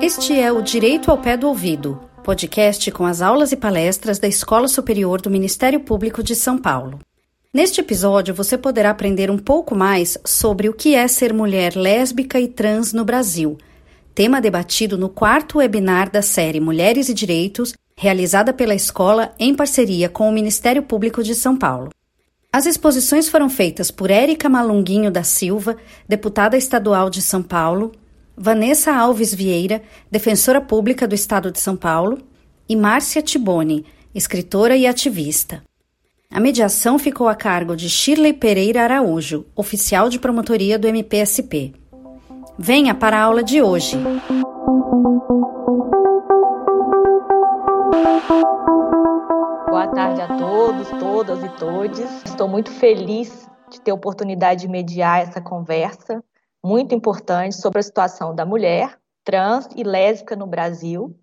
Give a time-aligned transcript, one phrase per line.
[0.00, 4.26] Este é o Direito ao Pé do Ouvido, podcast com as aulas e palestras da
[4.26, 6.98] Escola Superior do Ministério Público de São Paulo.
[7.52, 12.40] Neste episódio, você poderá aprender um pouco mais sobre o que é ser mulher lésbica
[12.40, 13.58] e trans no Brasil,
[14.14, 20.08] tema debatido no quarto webinar da série Mulheres e Direitos, realizada pela escola em parceria
[20.08, 21.90] com o Ministério Público de São Paulo.
[22.52, 25.76] As exposições foram feitas por Érica Malunguinho da Silva,
[26.08, 27.90] deputada estadual de São Paulo,
[28.36, 32.18] Vanessa Alves Vieira, defensora pública do Estado de São Paulo,
[32.68, 35.64] e Márcia Tiboni, escritora e ativista.
[36.30, 41.72] A mediação ficou a cargo de Shirley Pereira Araújo, oficial de promotoria do MPSP.
[42.56, 43.98] Venha para a aula de hoje.
[49.68, 52.24] Boa tarde a todos, todas e todes.
[52.24, 56.22] Estou muito feliz de ter a oportunidade de mediar essa conversa
[56.64, 61.14] muito importante sobre a situação da mulher trans e lésbica no Brasil,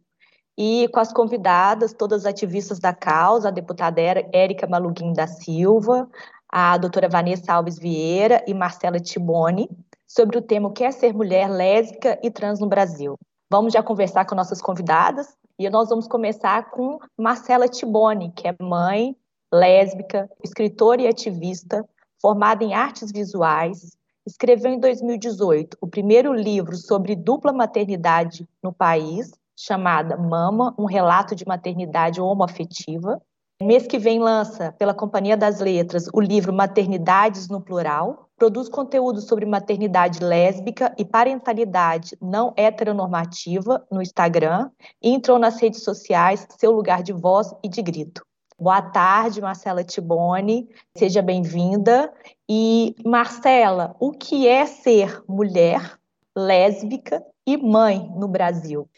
[0.58, 4.02] e com as convidadas, todas as ativistas da causa, a deputada
[4.34, 6.08] Érica Maluguim da Silva,
[6.50, 9.70] a doutora Vanessa Alves Vieira e Marcela Tiboni,
[10.06, 13.18] sobre o tema o que é ser mulher lésbica e trans no Brasil.
[13.50, 18.56] Vamos já conversar com nossas convidadas e nós vamos começar com Marcela Tiboni, que é
[18.62, 19.16] mãe,
[19.54, 21.88] lésbica, escritora e ativista,
[22.22, 23.96] formada em artes visuais,
[24.26, 31.36] escreveu em 2018 o primeiro livro sobre dupla maternidade no país, chamada Mama, um relato
[31.36, 33.22] de maternidade homoafetiva.
[33.62, 38.25] Mês que vem lança, pela Companhia das Letras, o livro Maternidades no Plural.
[38.38, 44.70] Produz conteúdo sobre maternidade lésbica e parentalidade não heteronormativa no Instagram
[45.02, 48.26] e entrou nas redes sociais Seu Lugar de Voz e de Grito.
[48.60, 52.14] Boa tarde, Marcela Tiboni, seja bem-vinda.
[52.50, 55.98] E, Marcela, o que é ser mulher,
[56.36, 58.90] lésbica e mãe no Brasil?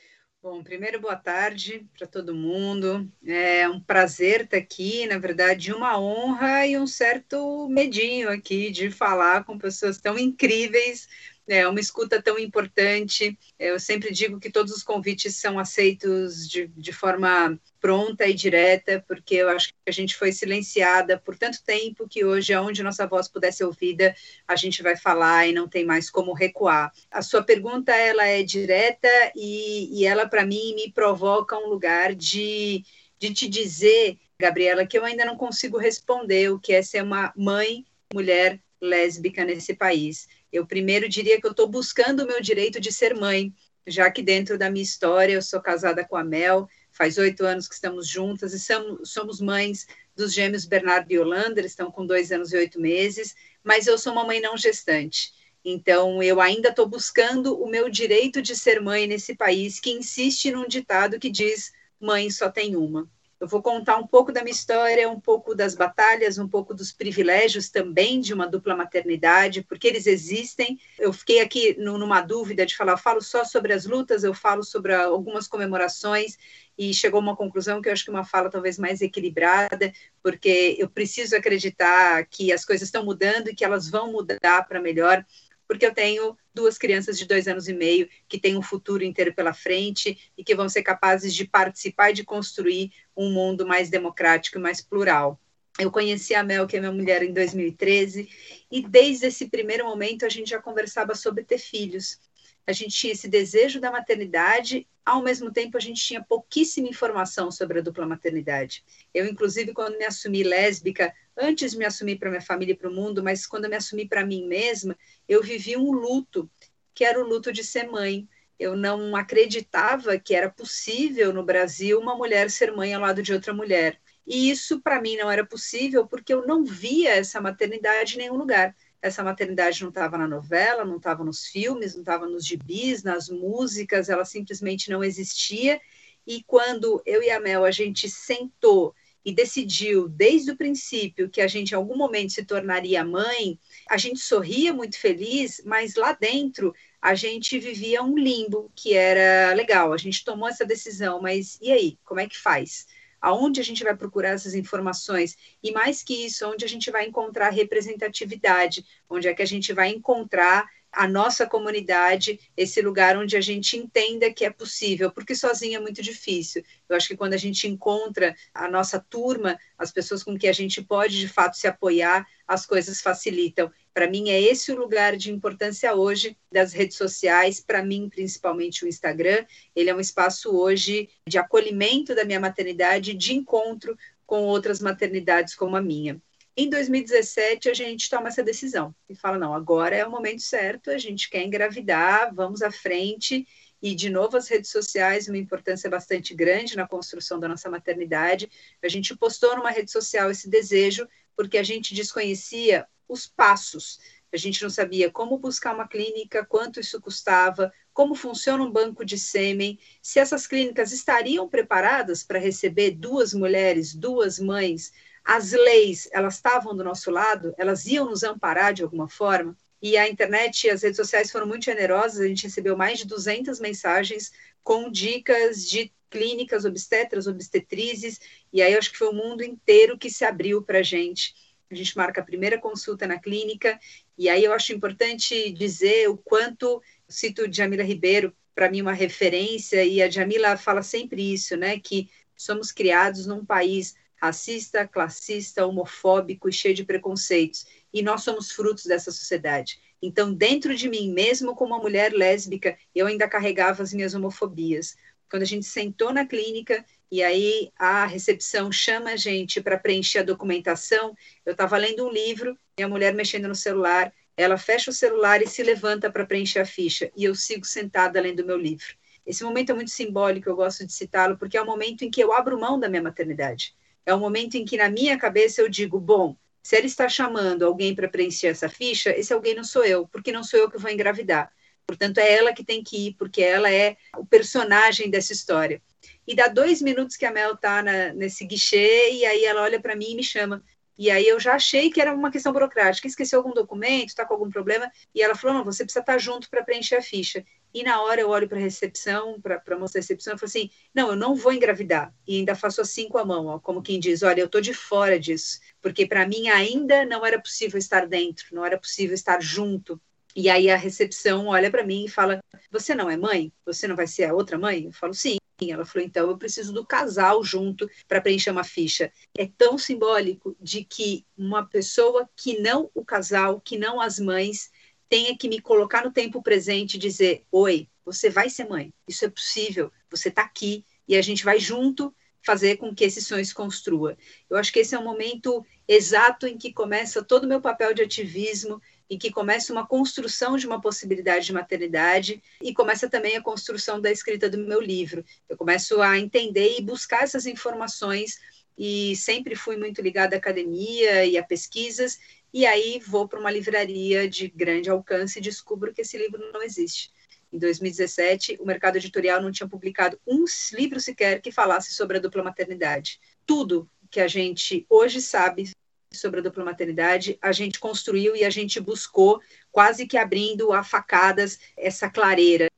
[0.50, 3.12] Bom, primeiro, boa tarde para todo mundo.
[3.26, 8.90] É um prazer estar aqui, na verdade, uma honra e um certo medinho aqui de
[8.90, 11.06] falar com pessoas tão incríveis
[11.48, 13.38] é uma escuta tão importante.
[13.58, 19.04] Eu sempre digo que todos os convites são aceitos de, de forma pronta e direta,
[19.08, 23.08] porque eu acho que a gente foi silenciada por tanto tempo que hoje, aonde nossa
[23.08, 24.16] voz pudesse ser ouvida,
[24.48, 26.92] a gente vai falar e não tem mais como recuar.
[27.10, 32.14] A sua pergunta, ela é direta e, e ela, para mim, me provoca um lugar
[32.14, 32.84] de,
[33.18, 37.34] de te dizer, Gabriela, que eu ainda não consigo responder o que é ser uma
[37.36, 40.28] mãe, mulher lésbica nesse país.
[40.58, 43.54] Eu primeiro diria que eu estou buscando o meu direito de ser mãe,
[43.86, 47.68] já que dentro da minha história eu sou casada com a Mel, faz oito anos
[47.68, 48.60] que estamos juntas e
[49.06, 49.86] somos, mães
[50.16, 54.00] dos gêmeos Bernardo e Holanda, eles estão com dois anos e oito meses, mas eu
[54.00, 55.32] sou uma mãe não gestante.
[55.64, 60.50] Então, eu ainda estou buscando o meu direito de ser mãe nesse país que insiste
[60.50, 63.08] num ditado que diz: mãe só tem uma.
[63.40, 66.92] Eu vou contar um pouco da minha história, um pouco das batalhas, um pouco dos
[66.92, 70.80] privilégios também de uma dupla maternidade, porque eles existem.
[70.98, 74.64] Eu fiquei aqui numa dúvida de falar, eu falo só sobre as lutas, eu falo
[74.64, 76.38] sobre algumas comemorações,
[76.76, 79.92] e chegou a uma conclusão que eu acho que uma fala talvez mais equilibrada,
[80.24, 84.82] porque eu preciso acreditar que as coisas estão mudando e que elas vão mudar para
[84.82, 85.24] melhor
[85.68, 89.32] porque eu tenho duas crianças de dois anos e meio que têm um futuro inteiro
[89.32, 93.92] pela frente e que vão ser capazes de participar e de construir um mundo mais
[93.92, 95.40] democrático e mais plural.
[95.80, 98.28] Eu conheci a Mel, que é minha mulher, em 2013,
[98.72, 102.20] e desde esse primeiro momento a gente já conversava sobre ter filhos.
[102.68, 107.50] A gente tinha esse desejo da maternidade, ao mesmo tempo a gente tinha pouquíssima informação
[107.50, 108.84] sobre a dupla maternidade.
[109.14, 112.90] Eu, inclusive, quando me assumi lésbica, antes de me assumir para minha família e para
[112.90, 114.98] o mundo, mas quando me assumi para mim mesma,
[115.30, 116.50] eu vivi um luto,
[116.94, 118.28] que era o luto de ser mãe.
[118.60, 123.32] Eu não acreditava que era possível no Brasil uma mulher ser mãe ao lado de
[123.32, 123.98] outra mulher.
[124.26, 128.36] E isso para mim não era possível porque eu não via essa maternidade em nenhum
[128.36, 128.76] lugar.
[129.02, 133.30] Essa maternidade não estava na novela, não estava nos filmes, não estava nos gibis, nas
[133.30, 135.80] músicas, ela simplesmente não existia.
[136.26, 141.42] E quando eu e a Mel a gente sentou e decidiu desde o princípio que
[141.42, 143.60] a gente em algum momento se tornaria mãe,
[143.90, 149.54] a gente sorria muito feliz, mas lá dentro a gente vivia um limbo que era
[149.54, 149.94] legal.
[149.94, 152.00] A gente tomou essa decisão, mas e aí?
[152.06, 152.88] Como é que faz?
[153.22, 155.36] Aonde a gente vai procurar essas informações?
[155.64, 158.86] E mais que isso, onde a gente vai encontrar representatividade?
[159.10, 163.78] Onde é que a gente vai encontrar a nossa comunidade esse lugar onde a gente
[163.78, 166.64] entenda que é possível, porque sozinho é muito difícil.
[166.90, 170.54] Eu acho que quando a gente encontra a nossa turma, as pessoas com que a
[170.54, 173.72] gente pode de fato se apoiar, as coisas facilitam.
[173.98, 178.86] Para mim é esse o lugar de importância hoje das redes sociais, para mim principalmente
[178.86, 179.44] o Instagram,
[179.76, 185.56] ele é um espaço hoje de acolhimento da minha maternidade, de encontro com outras maternidades
[185.56, 186.22] como a minha.
[186.56, 190.92] Em 2017, a gente toma essa decisão e fala: não, agora é o momento certo,
[190.92, 193.48] a gente quer engravidar, vamos à frente.
[193.82, 198.48] E, de novo, as redes sociais, uma importância bastante grande na construção da nossa maternidade.
[198.84, 201.08] A gente postou numa rede social esse desejo,
[201.38, 204.00] porque a gente desconhecia os passos.
[204.34, 209.06] A gente não sabia como buscar uma clínica, quanto isso custava, como funciona um banco
[209.06, 214.92] de sêmen, se essas clínicas estariam preparadas para receber duas mulheres, duas mães.
[215.24, 219.98] As leis, elas estavam do nosso lado, elas iam nos amparar de alguma forma, e
[219.98, 223.60] a internet e as redes sociais foram muito generosas, a gente recebeu mais de 200
[223.60, 224.32] mensagens
[224.64, 228.20] com dicas de clínicas obstetras, obstetrizes,
[228.52, 231.36] e aí acho que foi o mundo inteiro que se abriu para a gente.
[231.70, 233.80] A gente marca a primeira consulta na clínica,
[234.18, 239.84] e aí eu acho importante dizer o quanto, cito Jamila Ribeiro, para mim uma referência,
[239.84, 246.50] e a Jamila fala sempre isso, né, que somos criados num país racista, classista, homofóbico
[246.50, 247.68] e cheio de preconceitos.
[247.94, 249.80] E nós somos frutos dessa sociedade.
[250.02, 254.96] Então, dentro de mim, mesmo como uma mulher lésbica, eu ainda carregava as minhas homofobias.
[255.30, 260.20] Quando a gente sentou na clínica e aí a recepção chama a gente para preencher
[260.20, 264.94] a documentação, eu estava lendo um livro, minha mulher mexendo no celular, ela fecha o
[264.94, 268.96] celular e se levanta para preencher a ficha, e eu sigo sentada lendo meu livro.
[269.26, 272.24] Esse momento é muito simbólico, eu gosto de citá-lo, porque é o momento em que
[272.24, 273.76] eu abro mão da minha maternidade.
[274.06, 277.64] É o momento em que, na minha cabeça, eu digo: bom, se ele está chamando
[277.64, 280.78] alguém para preencher essa ficha, esse alguém não sou eu, porque não sou eu que
[280.78, 281.50] vou engravidar.
[281.86, 285.82] Portanto, é ela que tem que ir, porque ela é o personagem dessa história.
[286.28, 287.82] E dá dois minutos que a Mel está
[288.14, 290.62] nesse guichê, e aí ela olha para mim e me chama.
[290.98, 294.34] E aí eu já achei que era uma questão burocrática, esqueceu algum documento, está com
[294.34, 297.46] algum problema, e ela falou, não, você precisa estar tá junto para preencher a ficha.
[297.74, 300.50] E na hora eu olho para a recepção, para a moça da recepção, e falo
[300.50, 302.14] assim: não, eu não vou engravidar.
[302.28, 304.74] E ainda faço assim com a mão, ó, como quem diz: olha, eu estou de
[304.74, 309.42] fora disso, porque para mim ainda não era possível estar dentro, não era possível estar
[309.42, 310.00] junto.
[310.36, 312.40] E aí a recepção olha para mim e fala:
[312.72, 313.52] Você não é mãe?
[313.66, 314.86] Você não vai ser a outra mãe?
[314.86, 315.38] Eu falo: Sim.
[315.60, 319.12] Ela falou: Então eu preciso do casal junto para preencher uma ficha.
[319.36, 324.70] É tão simbólico de que uma pessoa que não o casal, que não as mães,
[325.10, 329.26] tenha que me colocar no tempo presente e dizer: Oi, você vai ser mãe, isso
[329.26, 332.14] é possível, você está aqui e a gente vai junto
[332.46, 334.18] fazer com que esse sonho se construa.
[334.50, 337.94] Eu acho que esse é o momento exato em que começa todo o meu papel
[337.94, 343.36] de ativismo, em que começa uma construção de uma possibilidade de maternidade e começa também
[343.36, 345.26] a construção da escrita do meu livro.
[345.50, 348.40] Eu começo a entender e buscar essas informações
[348.78, 352.18] e sempre fui muito ligada à academia e a pesquisas
[352.58, 356.64] e aí vou para uma livraria de grande alcance e descubro que esse livro não
[356.64, 357.12] existe.
[357.54, 360.44] Em 2017, o mercado editorial não tinha publicado um
[360.74, 363.20] livro sequer que falasse sobre a dupla maternidade.
[363.46, 365.70] Tudo que a gente hoje sabe
[366.12, 369.40] sobre a dupla maternidade, a gente construiu e a gente buscou,
[369.72, 372.72] quase que abrindo a facadas essa clareira.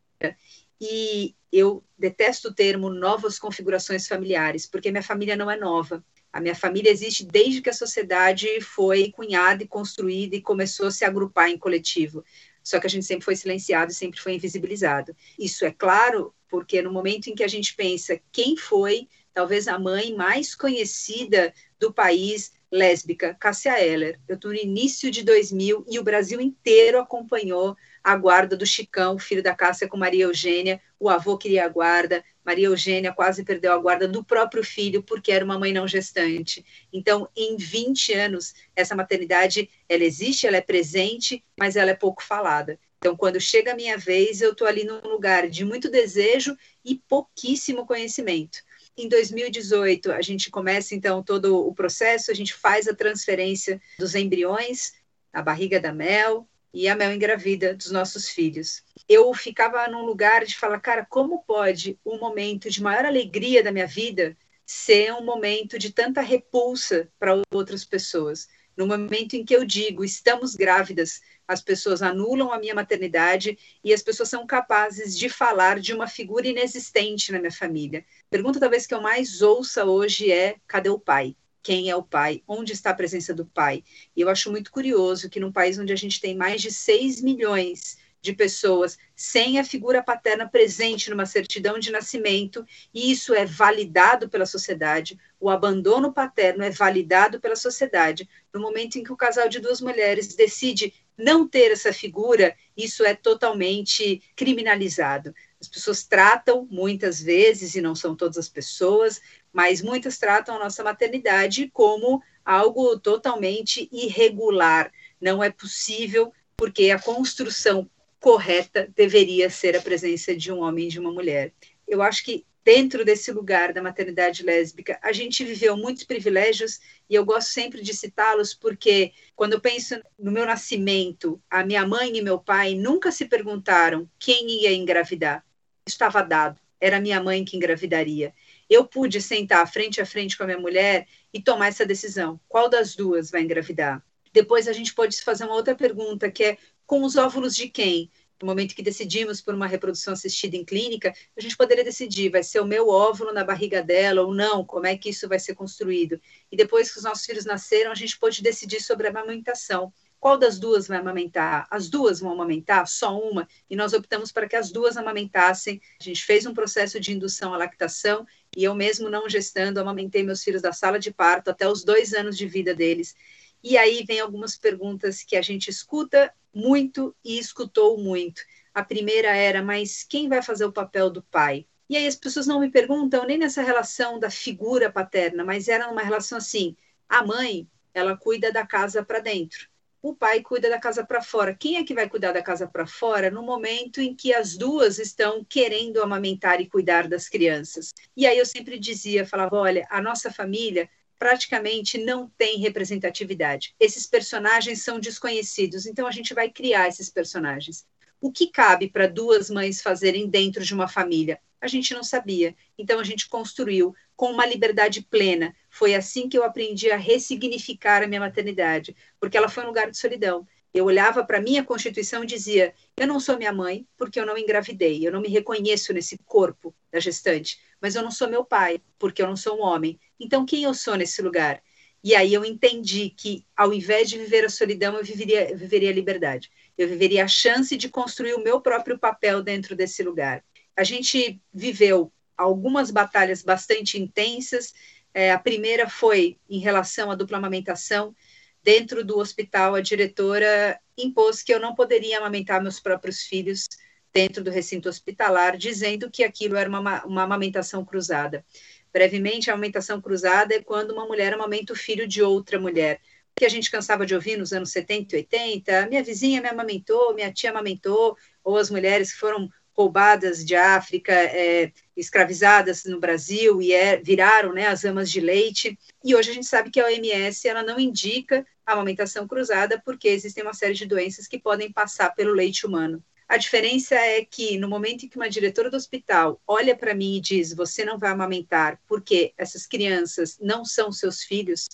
[0.81, 6.04] E eu detesto o termo novas configurações familiares, porque minha família não é nova.
[6.31, 10.92] A minha família existe desde que a sociedade foi cunhada e construída e começou a
[10.92, 12.24] se agrupar em coletivo.
[12.64, 15.16] Só que a gente sempre foi silenciado e sempre foi invisibilizado.
[15.38, 19.80] Isso é claro porque no momento em que a gente pensa quem foi, talvez a
[19.80, 24.19] mãe mais conhecida do país lésbica, Cássia Eller.
[24.28, 29.18] Eu estou no início de 2000 e o Brasil inteiro acompanhou a guarda do Chicão,
[29.18, 30.81] filho da Cássia com Maria Eugênia.
[31.00, 35.32] O avô queria a guarda, Maria Eugênia quase perdeu a guarda do próprio filho porque
[35.32, 36.66] era uma mãe não gestante.
[36.92, 42.24] Então, em 20 anos, essa maternidade, ela existe, ela é presente, mas ela é pouco
[42.24, 42.80] falada.
[42.98, 46.96] Então, quando chega a minha vez, eu estou ali num lugar de muito desejo e
[47.08, 48.58] pouquíssimo conhecimento.
[48.98, 54.16] Em 2018, a gente começa então todo o processo, a gente faz a transferência dos
[54.16, 54.94] embriões,
[55.32, 58.83] a barriga da Mel, e a Mel engravida dos nossos filhos.
[59.07, 63.71] Eu ficava num lugar de falar, cara, como pode um momento de maior alegria da
[63.71, 68.47] minha vida ser um momento de tanta repulsa para outras pessoas?
[68.78, 73.94] No momento em que eu digo, estamos grávidas, as pessoas anulam a minha maternidade e
[73.94, 78.06] as pessoas são capazes de falar de uma figura inexistente na minha família.
[78.30, 81.35] Pergunta talvez que eu mais ouça hoje é: cadê o pai?
[81.61, 83.83] Quem é o pai, onde está a presença do pai.
[84.16, 87.21] E eu acho muito curioso que num país onde a gente tem mais de 6
[87.21, 93.45] milhões de pessoas sem a figura paterna presente numa certidão de nascimento, e isso é
[93.45, 95.18] validado pela sociedade.
[95.39, 98.28] O abandono paterno é validado pela sociedade.
[98.54, 103.04] No momento em que o casal de duas mulheres decide não ter essa figura, isso
[103.04, 105.33] é totalmente criminalizado.
[105.61, 110.59] As pessoas tratam muitas vezes, e não são todas as pessoas, mas muitas tratam a
[110.59, 114.92] nossa maternidade como algo totalmente irregular.
[115.19, 117.89] Não é possível, porque a construção
[118.19, 121.54] correta deveria ser a presença de um homem e de uma mulher.
[121.87, 127.16] Eu acho que dentro desse lugar da maternidade lésbica, a gente viveu muitos privilégios e
[127.16, 132.16] eu gosto sempre de citá-los porque quando eu penso no meu nascimento, a minha mãe
[132.16, 135.44] e meu pai nunca se perguntaram quem ia engravidar.
[135.90, 138.34] Estava dado, era minha mãe que engravidaria.
[138.69, 142.40] Eu pude sentar frente a frente com a minha mulher e tomar essa decisão.
[142.48, 144.04] Qual das duas vai engravidar?
[144.31, 148.12] Depois a gente pode fazer uma outra pergunta, que é com os óvulos de quem?
[148.42, 152.42] No momento que decidimos por uma reprodução assistida em clínica, a gente poderia decidir, vai
[152.42, 155.56] ser o meu óvulo na barriga dela ou não, como é que isso vai ser
[155.56, 156.22] construído.
[156.50, 159.92] E depois que os nossos filhos nasceram, a gente pode decidir sobre a amamentação.
[160.19, 161.66] Qual das duas vai amamentar?
[161.71, 162.88] As duas vão amamentar?
[162.88, 163.47] Só uma?
[163.69, 165.80] E nós optamos para que as duas amamentassem.
[165.99, 170.21] A gente fez um processo de indução à lactação e eu mesmo não gestando, amamentei
[170.23, 173.16] meus filhos da sala de parto até os dois anos de vida deles.
[173.64, 178.42] E aí vem algumas perguntas que a gente escuta muito e escutou muito.
[178.73, 181.66] A primeira era, mas quem vai fazer o papel do pai?
[181.90, 185.90] E aí as pessoas não me perguntam nem nessa relação da figura paterna, mas era
[185.90, 186.76] uma relação assim:
[187.07, 189.68] a mãe, ela cuida da casa para dentro.
[190.02, 191.54] O pai cuida da casa para fora.
[191.54, 194.98] Quem é que vai cuidar da casa para fora no momento em que as duas
[194.98, 197.94] estão querendo amamentar e cuidar das crianças?
[198.16, 203.76] E aí eu sempre dizia, falava, olha, a nossa família praticamente não tem representatividade.
[203.78, 207.86] Esses personagens são desconhecidos, então a gente vai criar esses personagens.
[208.22, 211.42] O que cabe para duas mães fazerem dentro de uma família?
[211.60, 212.56] A gente não sabia.
[212.78, 215.56] Então a gente construiu com uma liberdade plena.
[215.69, 219.90] Foi assim que eu aprendi a ressignificar a minha maternidade, porque ela foi um lugar
[219.90, 220.45] de solidão.
[220.73, 224.26] Eu olhava para a minha constituição e dizia: eu não sou minha mãe porque eu
[224.26, 228.44] não engravidei, eu não me reconheço nesse corpo da gestante, mas eu não sou meu
[228.44, 229.97] pai porque eu não sou um homem.
[230.19, 231.64] Então, quem eu sou nesse lugar?
[232.04, 235.92] E aí eu entendi que, ao invés de viver a solidão, eu viveria, eu viveria
[235.92, 236.52] a liberdade.
[236.78, 240.44] Eu viveria a chance de construir o meu próprio papel dentro desse lugar.
[240.76, 244.74] A gente viveu algumas batalhas bastante intensas.
[245.14, 248.16] É, a primeira foi em relação à dupla amamentação.
[248.64, 253.68] Dentro do hospital, a diretora impôs que eu não poderia amamentar meus próprios filhos
[254.14, 258.44] dentro do recinto hospitalar, dizendo que aquilo era uma, uma amamentação cruzada.
[258.92, 263.02] Brevemente, a amamentação cruzada é quando uma mulher amamenta o filho de outra mulher,
[263.36, 267.14] que a gente cansava de ouvir nos anos 70 e 80, minha vizinha me amamentou,
[267.14, 273.62] minha tia amamentou, ou as mulheres que foram roubadas de África, é, escravizadas no Brasil
[273.62, 275.78] e é, viraram né, as amas de leite.
[276.04, 280.08] E hoje a gente sabe que a OMS ela não indica a amamentação cruzada porque
[280.08, 283.04] existem uma série de doenças que podem passar pelo leite humano.
[283.28, 287.18] A diferença é que no momento em que uma diretora do hospital olha para mim
[287.18, 291.68] e diz: "Você não vai amamentar porque essas crianças não são seus filhos",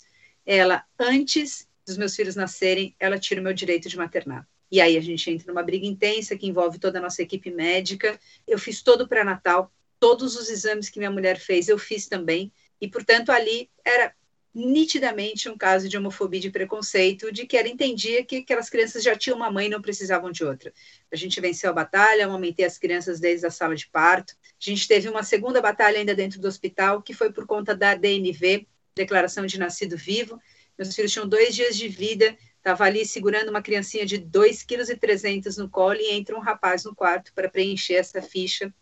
[0.45, 4.45] ela antes dos meus filhos nascerem, ela tira o meu direito de maternar.
[4.71, 8.19] E aí a gente entra numa briga intensa que envolve toda a nossa equipe médica.
[8.47, 12.51] Eu fiz todo o pré-natal, todos os exames que minha mulher fez, eu fiz também.
[12.79, 14.13] E, portanto, ali era
[14.55, 19.03] nitidamente um caso de homofobia e de preconceito, de que ela entendia que aquelas crianças
[19.03, 20.71] já tinham uma mãe e não precisavam de outra.
[21.11, 24.33] A gente venceu a batalha, aumentei as crianças desde a sala de parto.
[24.33, 27.95] A gente teve uma segunda batalha ainda dentro do hospital, que foi por conta da
[27.95, 30.39] DNV, Declaração de Nascido Vivo.
[30.77, 35.57] Meus filhos tinham dois dias de vida, estava ali segurando uma criancinha de 2,3 kg
[35.57, 38.73] no colo e entra um rapaz no quarto para preencher essa ficha,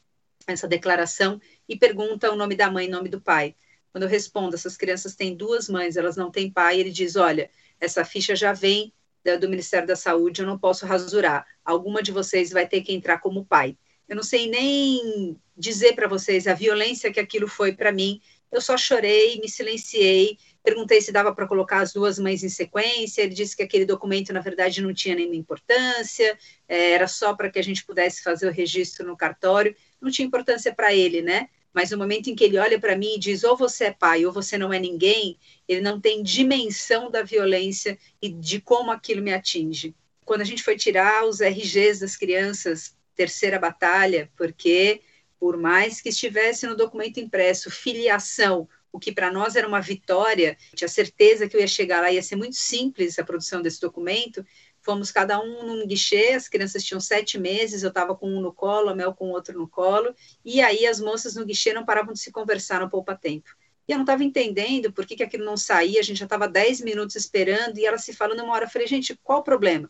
[0.48, 3.56] essa declaração, e pergunta o nome da mãe e nome do pai.
[3.92, 7.50] Quando eu respondo, essas crianças têm duas mães, elas não têm pai, ele diz: Olha,
[7.80, 8.94] essa ficha já vem
[9.40, 11.46] do Ministério da Saúde, eu não posso rasurar.
[11.64, 13.78] Alguma de vocês vai ter que entrar como pai.
[14.08, 18.20] Eu não sei nem dizer para vocês a violência que aquilo foi para mim.
[18.52, 23.22] Eu só chorei, me silenciei Perguntei se dava para colocar as duas mães em sequência.
[23.22, 26.38] Ele disse que aquele documento, na verdade, não tinha nenhuma importância,
[26.70, 29.76] é, era só para que a gente pudesse fazer o registro no cartório.
[30.04, 31.50] Não tinha importância para ele, né?
[31.74, 34.26] Mas no momento em que ele olha para mim e diz ou você é pai
[34.26, 39.24] ou você não é ninguém, ele não tem dimensão da violência e de como aquilo
[39.24, 39.96] me atinge.
[40.26, 45.02] Quando a gente foi tirar os RGs das crianças, terceira batalha, porque
[45.40, 50.56] por mais que estivesse no documento impresso filiação o que para nós era uma vitória,
[50.76, 54.46] tinha certeza que eu ia chegar lá, ia ser muito simples a produção desse documento,
[54.84, 58.54] fomos cada um num guichê, as crianças tinham sete meses, eu estava com um no
[58.54, 60.14] colo, a Mel com outro no colo,
[60.44, 63.50] e aí as moças no guichê não paravam de se conversar no poupa-tempo.
[63.88, 66.48] E eu não estava entendendo por que, que aquilo não saía, a gente já estava
[66.48, 69.90] dez minutos esperando, e ela se falando uma hora, eu falei, gente, qual o problema?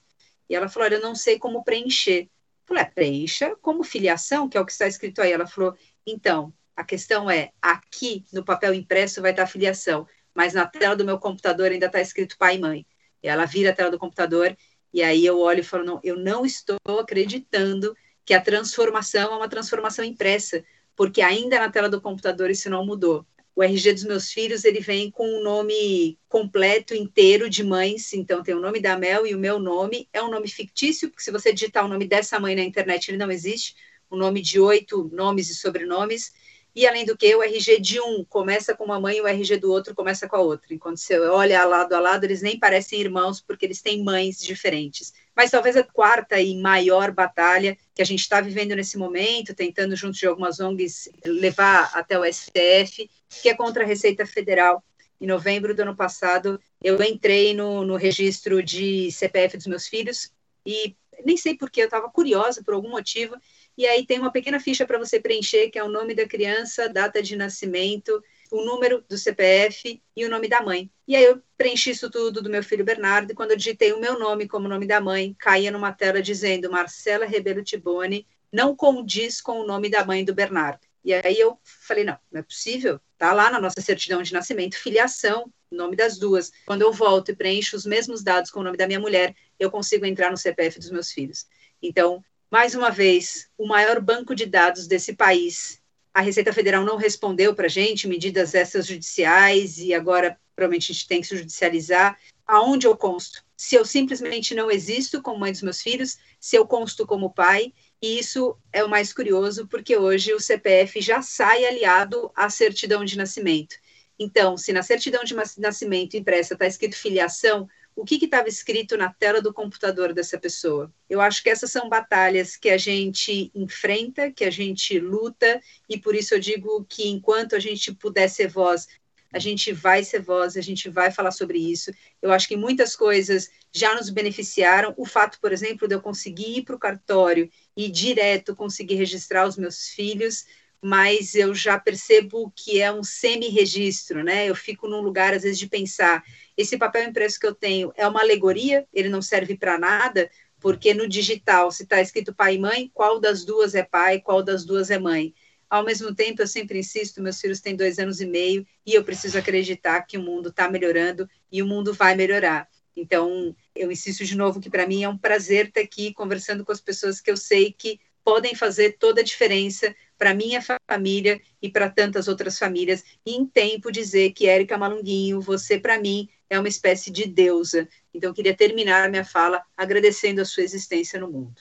[0.50, 2.24] E ela falou, olha, eu não sei como preencher.
[2.24, 2.30] Eu
[2.68, 5.32] falei, é, preencha como filiação, que é o que está escrito aí.
[5.32, 10.54] Ela falou, então, a questão é, aqui no papel impresso vai estar a filiação, mas
[10.54, 12.88] na tela do meu computador ainda está escrito pai e mãe.
[13.22, 14.56] E ela vira a tela do computador,
[14.94, 19.36] e aí eu olho e falo, não, eu não estou acreditando que a transformação é
[19.36, 20.64] uma transformação impressa,
[20.96, 23.26] porque ainda na tela do computador isso não mudou.
[23.56, 28.14] O RG dos meus filhos, ele vem com o um nome completo, inteiro de mães,
[28.14, 31.24] então tem o nome da Mel e o meu nome, é um nome fictício, porque
[31.24, 33.76] se você digitar o nome dessa mãe na internet, ele não existe,
[34.10, 36.32] o nome de oito nomes e sobrenomes,
[36.75, 39.58] e além do que, o RG de um começa com uma mãe e o RG
[39.58, 40.74] do outro começa com a outra.
[40.74, 45.13] Enquanto você olha lado a lado, eles nem parecem irmãos, porque eles têm mães diferentes.
[45.36, 49.96] Mas talvez a quarta e maior batalha que a gente está vivendo nesse momento, tentando,
[49.96, 53.10] junto de algumas ONGs, levar até o STF,
[53.42, 54.84] que é contra a Receita Federal.
[55.22, 60.32] Em novembro do ano passado, eu entrei no, no registro de CPF dos meus filhos
[60.65, 63.36] e nem sei porque, eu estava curiosa por algum motivo,
[63.77, 66.88] e aí tem uma pequena ficha para você preencher, que é o nome da criança,
[66.88, 70.89] data de nascimento, o número do CPF e o nome da mãe.
[71.08, 74.00] E aí eu preenchi isso tudo do meu filho Bernardo, e quando eu digitei o
[74.00, 79.42] meu nome como nome da mãe, caía numa tela dizendo Marcela Rebelo Tibone, não condiz
[79.42, 80.82] com o nome da mãe do Bernardo.
[81.03, 84.77] E aí eu falei, não, não é possível, tá lá na nossa certidão de nascimento,
[84.77, 86.51] filiação, nome das duas.
[86.65, 89.72] Quando eu volto e preencho os mesmos dados com o nome da minha mulher, eu
[89.72, 91.48] consigo entrar no CPF dos meus filhos.
[91.82, 92.24] Então,
[92.54, 95.82] mais uma vez, o maior banco de dados desse país.
[96.14, 98.54] A Receita Federal não respondeu para a gente, medidas
[98.86, 102.16] judiciais, e agora provavelmente a gente tem que se judicializar.
[102.46, 103.44] Aonde eu consto?
[103.58, 107.74] Se eu simplesmente não existo como mãe dos meus filhos, se eu consto como pai,
[108.00, 113.04] e isso é o mais curioso, porque hoje o CPF já sai aliado à certidão
[113.04, 113.78] de nascimento.
[114.20, 119.14] Então, se na certidão de nascimento impressa está escrito filiação, o que estava escrito na
[119.14, 120.92] tela do computador dessa pessoa.
[121.10, 125.98] Eu acho que essas são batalhas que a gente enfrenta, que a gente luta, e
[125.98, 128.88] por isso eu digo que enquanto a gente puder ser voz,
[129.34, 131.91] a gente vai ser voz, a gente vai falar sobre isso.
[132.22, 134.94] Eu acho que muitas coisas já nos beneficiaram.
[134.96, 139.48] O fato, por exemplo, de eu conseguir ir para o cartório e direto conseguir registrar
[139.48, 140.46] os meus filhos,
[140.84, 144.50] mas eu já percebo que é um semi-registro, né?
[144.50, 146.22] Eu fico num lugar, às vezes, de pensar:
[146.58, 150.93] esse papel impresso que eu tenho é uma alegoria, ele não serve para nada, porque
[150.93, 154.65] no digital, se está escrito pai e mãe, qual das duas é pai, qual das
[154.65, 155.34] duas é mãe?
[155.69, 159.06] Ao mesmo tempo, eu sempre insisto: meus filhos têm dois anos e meio e eu
[159.06, 162.67] preciso acreditar que o mundo está melhorando e o mundo vai melhorar.
[162.93, 166.74] Então, eu insisto de novo que para mim é um prazer estar aqui conversando com
[166.74, 169.93] as pessoas que eu sei que podem fazer toda a diferença
[170.24, 175.42] para minha família e para tantas outras famílias, e em tempo dizer que Érica Malunguinho,
[175.42, 177.90] você para mim é uma espécie de deusa.
[178.14, 181.56] Então, eu queria terminar a minha fala agradecendo a sua existência no mundo.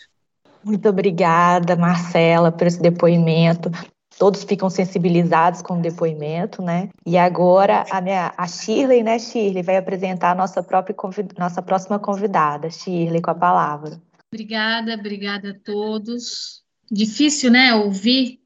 [0.63, 3.69] Muito obrigada, Marcela, por esse depoimento.
[4.17, 6.89] Todos ficam sensibilizados com o depoimento, né?
[7.05, 10.95] E agora a, minha, a Shirley, né, Shirley, vai apresentar a nossa, própria,
[11.37, 12.71] nossa próxima convidada.
[12.71, 14.01] Shirley, com a palavra.
[14.33, 16.63] Obrigada, obrigada a todos.
[16.89, 18.42] Difícil, né, ouvir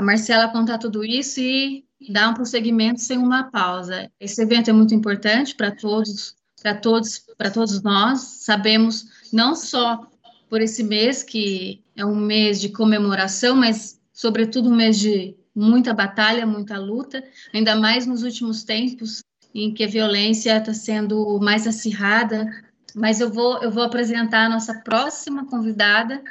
[0.00, 4.10] a Marcela contar tudo isso e dar um prosseguimento sem uma pausa.
[4.18, 8.20] Esse evento é muito importante para todos, para todos, para todos nós.
[8.20, 10.10] Sabemos não só
[10.48, 15.92] por esse mês que é um mês de comemoração, mas sobretudo um mês de muita
[15.92, 19.22] batalha, muita luta, ainda mais nos últimos tempos
[19.54, 22.48] em que a violência está sendo mais acirrada,
[22.94, 26.22] mas eu vou, eu vou apresentar a nossa próxima convidada,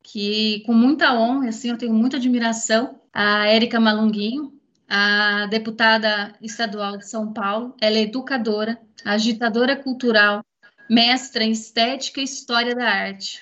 [0.00, 4.52] que com muita honra, assim, eu tenho muita admiração, a Érica Malunguinho,
[4.86, 7.74] a deputada estadual de São Paulo.
[7.80, 10.44] Ela é educadora, agitadora cultural,
[10.86, 13.40] mestra em estética e história da arte.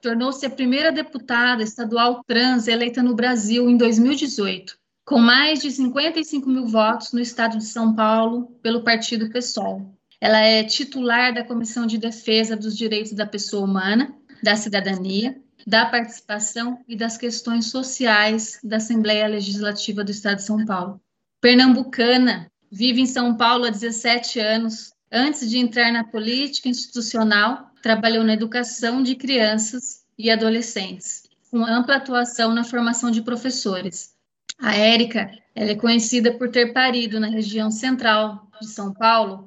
[0.00, 6.48] Tornou-se a primeira deputada estadual trans eleita no Brasil em 2018, com mais de 55
[6.48, 9.86] mil votos no estado de São Paulo pelo partido PSOL.
[10.20, 15.86] Ela é titular da Comissão de Defesa dos Direitos da Pessoa Humana, da Cidadania, da
[15.86, 21.00] Participação e das Questões Sociais da Assembleia Legislativa do Estado de São Paulo.
[21.40, 24.92] Pernambucana, vive em São Paulo há 17 anos.
[25.10, 31.96] Antes de entrar na política institucional, trabalhou na educação de crianças e adolescentes, com ampla
[31.96, 34.12] atuação na formação de professores.
[34.58, 39.44] A Érica é conhecida por ter parido na região central de São Paulo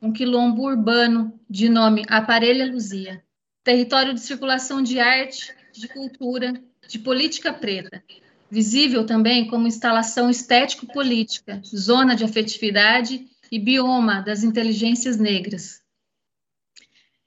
[0.00, 3.22] um quilombo urbano de nome Aparelha Luzia.
[3.64, 6.54] território de circulação de arte, de cultura,
[6.86, 8.02] de política preta,
[8.50, 15.82] visível também como instalação estético-política, zona de afetividade e bioma das inteligências negras.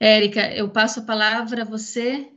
[0.00, 2.28] Érica, eu passo a palavra a você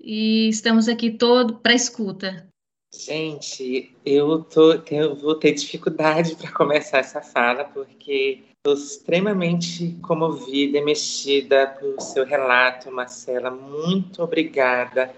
[0.00, 2.48] e estamos aqui todo para escuta.
[2.92, 10.78] Gente, eu, tô, eu vou ter dificuldade para começar essa fala, porque estou extremamente comovida
[10.78, 13.50] e mexida pelo seu relato, Marcela.
[13.50, 15.14] Muito obrigada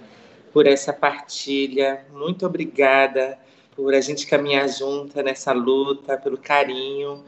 [0.53, 3.39] por essa partilha, muito obrigada
[3.75, 7.25] por a gente caminhar junta nessa luta, pelo carinho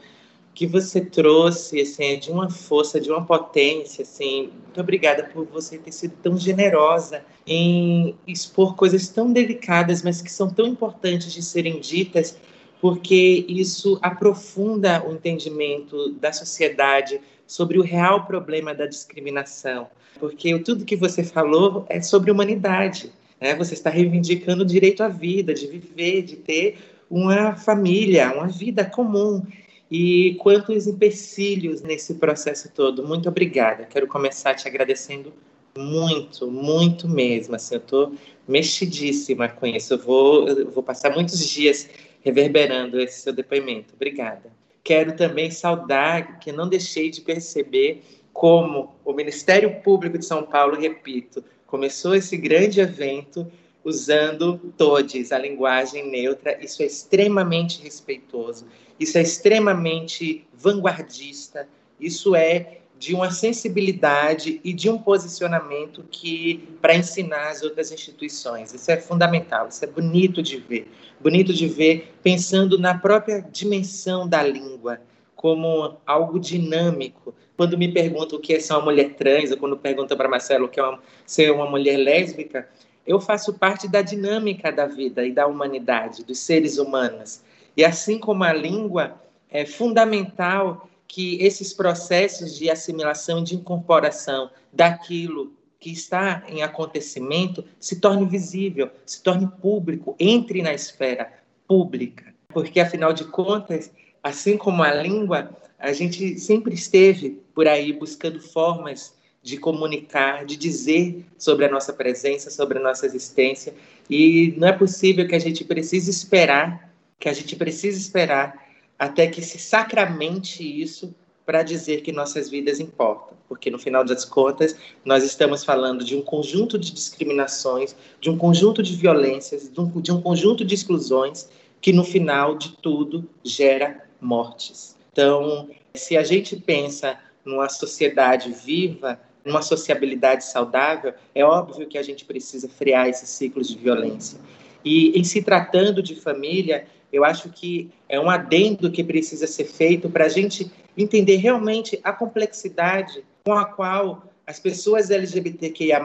[0.55, 4.53] que você trouxe, assim, é de uma força, de uma potência, assim.
[4.63, 10.31] Muito obrigada por você ter sido tão generosa em expor coisas tão delicadas, mas que
[10.31, 12.37] são tão importantes de serem ditas,
[12.85, 19.87] porque isso aprofunda o entendimento da sociedade sobre o real problema da discriminação.
[20.19, 23.11] Porque tudo que você falou é sobre humanidade.
[23.41, 23.55] Né?
[23.55, 26.77] Você está reivindicando o direito à vida, de viver, de ter
[27.09, 29.41] uma família, uma vida comum
[29.89, 33.03] e quantos empecilhos nesse processo todo.
[33.03, 33.85] Muito obrigada.
[33.85, 35.33] Quero começar te agradecendo
[35.75, 37.55] muito, muito mesmo.
[37.55, 38.13] Assim, eu estou
[38.47, 39.95] mexidíssima com isso.
[39.95, 41.89] Eu vou, eu vou passar muitos dias
[42.25, 43.93] reverberando esse seu depoimento.
[43.93, 44.51] Obrigada.
[44.83, 50.75] Quero também saudar que não deixei de perceber como o Ministério Público de São Paulo,
[50.75, 53.49] repito, começou esse grande evento
[53.83, 56.57] usando todes, a linguagem neutra.
[56.63, 58.65] Isso é extremamente respeitoso,
[58.99, 61.67] isso é extremamente vanguardista,
[61.99, 68.73] isso é de uma sensibilidade e de um posicionamento que para ensinar as outras instituições.
[68.73, 70.87] Isso é fundamental, isso é bonito de ver.
[71.19, 74.99] Bonito de ver pensando na própria dimensão da língua
[75.35, 77.33] como algo dinâmico.
[77.57, 80.65] Quando me perguntam o que é ser uma mulher trans, ou quando perguntam para Marcelo
[80.65, 82.67] o que é uma, ser uma mulher lésbica,
[83.05, 87.41] eu faço parte da dinâmica da vida e da humanidade, dos seres humanos.
[87.77, 95.53] E assim como a língua, é fundamental que esses processos de assimilação, de incorporação daquilo
[95.79, 101.31] que está em acontecimento se torne visível, se torne público, entre na esfera
[101.67, 102.33] pública.
[102.47, 103.91] Porque, afinal de contas,
[104.23, 109.13] assim como a língua, a gente sempre esteve por aí buscando formas
[109.43, 113.75] de comunicar, de dizer sobre a nossa presença, sobre a nossa existência.
[114.09, 118.64] E não é possível que a gente precise esperar, que a gente precise esperar
[118.97, 121.13] até que se sacramente isso
[121.45, 126.15] para dizer que nossas vidas importam, porque no final das contas nós estamos falando de
[126.15, 130.73] um conjunto de discriminações, de um conjunto de violências, de um, de um conjunto de
[130.73, 131.47] exclusões
[131.79, 134.95] que no final de tudo gera mortes.
[135.11, 142.01] Então, se a gente pensa numa sociedade viva, numa sociabilidade saudável, é óbvio que a
[142.01, 144.39] gente precisa frear esses ciclos de violência.
[144.83, 149.63] E em se tratando de família, eu acho que é um adendo que precisa ser
[149.63, 156.01] feito para a gente entender realmente a complexidade com a qual as pessoas LGBTQIA+,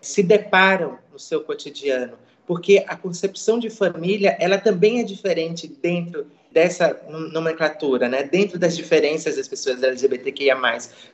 [0.00, 2.14] se deparam no seu cotidiano.
[2.46, 7.00] Porque a concepção de família, ela também é diferente dentro dessa
[7.32, 8.22] nomenclatura, né?
[8.22, 10.56] dentro das diferenças das pessoas LGBTQIA+.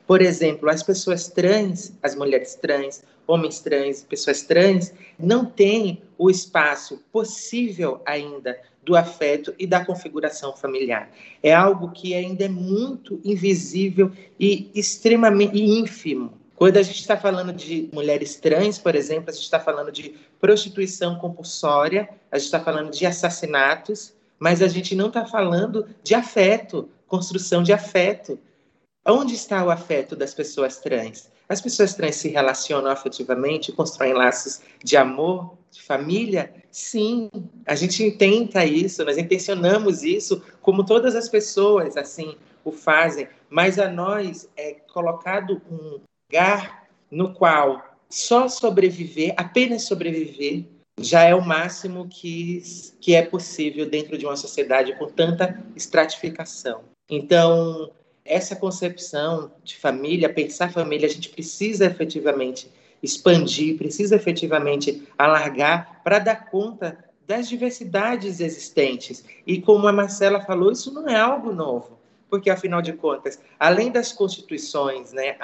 [0.07, 6.29] Por exemplo, as pessoas trans, as mulheres trans, homens trans, pessoas trans, não têm o
[6.29, 11.11] espaço possível ainda do afeto e da configuração familiar.
[11.43, 16.33] É algo que ainda é muito invisível e extremamente ínfimo.
[16.57, 20.15] Quando a gente está falando de mulheres trans, por exemplo, a gente está falando de
[20.39, 26.15] prostituição compulsória, a gente está falando de assassinatos, mas a gente não está falando de
[26.15, 28.39] afeto, construção de afeto.
[29.07, 31.31] Onde está o afeto das pessoas trans?
[31.49, 36.53] As pessoas trans se relacionam afetivamente, constroem laços de amor, de família?
[36.71, 37.31] Sim,
[37.67, 43.79] a gente tenta isso, nós intencionamos isso, como todas as pessoas assim o fazem, mas
[43.79, 50.65] a nós é colocado um lugar no qual só sobreviver, apenas sobreviver,
[51.01, 52.63] já é o máximo que,
[53.01, 56.83] que é possível dentro de uma sociedade com tanta estratificação.
[57.09, 57.91] Então,
[58.25, 62.71] essa concepção de família, pensar família, a gente precisa efetivamente
[63.03, 69.25] expandir, precisa efetivamente alargar para dar conta das diversidades existentes.
[69.47, 73.91] E como a Marcela falou, isso não é algo novo, porque afinal de contas, além
[73.91, 75.37] das constituições, né,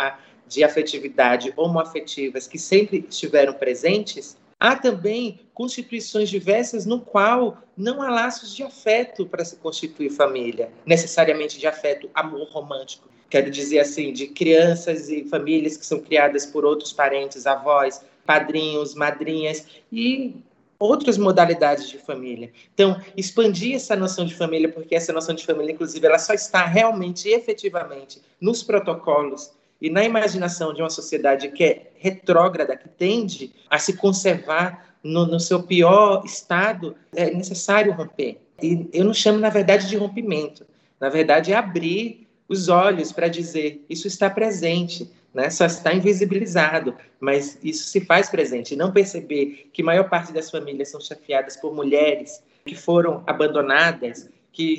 [0.49, 8.09] de afetividade homoafetivas que sempre estiveram presentes, Há também constituições diversas no qual não há
[8.09, 13.09] laços de afeto para se constituir família, necessariamente de afeto, amor romântico.
[13.29, 18.95] Quero dizer assim, de crianças e famílias que são criadas por outros parentes, avós, padrinhos,
[18.95, 20.37] madrinhas e
[20.79, 22.51] outras modalidades de família.
[22.73, 26.65] Então, expandir essa noção de família, porque essa noção de família, inclusive, ela só está
[26.65, 32.89] realmente e efetivamente nos protocolos e na imaginação de uma sociedade que é retrógrada, que
[32.89, 38.41] tende a se conservar no, no seu pior estado, é necessário romper.
[38.63, 40.67] E eu não chamo, na verdade, de rompimento.
[40.99, 45.51] Na verdade, é abrir os olhos para dizer isso está presente, né?
[45.51, 48.75] só está invisibilizado, mas isso se faz presente.
[48.75, 54.29] Não perceber que a maior parte das famílias são chefiadas por mulheres que foram abandonadas,
[54.53, 54.79] que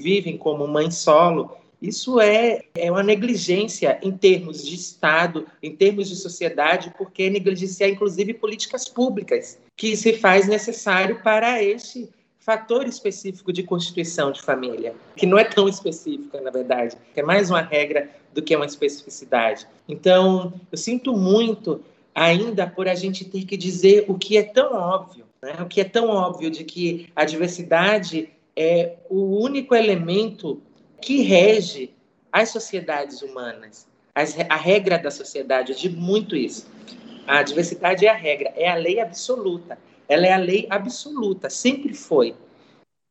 [0.00, 6.08] vivem como mãe solo isso é, é uma negligência em termos de Estado, em termos
[6.08, 12.86] de sociedade, porque é negligenciar, inclusive, políticas públicas, que se faz necessário para este fator
[12.86, 17.60] específico de constituição de família, que não é tão específica, na verdade, é mais uma
[17.60, 19.66] regra do que uma especificidade.
[19.88, 21.80] Então, eu sinto muito
[22.14, 25.56] ainda por a gente ter que dizer o que é tão óbvio, né?
[25.60, 30.60] o que é tão óbvio de que a diversidade é o único elemento
[31.02, 31.92] que rege
[32.30, 33.86] as sociedades humanas.
[34.14, 36.70] As, a regra da sociedade, eu digo muito isso.
[37.26, 39.78] A diversidade é a regra, é a lei absoluta.
[40.08, 42.34] Ela é a lei absoluta, sempre foi.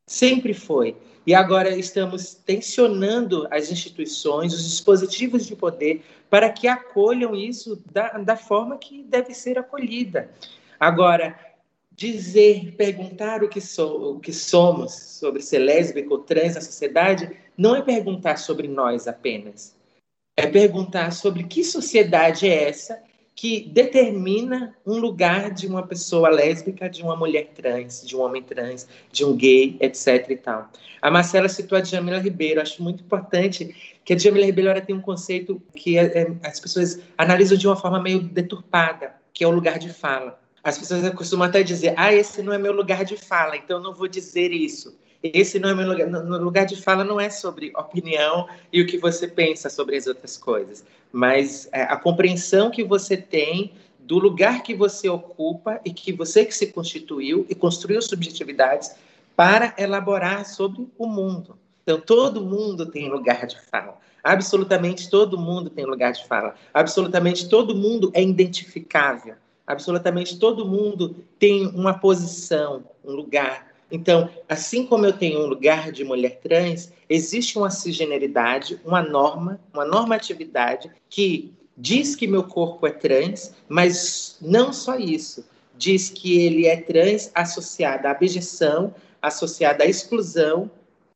[0.06, 0.96] Sempre foi.
[1.26, 8.18] E agora estamos tensionando as instituições, os dispositivos de poder, para que acolham isso da,
[8.18, 10.30] da forma que deve ser acolhida.
[10.80, 11.38] Agora,
[11.92, 17.76] dizer, perguntar o que, o que somos sobre ser lésbico ou trans na sociedade, não
[17.76, 19.76] é perguntar sobre nós apenas.
[20.36, 22.98] É perguntar sobre que sociedade é essa
[23.34, 28.42] que determina um lugar de uma pessoa lésbica, de uma mulher trans, de um homem
[28.42, 30.30] trans, de um gay, etc.
[30.30, 30.70] e tal.
[31.00, 32.60] A Marcela citou a Djamila Ribeiro.
[32.60, 37.00] Acho muito importante que a Djamila Ribeiro tem um conceito que é, é, as pessoas
[37.16, 40.40] analisam de uma forma meio deturpada, que é o lugar de fala.
[40.62, 43.82] As pessoas costumam até dizer: ah, esse não é meu lugar de fala, então eu
[43.82, 44.96] não vou dizer isso.
[45.22, 46.06] Esse não é meu lugar.
[46.08, 50.06] No lugar de fala não é sobre opinião e o que você pensa sobre as
[50.06, 55.92] outras coisas, mas é, a compreensão que você tem do lugar que você ocupa e
[55.92, 58.94] que você que se constituiu e construiu subjetividades
[59.36, 61.56] para elaborar sobre o mundo.
[61.82, 63.98] Então, todo mundo tem lugar de fala.
[64.22, 66.54] Absolutamente todo mundo tem lugar de fala.
[66.72, 69.34] Absolutamente todo mundo é identificável.
[69.66, 73.71] Absolutamente todo mundo tem uma posição, um lugar.
[73.92, 79.60] Então, assim como eu tenho um lugar de mulher trans, existe uma cisgeneridade, uma norma,
[79.70, 85.44] uma normatividade que diz que meu corpo é trans, mas não só isso.
[85.76, 90.70] Diz que ele é trans associada à abjeção, associada à exclusão,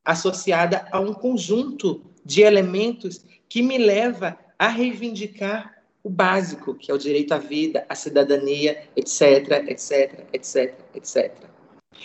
[0.05, 6.93] associada a um conjunto de elementos que me leva a reivindicar o básico, que é
[6.93, 11.56] o direito à vida, à cidadania, etc, etc, etc, etc.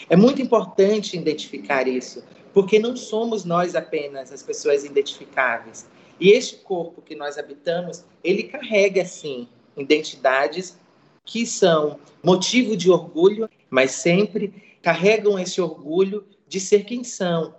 [0.08, 5.88] É muito importante identificar isso, porque não somos nós apenas as pessoas identificáveis.
[6.20, 10.78] E este corpo que nós habitamos, ele carrega, sim, identidades
[11.24, 17.54] que são motivo de orgulho, mas sempre carregam esse orgulho de ser quem são,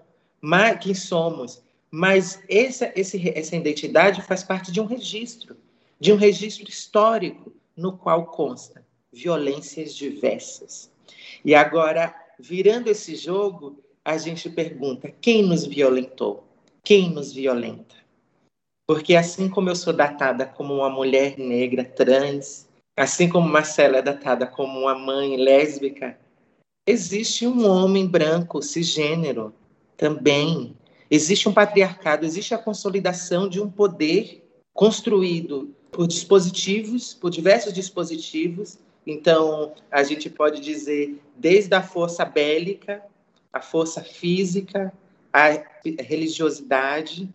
[0.82, 1.62] quem somos.
[1.90, 5.56] Mas essa, esse, essa identidade faz parte de um registro
[6.04, 10.92] de um registro histórico no qual consta violências diversas.
[11.44, 16.44] E agora, virando esse jogo, a gente pergunta: quem nos violentou?
[16.84, 17.96] Quem nos violenta?
[18.86, 22.68] Porque assim como eu sou datada como uma mulher negra trans,
[22.98, 26.20] assim como Marcela é datada como uma mãe lésbica,
[26.86, 29.54] existe um homem branco cisgênero
[29.96, 30.76] também.
[31.10, 34.44] Existe um patriarcado, existe a consolidação de um poder
[34.74, 38.80] construído por dispositivos, por diversos dispositivos.
[39.06, 43.04] Então, a gente pode dizer desde a força bélica,
[43.52, 44.94] a força física,
[45.32, 45.64] a
[46.00, 47.30] religiosidade,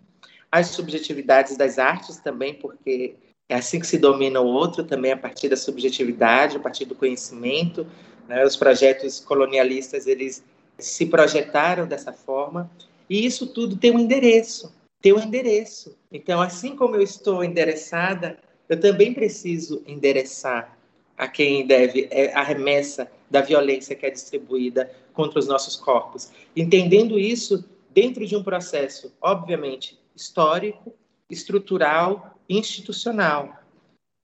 [0.51, 3.15] as subjetividades das artes também, porque
[3.49, 6.95] é assim que se domina o outro, também a partir da subjetividade, a partir do
[6.95, 7.87] conhecimento.
[8.27, 8.45] Né?
[8.45, 10.43] Os projetos colonialistas, eles
[10.79, 12.71] se projetaram dessa forma,
[13.11, 15.97] e isso tudo tem um endereço, tem um endereço.
[16.13, 20.78] Então, assim como eu estou endereçada eu também preciso endereçar
[21.19, 26.31] a quem deve é, a remessa da violência que é distribuída contra os nossos corpos.
[26.57, 30.95] Entendendo isso dentro de um processo, obviamente, histórico,
[31.29, 33.59] estrutural institucional.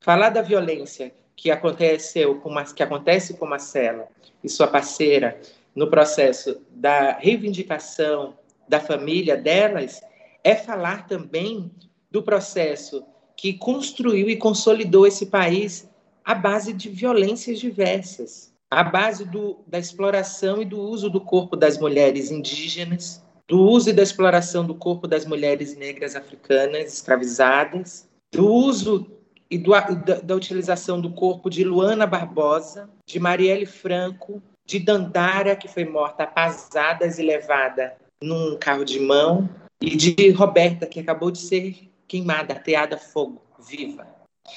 [0.00, 4.08] Falar da violência que aconteceu com que acontece com Marcela
[4.42, 5.38] e sua parceira
[5.74, 10.00] no processo da reivindicação da família delas
[10.42, 11.70] é falar também
[12.10, 13.04] do processo
[13.36, 15.88] que construiu e consolidou esse país
[16.24, 21.56] à base de violências diversas, à base do, da exploração e do uso do corpo
[21.56, 28.08] das mulheres indígenas, do uso e da exploração do corpo das mulheres negras africanas escravizadas,
[28.32, 29.06] do uso
[29.50, 35.54] e do, da, da, utilização do corpo de Luana Barbosa, de Marielle Franco, de Dandara,
[35.54, 39.48] que foi morta a pasadas e levada num carro de mão,
[39.80, 44.06] e de Roberta, que acabou de ser queimada, ateada a fogo, viva.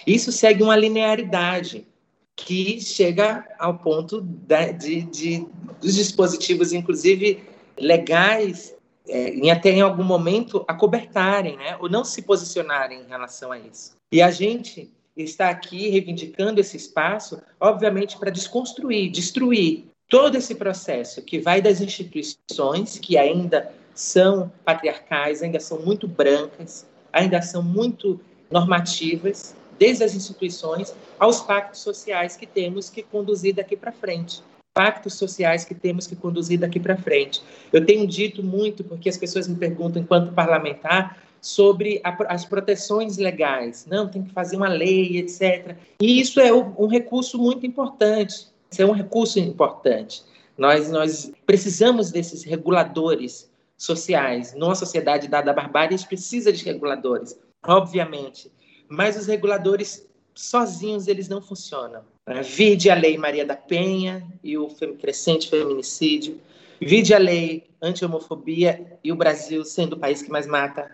[0.06, 1.88] Isso segue uma linearidade
[2.36, 5.48] que chega ao ponto da, de, de,
[5.82, 7.44] dos dispositivos, inclusive
[7.80, 8.76] legais,
[9.08, 13.58] é, em até em algum momento acobertarem, né, ou não se posicionarem em relação a
[13.58, 13.96] isso.
[14.12, 21.22] E a gente está aqui reivindicando esse espaço, obviamente, para desconstruir, destruir todo esse processo
[21.22, 28.20] que vai das instituições, que ainda são patriarcais, ainda são muito brancas, ainda são muito
[28.52, 34.42] normativas, desde as instituições aos pactos sociais que temos que conduzir daqui para frente.
[34.74, 37.42] Pactos sociais que temos que conduzir daqui para frente.
[37.74, 43.18] Eu tenho dito muito, porque as pessoas me perguntam, enquanto parlamentar, sobre a, as proteções
[43.18, 43.86] legais.
[43.90, 45.76] Não, tem que fazer uma lei, etc.
[46.02, 48.48] E isso é um, recurso muito importante.
[48.70, 50.24] Isso é um recurso importante.
[50.58, 54.54] Nós, nós precisamos desses reguladores sociais.
[54.56, 58.52] Numa sociedade dada à barbárie, a gente precisa de reguladores, obviamente.
[58.88, 62.04] Mas os reguladores sozinhos eles não funcionam.
[62.44, 64.68] Vide a lei Maria da Penha e o
[65.00, 66.40] crescente feminicídio.
[66.80, 70.92] Vide a lei anti-homofobia e o Brasil sendo o país que mais mata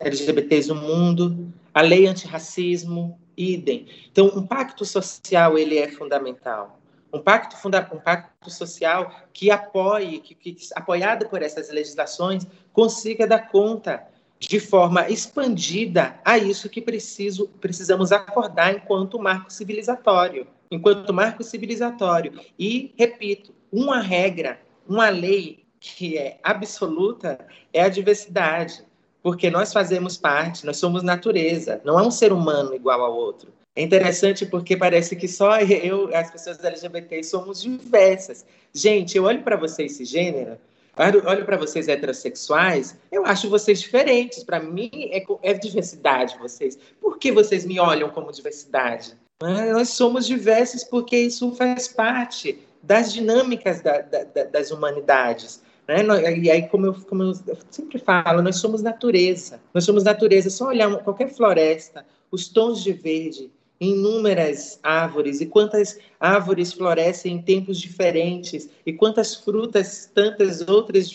[0.00, 1.52] LGBTs no mundo.
[1.72, 3.86] A lei antirracismo, idem.
[4.10, 6.78] Então, um pacto social ele é fundamental
[7.12, 13.26] um pacto, funda um pacto social que apoie, que, que, apoiado por essas legislações, consiga
[13.26, 14.02] dar conta
[14.48, 20.46] de forma expandida a isso que preciso, precisamos acordar enquanto marco civilizatório.
[20.70, 22.40] Enquanto marco civilizatório.
[22.58, 27.38] E, repito, uma regra, uma lei que é absoluta
[27.72, 28.84] é a diversidade,
[29.22, 33.52] porque nós fazemos parte, nós somos natureza, não é um ser humano igual ao outro.
[33.76, 38.44] É interessante porque parece que só eu, as pessoas LGBT, somos diversas.
[38.74, 40.58] Gente, eu olho para vocês cisgênero,
[41.26, 44.44] olho para vocês heterossexuais, eu acho vocês diferentes.
[44.44, 46.78] Para mim, é, é, diversidade vocês.
[47.00, 49.16] Por que vocês me olham como diversidade?
[49.40, 55.62] Nós somos diversos porque isso faz parte das dinâmicas da, da, das humanidades.
[55.88, 56.04] Né?
[56.38, 57.34] E aí, como eu, como eu
[57.70, 59.60] sempre falo, nós somos natureza.
[59.72, 60.50] Nós somos natureza.
[60.50, 63.50] Só olhar qualquer floresta, os tons de verde,
[63.82, 71.10] inúmeras árvores e quantas árvores florescem em tempos diferentes e quantas frutas tantas outras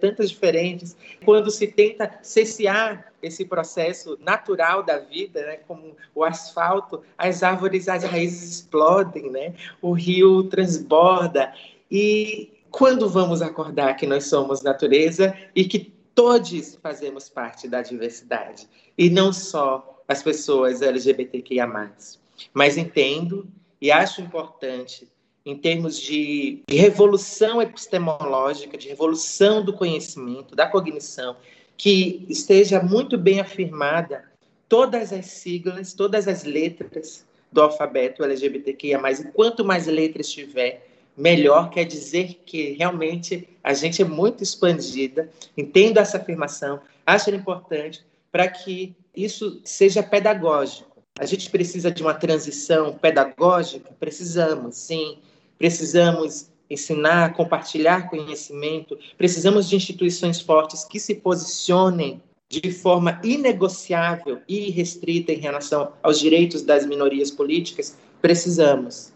[0.00, 0.94] tantas diferentes.
[1.24, 7.88] Quando se tenta cessear esse processo natural da vida né como o asfalto as árvores
[7.88, 11.54] as raízes explodem né o rio transborda.
[11.90, 18.68] E quando vamos acordar que nós somos natureza e que todos fazemos parte da diversidade
[18.98, 21.70] e não só as pessoas LGBTQIA+.
[22.52, 23.46] Mas entendo
[23.80, 25.06] e acho importante,
[25.46, 31.36] em termos de, revolução epistemológica, de revolução do conhecimento, da cognição,
[31.76, 34.24] que esteja muito bem afirmada
[34.68, 39.00] todas as siglas, todas as letras do alfabeto LGBTQIA+.
[39.12, 45.30] E quanto mais letras tiver, melhor quer dizer que realmente a gente é muito expandida.
[45.56, 51.02] Entendo essa afirmação, acho importante para que isso seja pedagógico.
[51.18, 53.90] A gente precisa de uma transição pedagógica?
[53.98, 55.18] Precisamos, sim.
[55.58, 58.98] Precisamos ensinar, compartilhar conhecimento.
[59.18, 66.18] Precisamos de instituições fortes que se posicionem de forma inegociável e irrestrita em relação aos
[66.18, 67.96] direitos das minorias políticas.
[68.20, 69.12] Precisamos.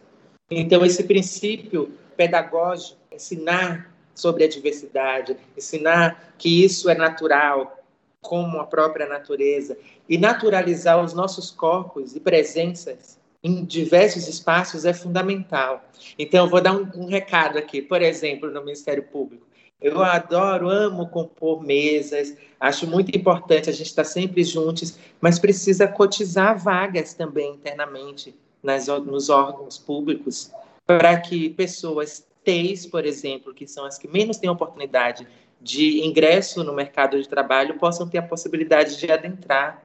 [0.50, 7.83] Então, esse princípio pedagógico, ensinar sobre a diversidade, ensinar que isso é natural,
[8.24, 9.76] como a própria natureza
[10.08, 15.84] e naturalizar os nossos corpos e presenças em diversos espaços é fundamental.
[16.18, 19.46] Então, eu vou dar um, um recado aqui, por exemplo, no Ministério Público.
[19.80, 25.86] Eu adoro, amo compor mesas, acho muito importante a gente estar sempre juntos, mas precisa
[25.86, 30.50] cotizar vagas também internamente nas, nos órgãos públicos
[30.86, 35.26] para que pessoas TEIs, por exemplo, que são as que menos têm oportunidade
[35.64, 39.82] de ingresso no mercado de trabalho possam ter a possibilidade de adentrar.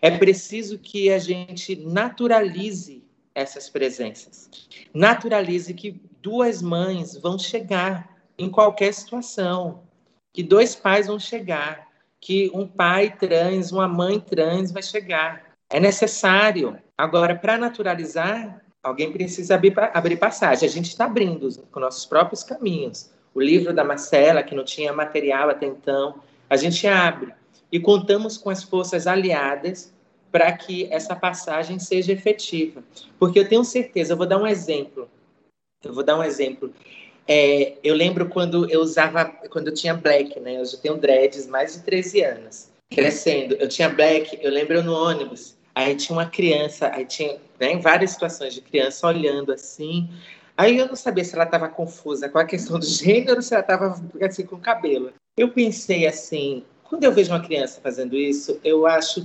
[0.00, 3.04] É preciso que a gente naturalize
[3.34, 4.48] essas presenças.
[4.94, 9.82] Naturalize que duas mães vão chegar em qualquer situação,
[10.32, 15.44] que dois pais vão chegar, que um pai trans, uma mãe trans vai chegar.
[15.68, 16.78] É necessário.
[16.96, 20.66] Agora, para naturalizar, alguém precisa abrir, abrir passagem.
[20.66, 23.10] A gente está abrindo com nossos próprios caminhos.
[23.34, 27.32] O livro da Marcela, que não tinha material até então, a gente abre.
[27.70, 29.92] E contamos com as forças aliadas
[30.30, 32.82] para que essa passagem seja efetiva.
[33.18, 35.08] Porque eu tenho certeza, eu vou dar um exemplo.
[35.84, 36.72] Eu vou dar um exemplo.
[37.26, 40.58] É, eu lembro quando eu usava, quando eu tinha black, né?
[40.58, 42.68] Eu já tenho dreads mais de 13 anos.
[42.90, 45.56] Crescendo, eu tinha black, eu lembro no ônibus.
[45.74, 50.08] Aí tinha uma criança, aí tinha né, várias situações de criança olhando assim.
[50.58, 53.60] Aí eu não sabia se ela estava confusa com a questão do gênero se ela
[53.60, 55.12] estava assim com o cabelo.
[55.36, 59.24] Eu pensei assim, quando eu vejo uma criança fazendo isso, eu acho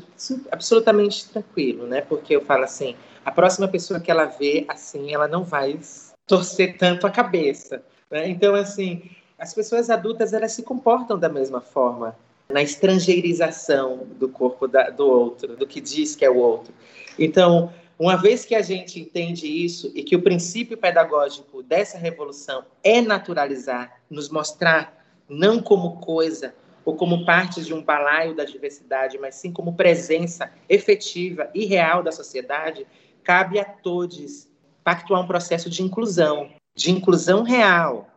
[0.52, 2.02] absolutamente tranquilo, né?
[2.02, 5.80] Porque eu falo assim, a próxima pessoa que ela vê assim, ela não vai
[6.28, 8.30] torcer tanto a cabeça, né?
[8.30, 9.10] Então assim,
[9.40, 12.16] as pessoas adultas elas se comportam da mesma forma
[12.48, 16.72] na estrangeirização do corpo da, do outro, do que diz que é o outro.
[17.18, 22.66] Então, uma vez que a gente entende isso e que o princípio pedagógico dessa revolução
[22.84, 26.54] é naturalizar, nos mostrar não como coisa,
[26.86, 32.04] ou como parte de um balaio da diversidade, mas sim como presença efetiva e real
[32.04, 32.86] da sociedade,
[33.24, 34.50] cabe a todos
[34.84, 38.10] pactuar um processo de inclusão, de inclusão real,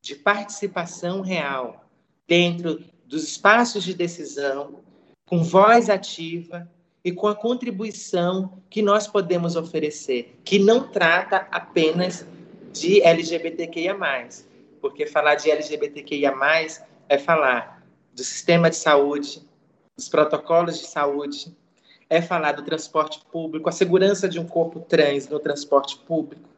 [0.00, 1.84] de participação real,
[2.26, 4.80] dentro dos espaços de decisão,
[5.26, 6.70] com voz ativa
[7.04, 12.26] e com a contribuição que nós podemos oferecer, que não trata apenas
[12.72, 13.94] de LGBTQIA+,
[14.80, 16.32] porque falar de LGBTQIA+,
[17.08, 17.84] é falar
[18.14, 19.42] do sistema de saúde,
[19.96, 21.54] dos protocolos de saúde,
[22.08, 26.48] é falar do transporte público, a segurança de um corpo trans no transporte público.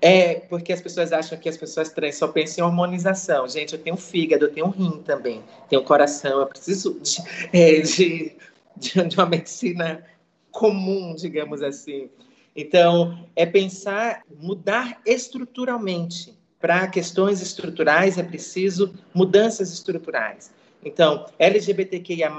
[0.00, 3.48] É porque as pessoas acham que as pessoas trans só pensam em hormonização.
[3.48, 7.18] Gente, eu tenho fígado, eu tenho rim também, tenho coração, eu preciso de,
[7.52, 8.36] é, de,
[8.76, 10.04] de, de uma medicina
[10.50, 12.10] comum, digamos assim.
[12.54, 16.38] Então, é pensar, mudar estruturalmente.
[16.60, 20.52] Para questões estruturais é preciso mudanças estruturais.
[20.84, 22.30] Então, LGBTQIA+,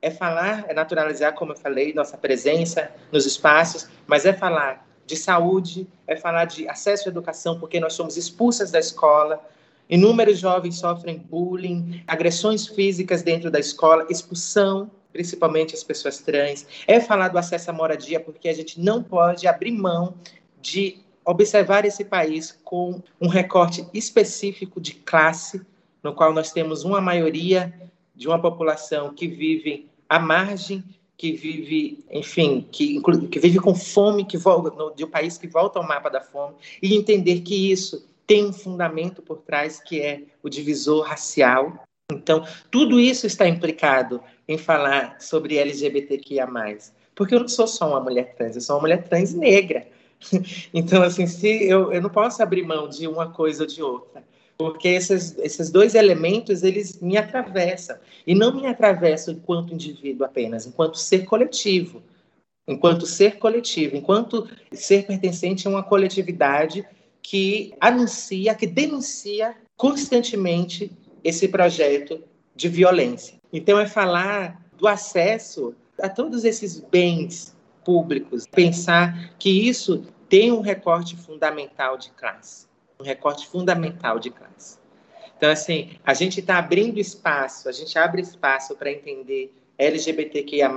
[0.00, 5.16] é falar, é naturalizar, como eu falei, nossa presença nos espaços, mas é falar de
[5.16, 9.40] saúde, é falar de acesso à educação, porque nós somos expulsas da escola,
[9.88, 17.00] inúmeros jovens sofrem bullying, agressões físicas dentro da escola, expulsão, principalmente as pessoas trans, é
[17.00, 20.14] falar do acesso à moradia, porque a gente não pode abrir mão
[20.60, 25.60] de observar esse país com um recorte específico de classe,
[26.02, 27.72] no qual nós temos uma maioria
[28.14, 30.82] de uma população que vive à margem,
[31.16, 33.00] que vive, enfim, que,
[33.30, 36.56] que vive com fome, que volta, de um país que volta ao mapa da fome,
[36.82, 41.84] e entender que isso tem um fundamento por trás que é o divisor racial.
[42.10, 46.48] Então, tudo isso está implicado em falar sobre LGBTQIA+.
[47.14, 49.86] Porque eu não sou só uma mulher trans, eu sou uma mulher trans negra.
[50.72, 54.22] Então, assim, se eu, eu não posso abrir mão de uma coisa ou de outra
[54.62, 60.66] porque esses, esses dois elementos eles me atravessam e não me atravessam enquanto indivíduo apenas,
[60.66, 62.00] enquanto ser coletivo,
[62.66, 66.84] enquanto ser coletivo, enquanto ser pertencente a uma coletividade
[67.20, 70.92] que anuncia, que denuncia constantemente
[71.24, 72.22] esse projeto
[72.54, 73.38] de violência.
[73.52, 80.60] Então é falar do acesso a todos esses bens públicos, pensar que isso tem um
[80.60, 82.66] recorte fundamental de classe
[83.02, 84.78] um recorte fundamental de classe.
[85.36, 90.70] Então, assim, a gente está abrindo espaço, a gente abre espaço para entender LGBTQIA,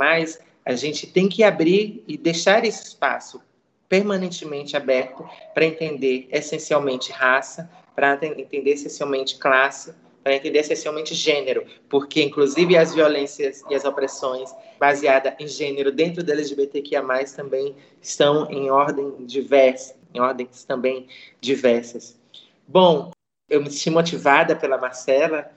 [0.66, 3.40] a gente tem que abrir e deixar esse espaço
[3.88, 5.24] permanentemente aberto
[5.54, 9.94] para entender essencialmente raça, para entender essencialmente classe,
[10.26, 14.50] para entender essencialmente gênero, porque inclusive as violências e as opressões
[14.80, 17.04] baseadas em gênero dentro da LGBTQIA+,
[17.36, 21.06] também estão em ordem diversa, em ordens também
[21.40, 22.20] diversas.
[22.68, 23.12] Bom,
[23.48, 25.48] eu me senti motivada pela Marcela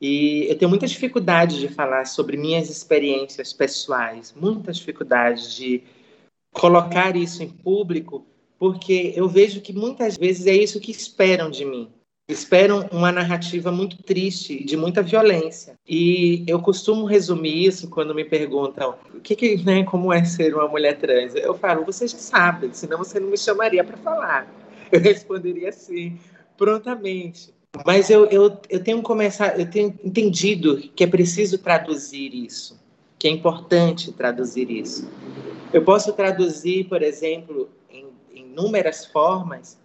[0.00, 5.84] e eu tenho muita dificuldade de falar sobre minhas experiências pessoais, muita dificuldade de
[6.52, 8.26] colocar isso em público,
[8.58, 11.92] porque eu vejo que muitas vezes é isso que esperam de mim.
[12.28, 15.78] Esperam uma narrativa muito triste, de muita violência.
[15.88, 20.52] E eu costumo resumir isso quando me perguntam o que, que né, como é ser
[20.52, 21.36] uma mulher trans.
[21.36, 24.52] Eu falo, você já sabe, senão você não me chamaria para falar.
[24.90, 26.18] Eu responderia assim,
[26.56, 27.54] prontamente.
[27.84, 32.80] Mas eu, eu, eu tenho começar, eu tenho entendido que é preciso traduzir isso,
[33.18, 35.08] que é importante traduzir isso.
[35.72, 39.78] Eu posso traduzir, por exemplo, em, inúmeras formas,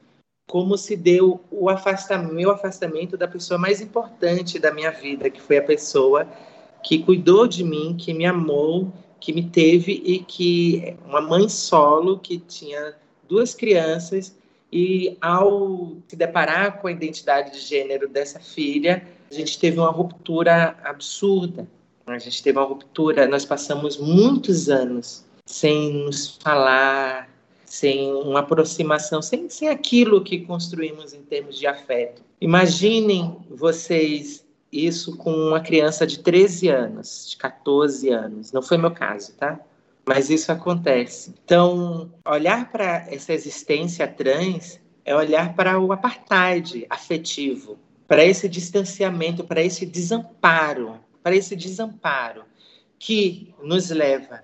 [0.52, 5.42] como se deu o afastamento, meu afastamento da pessoa mais importante da minha vida, que
[5.42, 6.28] foi a pessoa
[6.84, 12.20] que cuidou de mim, que me amou, que me teve e que uma mãe solo
[12.20, 12.96] que tinha
[13.30, 14.36] duas crianças
[14.70, 19.90] e ao se deparar com a identidade de gênero dessa filha, a gente teve uma
[19.90, 21.66] ruptura absurda.
[22.06, 27.31] A gente teve uma ruptura, nós passamos muitos anos sem nos falar,
[27.72, 32.22] sem uma aproximação, sem, sem aquilo que construímos em termos de afeto.
[32.42, 38.52] Imaginem vocês isso com uma criança de 13 anos, de 14 anos.
[38.52, 39.58] Não foi meu caso, tá?
[40.06, 41.34] Mas isso acontece.
[41.46, 49.46] Então, olhar para essa existência trans é olhar para o apartheid afetivo, para esse distanciamento,
[49.46, 52.44] para esse desamparo, para esse desamparo
[53.00, 54.44] que nos leva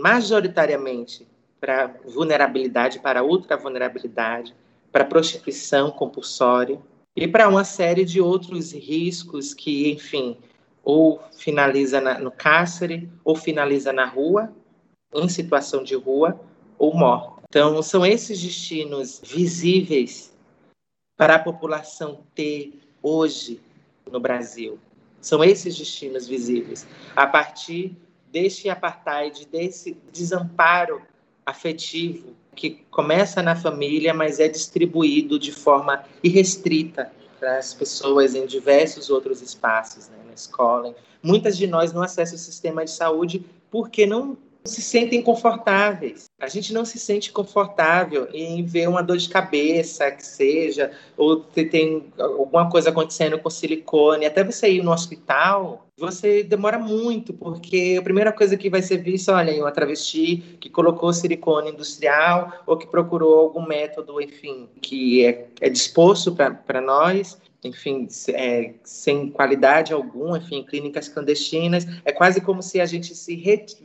[0.00, 1.26] majoritariamente
[1.60, 4.54] para vulnerabilidade, para ultra vulnerabilidade,
[4.90, 6.80] para prostituição compulsória
[7.14, 10.36] e para uma série de outros riscos que, enfim,
[10.82, 14.52] ou finaliza na, no cárcere, ou finaliza na rua,
[15.14, 16.40] em situação de rua,
[16.78, 17.40] ou morte.
[17.48, 20.32] Então, são esses destinos visíveis
[21.16, 23.60] para a população ter hoje
[24.10, 24.78] no Brasil.
[25.20, 26.86] São esses destinos visíveis.
[27.14, 27.94] A partir
[28.30, 31.02] deste apartheid, desse desamparo
[31.44, 38.46] afetivo que começa na família, mas é distribuído de forma irrestrita para as pessoas em
[38.46, 40.94] diversos outros espaços, né, na escola.
[41.22, 46.26] Muitas de nós não acessam o sistema de saúde porque não se sentem confortáveis.
[46.38, 51.40] A gente não se sente confortável em ver uma dor de cabeça, que seja, ou
[51.40, 54.26] tem alguma coisa acontecendo com silicone.
[54.26, 58.98] Até você ir no hospital, você demora muito, porque a primeira coisa que vai ser
[58.98, 65.24] vista, olha, uma travesti que colocou silicone industrial ou que procurou algum método, enfim, que
[65.24, 71.86] é, é disposto para nós enfim, é, sem qualidade alguma, enfim, clínicas clandestinas.
[72.04, 73.36] É quase como se a gente se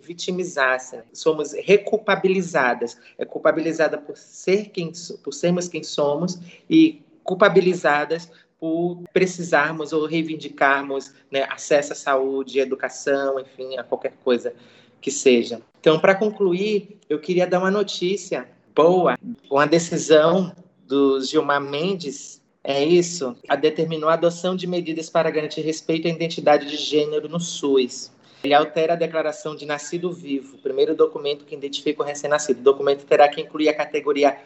[0.01, 0.95] vitimizasse.
[0.95, 1.03] Né?
[1.11, 2.97] Somos reculpabilizadas.
[3.17, 4.91] É culpabilizada por ser quem,
[5.23, 13.39] por sermos quem somos e culpabilizadas por precisarmos ou reivindicarmos né, acesso à saúde, educação,
[13.39, 14.53] enfim, a qualquer coisa
[15.01, 15.61] que seja.
[15.80, 19.17] Então, para concluir, eu queria dar uma notícia boa,
[19.49, 20.55] uma decisão
[20.88, 26.11] do Gilmar Mendes é isso, a determinou a adoção de medidas para garantir respeito à
[26.11, 28.11] identidade de gênero no SUS.
[28.43, 32.59] Ele altera a declaração de nascido vivo, primeiro documento que identifica o recém-nascido.
[32.59, 34.38] O documento terá que incluir a categoria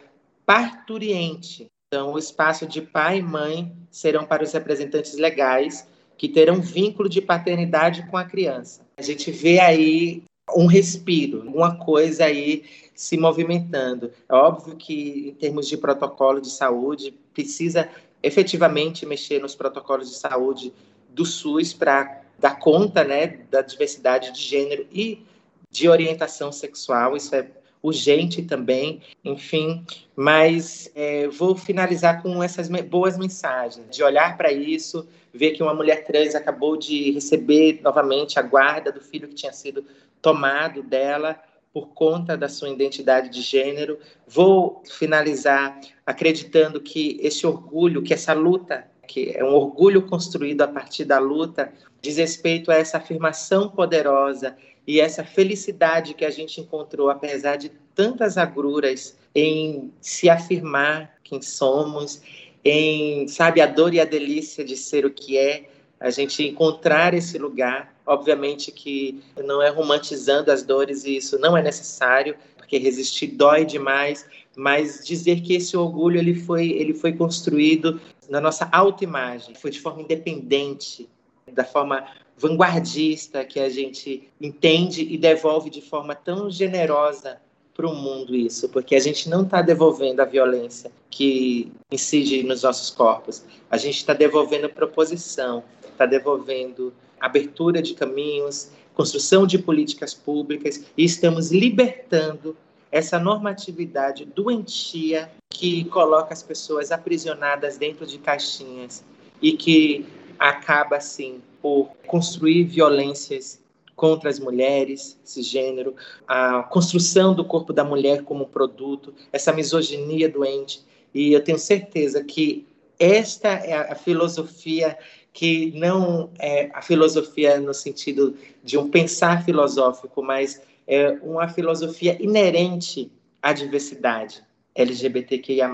[0.44, 1.66] parturiente.
[1.88, 7.08] Então, o espaço de pai e mãe serão para os representantes legais que terão vínculo
[7.08, 8.82] de paternidade com a criança.
[8.98, 10.22] A gente vê aí
[10.54, 12.64] um respiro, uma coisa aí
[12.94, 14.12] se movimentando.
[14.28, 17.88] É óbvio que, em termos de protocolo de saúde, precisa
[18.22, 20.72] efetivamente mexer nos protocolos de saúde
[21.08, 25.24] do SUS para dar conta né, da diversidade de gênero e
[25.70, 27.16] de orientação sexual.
[27.16, 27.48] Isso é
[27.82, 29.84] urgente também, enfim.
[30.14, 35.74] Mas é, vou finalizar com essas boas mensagens, de olhar para isso, ver que uma
[35.74, 39.84] mulher trans acabou de receber novamente a guarda do filho que tinha sido
[40.20, 41.40] tomado dela
[41.72, 43.98] por conta da sua identidade de gênero.
[44.26, 50.68] Vou finalizar acreditando que esse orgulho, que essa luta, que é um orgulho construído a
[50.68, 54.56] partir da luta, diz respeito a essa afirmação poderosa
[54.86, 61.40] e essa felicidade que a gente encontrou, apesar de tantas agruras, em se afirmar quem
[61.40, 62.20] somos,
[62.64, 65.68] em, sabe, a dor e a delícia de ser o que é,
[66.00, 71.56] a gente encontrar esse lugar Obviamente que não é romantizando as dores e isso não
[71.56, 74.26] é necessário, porque resistir dói demais,
[74.56, 79.78] mas dizer que esse orgulho ele foi, ele foi construído na nossa autoimagem, foi de
[79.78, 81.08] forma independente,
[81.52, 82.04] da forma
[82.36, 87.40] vanguardista que a gente entende e devolve de forma tão generosa
[87.72, 92.64] para o mundo isso, porque a gente não está devolvendo a violência que incide nos
[92.64, 95.62] nossos corpos, a gente está devolvendo proposição,
[96.00, 102.56] está devolvendo abertura de caminhos, construção de políticas públicas e estamos libertando
[102.90, 109.04] essa normatividade doentia que coloca as pessoas aprisionadas dentro de caixinhas
[109.42, 110.06] e que
[110.38, 113.60] acaba assim por construir violências
[113.94, 115.94] contra as mulheres, esse gênero,
[116.26, 120.82] a construção do corpo da mulher como produto, essa misoginia doente.
[121.12, 122.66] E eu tenho certeza que
[122.98, 124.96] esta é a filosofia
[125.32, 132.16] que não é a filosofia no sentido de um pensar filosófico, mas é uma filosofia
[132.20, 133.10] inerente
[133.40, 134.42] à diversidade.
[134.74, 135.70] LGBTQIA+.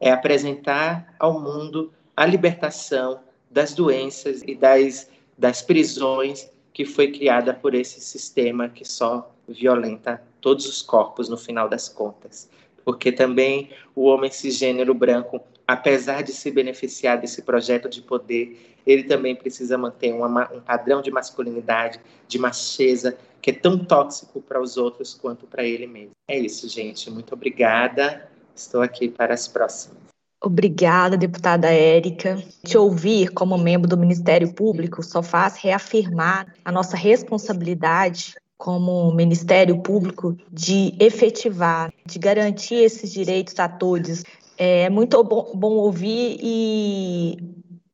[0.00, 3.20] É apresentar ao mundo a libertação
[3.50, 10.22] das doenças e das, das prisões que foi criada por esse sistema que só violenta
[10.40, 12.48] todos os corpos no final das contas.
[12.84, 19.02] Porque também o homem cisgênero branco, apesar de se beneficiar desse projeto de poder, ele
[19.02, 24.62] também precisa manter uma, um padrão de masculinidade, de macheza, que é tão tóxico para
[24.62, 26.12] os outros quanto para ele mesmo.
[26.26, 27.10] É isso, gente.
[27.10, 28.26] Muito obrigada.
[28.56, 29.98] Estou aqui para as próximas.
[30.40, 32.42] Obrigada, deputada Érica.
[32.64, 39.80] Te ouvir como membro do Ministério Público só faz reafirmar a nossa responsabilidade como Ministério
[39.82, 44.24] Público de efetivar, de garantir esses direitos a todos.
[44.58, 47.36] É muito bom, bom ouvir e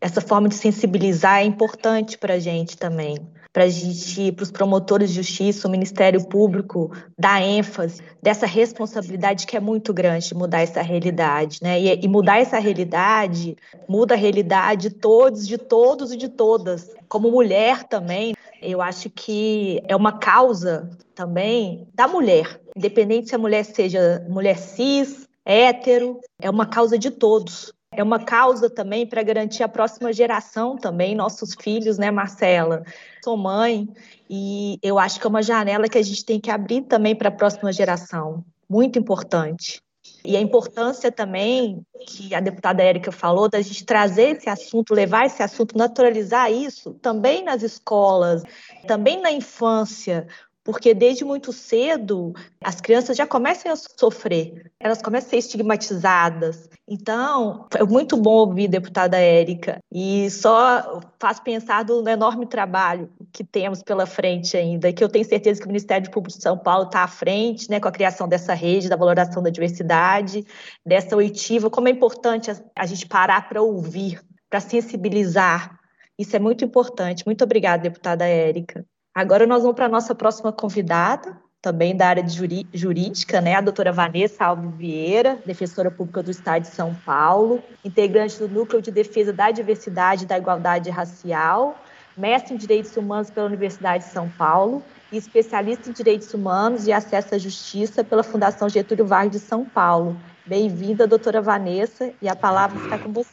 [0.00, 3.16] essa forma de sensibilizar é importante para a gente também
[3.54, 9.56] para gente, para os promotores de justiça, o Ministério Público, dar ênfase dessa responsabilidade que
[9.56, 11.80] é muito grande de mudar essa realidade, né?
[11.80, 13.56] E, e mudar essa realidade
[13.88, 16.92] muda a realidade de todos, de todos e de todas.
[17.08, 23.38] Como mulher também, eu acho que é uma causa também da mulher, independente se a
[23.38, 29.22] mulher seja mulher cis, hétero, é uma causa de todos é uma causa também para
[29.22, 32.82] garantir a próxima geração também, nossos filhos, né, Marcela?
[33.22, 33.88] Sou mãe
[34.28, 37.28] e eu acho que é uma janela que a gente tem que abrir também para
[37.28, 39.80] a próxima geração, muito importante.
[40.24, 45.26] E a importância também que a deputada Érica falou da gente trazer esse assunto, levar
[45.26, 48.42] esse assunto, naturalizar isso também nas escolas,
[48.86, 50.26] também na infância,
[50.64, 56.70] porque desde muito cedo as crianças já começam a sofrer, elas começam a ser estigmatizadas.
[56.88, 63.10] Então, é muito bom ouvir a deputada Érica e só faz pensar no enorme trabalho
[63.30, 66.56] que temos pela frente ainda, que eu tenho certeza que o Ministério Público de São
[66.56, 70.46] Paulo está à frente, né, com a criação dessa rede da valoração da diversidade,
[70.84, 75.78] dessa oitiva, como é importante a gente parar para ouvir, para sensibilizar.
[76.18, 77.26] Isso é muito importante.
[77.26, 78.86] Muito obrigada, deputada Érica.
[79.14, 82.36] Agora nós vamos para a nossa próxima convidada, também da área de
[82.74, 88.38] jurídica, né, a doutora Vanessa Alves Vieira, defensora pública do Estado de São Paulo, integrante
[88.38, 91.80] do Núcleo de Defesa da Diversidade e da Igualdade Racial,
[92.16, 96.92] mestre em Direitos Humanos pela Universidade de São Paulo e especialista em Direitos Humanos e
[96.92, 100.16] Acesso à Justiça pela Fundação Getúlio Vargas de São Paulo.
[100.44, 103.30] Bem-vinda, doutora Vanessa, e a palavra está com você.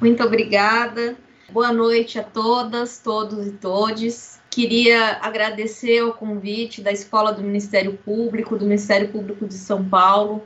[0.00, 1.14] Muito obrigada.
[1.50, 4.40] Boa noite a todas, todos e todes.
[4.58, 10.42] Queria agradecer o convite da Escola do Ministério Público, do Ministério Público de São Paulo,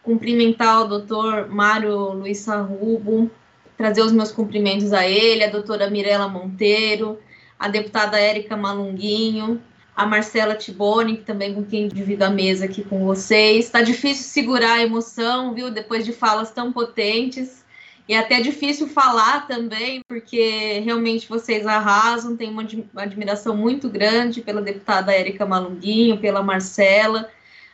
[0.00, 3.28] cumprimentar o doutor Mário Luiz Sarrubo,
[3.76, 7.18] trazer os meus cumprimentos a ele, a doutora Mirela Monteiro,
[7.58, 9.60] a deputada Érica Malunguinho,
[9.96, 13.64] a Marcela Tiboni, que também com quem divido a mesa aqui com vocês.
[13.64, 17.64] Está difícil segurar a emoção, viu, depois de falas tão potentes.
[18.08, 22.34] E é até difícil falar também, porque realmente vocês arrasam.
[22.34, 27.28] Tenho uma admiração muito grande pela deputada Érica Malunguinho, pela Marcela.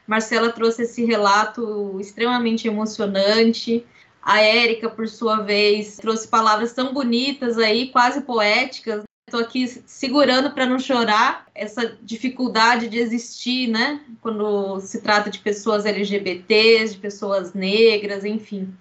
[0.09, 3.87] Marcela trouxe esse relato extremamente emocionante.
[4.21, 9.05] A Érica, por sua vez, trouxe palavras tão bonitas aí, quase poéticas.
[9.29, 14.01] Estou aqui segurando para não chorar essa dificuldade de existir, né?
[14.21, 18.75] Quando se trata de pessoas LGBTs, de pessoas negras, enfim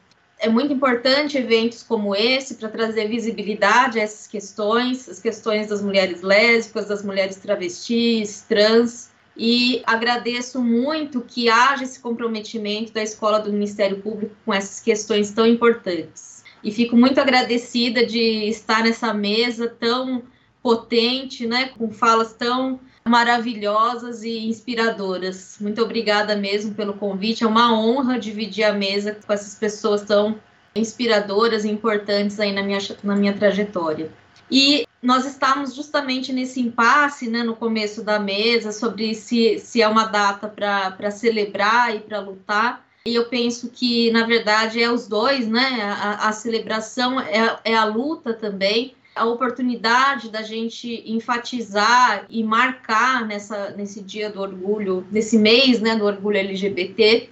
[0.43, 5.81] é muito importante eventos como esse para trazer visibilidade a essas questões, as questões das
[5.81, 9.09] mulheres lésbicas, das mulheres travestis, trans.
[9.37, 15.31] E agradeço muito que haja esse comprometimento da Escola do Ministério Público com essas questões
[15.31, 16.43] tão importantes.
[16.61, 20.23] E fico muito agradecida de estar nessa mesa tão
[20.61, 25.57] potente, né, com falas tão maravilhosas e inspiradoras.
[25.59, 27.43] Muito obrigada mesmo pelo convite.
[27.43, 30.39] É uma honra dividir a mesa com essas pessoas tão
[30.75, 34.11] inspiradoras e importantes aí na minha, na minha trajetória.
[34.49, 39.87] E nós estamos justamente nesse impasse, né, no começo da mesa, sobre se, se é
[39.87, 42.85] uma data para celebrar e para lutar.
[43.05, 45.81] E eu penso que, na verdade, é os dois, né?
[45.81, 53.25] A, a celebração é, é a luta também a oportunidade da gente enfatizar e marcar
[53.27, 57.29] nessa, nesse dia do orgulho, nesse mês né, do orgulho LGBT,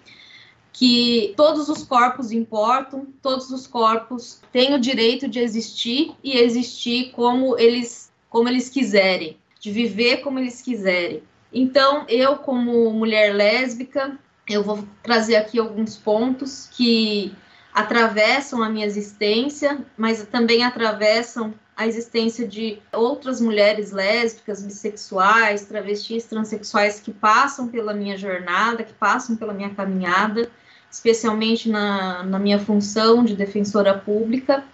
[0.72, 7.12] que todos os corpos importam, todos os corpos têm o direito de existir e existir
[7.12, 11.24] como eles, como eles quiserem, de viver como eles quiserem.
[11.52, 14.18] Então, eu, como mulher lésbica,
[14.48, 17.34] eu vou trazer aqui alguns pontos que
[17.74, 26.26] atravessam a minha existência, mas também atravessam a existência de outras mulheres lésbicas, bissexuais, travestis,
[26.26, 30.50] transexuais que passam pela minha jornada, que passam pela minha caminhada
[30.92, 34.66] especialmente na, na minha função de defensora pública,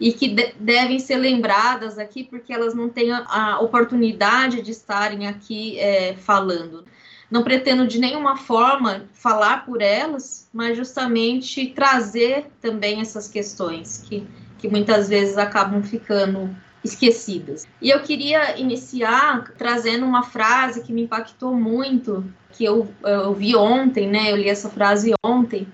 [0.00, 4.70] e que de devem ser lembradas aqui porque elas não têm a, a oportunidade de
[4.70, 6.84] estarem aqui é, falando.
[7.28, 14.26] Não pretendo de nenhuma forma falar por elas, mas justamente trazer também essas questões que,
[14.58, 16.54] que muitas vezes acabam ficando
[16.84, 17.66] esquecidas.
[17.80, 23.56] E eu queria iniciar trazendo uma frase que me impactou muito, que eu, eu vi
[23.56, 24.30] ontem, né?
[24.30, 25.66] Eu li essa frase ontem,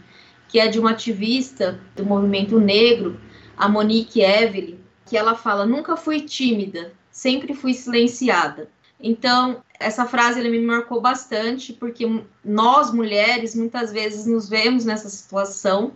[0.48, 3.20] que é de uma ativista do movimento negro,
[3.56, 8.68] a Monique Evelyn, que ela fala: Nunca fui tímida, sempre fui silenciada.
[9.00, 15.92] Então, essa frase me marcou bastante, porque nós mulheres muitas vezes nos vemos nessa situação.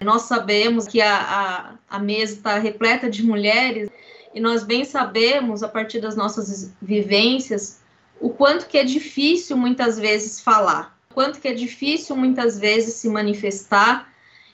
[0.00, 1.20] Nós sabemos que a,
[1.90, 3.90] a, a mesa está repleta de mulheres
[4.34, 7.80] e nós bem sabemos, a partir das nossas vivências,
[8.18, 12.94] o quanto que é difícil muitas vezes falar, o quanto que é difícil muitas vezes
[12.94, 14.10] se manifestar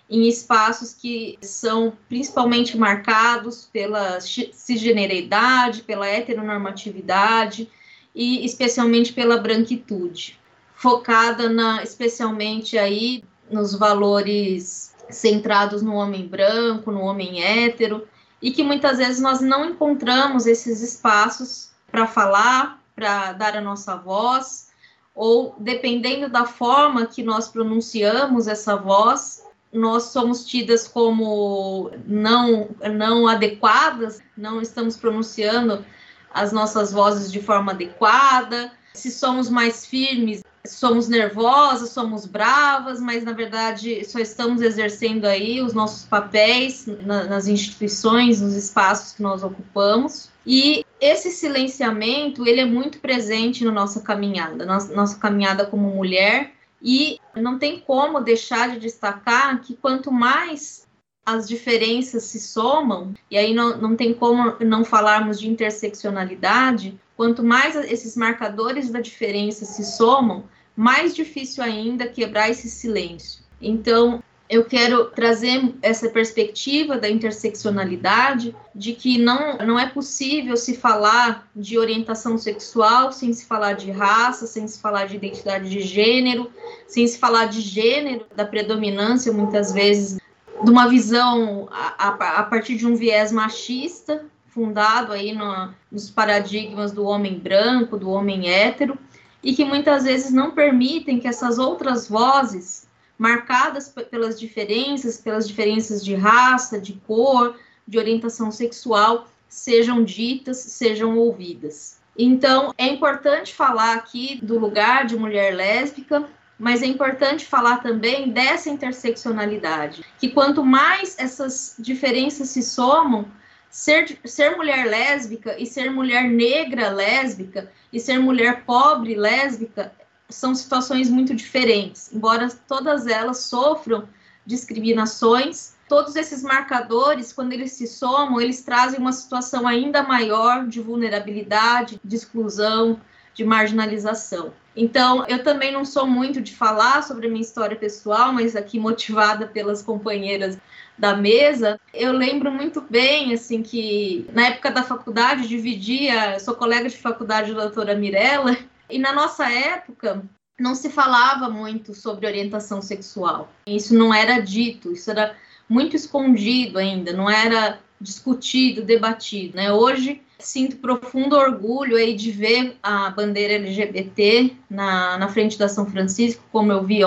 [0.09, 7.69] em espaços que são principalmente marcados pela cisgeneridade, pela heteronormatividade
[8.15, 10.41] e especialmente pela branquitude,
[10.75, 18.07] focada na especialmente aí nos valores centrados no homem branco, no homem hétero,
[18.41, 23.97] e que muitas vezes nós não encontramos esses espaços para falar, para dar a nossa
[23.97, 24.71] voz,
[25.15, 29.43] ou dependendo da forma que nós pronunciamos essa voz,
[29.73, 35.85] nós somos tidas como não, não adequadas, não estamos pronunciando
[36.33, 38.71] as nossas vozes de forma adequada.
[38.95, 45.61] Se somos mais firmes, somos nervosas, somos bravas, mas na verdade só estamos exercendo aí
[45.61, 50.31] os nossos papéis na, nas instituições, nos espaços que nós ocupamos.
[50.47, 56.53] E esse silenciamento, ele é muito presente na nossa caminhada, nossa, nossa caminhada como mulher,
[56.81, 60.87] e não tem como deixar de destacar que quanto mais
[61.25, 67.43] as diferenças se somam, e aí não, não tem como não falarmos de interseccionalidade, quanto
[67.43, 70.45] mais esses marcadores da diferença se somam,
[70.77, 73.43] mais difícil ainda quebrar esse silêncio.
[73.61, 80.77] Então, eu quero trazer essa perspectiva da interseccionalidade, de que não, não é possível se
[80.77, 85.81] falar de orientação sexual sem se falar de raça, sem se falar de identidade de
[85.81, 86.51] gênero,
[86.87, 90.21] sem se falar de gênero, da predominância, muitas vezes,
[90.63, 96.09] de uma visão a, a, a partir de um viés machista, fundado aí no, nos
[96.09, 98.97] paradigmas do homem branco, do homem hétero,
[99.43, 102.87] e que muitas vezes não permitem que essas outras vozes
[103.19, 107.57] marcadas pelas diferenças, pelas diferenças de raça, de cor,
[107.87, 111.99] de orientação sexual, sejam ditas, sejam ouvidas.
[112.19, 116.29] Então, é importante falar aqui do lugar de mulher lésbica,
[116.59, 123.27] mas é importante falar também dessa interseccionalidade, que quanto mais essas diferenças se somam,
[123.69, 129.91] ser, ser mulher lésbica e ser mulher negra lésbica e ser mulher pobre lésbica
[130.29, 134.07] são situações muito diferentes, embora todas elas sofram
[134.45, 135.75] discriminações.
[135.89, 141.99] Todos esses marcadores, quando eles se somam, eles trazem uma situação ainda maior de vulnerabilidade,
[142.05, 143.01] de exclusão,
[143.33, 144.53] de marginalização.
[144.77, 148.79] Então, eu também não sou muito de falar sobre a minha história pessoal, mas aqui
[148.79, 150.59] motivada pelas companheiras
[150.99, 156.89] da mesa, eu lembro muito bem, assim, que na época da faculdade, dividia, sou colega
[156.89, 158.57] de faculdade da doutora Mirella,
[158.89, 160.23] e na nossa época,
[160.59, 163.51] não se falava muito sobre orientação sexual.
[163.67, 165.37] Isso não era dito, isso era
[165.69, 169.57] muito escondido ainda, não era discutido, debatido.
[169.57, 169.73] Né?
[169.73, 175.87] Hoje sinto profundo orgulho aí de ver a bandeira LGBT na, na frente da São
[175.87, 177.01] Francisco, como eu vi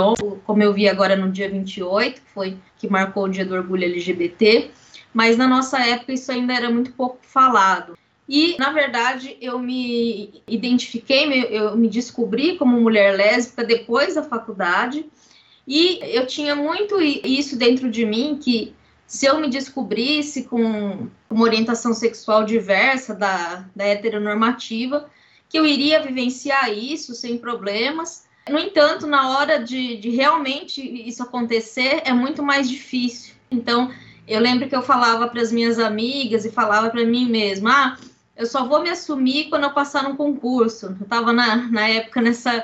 [0.43, 3.83] como eu vi agora no dia 28, que foi que marcou o dia do orgulho
[3.83, 4.71] LGBT,
[5.13, 7.97] mas na nossa época isso ainda era muito pouco falado.
[8.27, 15.03] E, na verdade, eu me identifiquei, eu me descobri como mulher lésbica depois da faculdade.
[15.67, 18.75] E eu tinha muito isso dentro de mim, que
[19.09, 25.09] se eu me descobrisse com uma orientação sexual diversa da, da heteronormativa,
[25.49, 28.27] que eu iria vivenciar isso sem problemas.
[28.47, 33.33] No entanto, na hora de, de realmente isso acontecer, é muito mais difícil.
[33.49, 33.91] Então,
[34.27, 37.97] eu lembro que eu falava para as minhas amigas e falava para mim mesma: ah,
[38.37, 40.95] eu só vou me assumir quando eu passar no concurso.
[40.99, 42.63] Eu estava na, na época nessa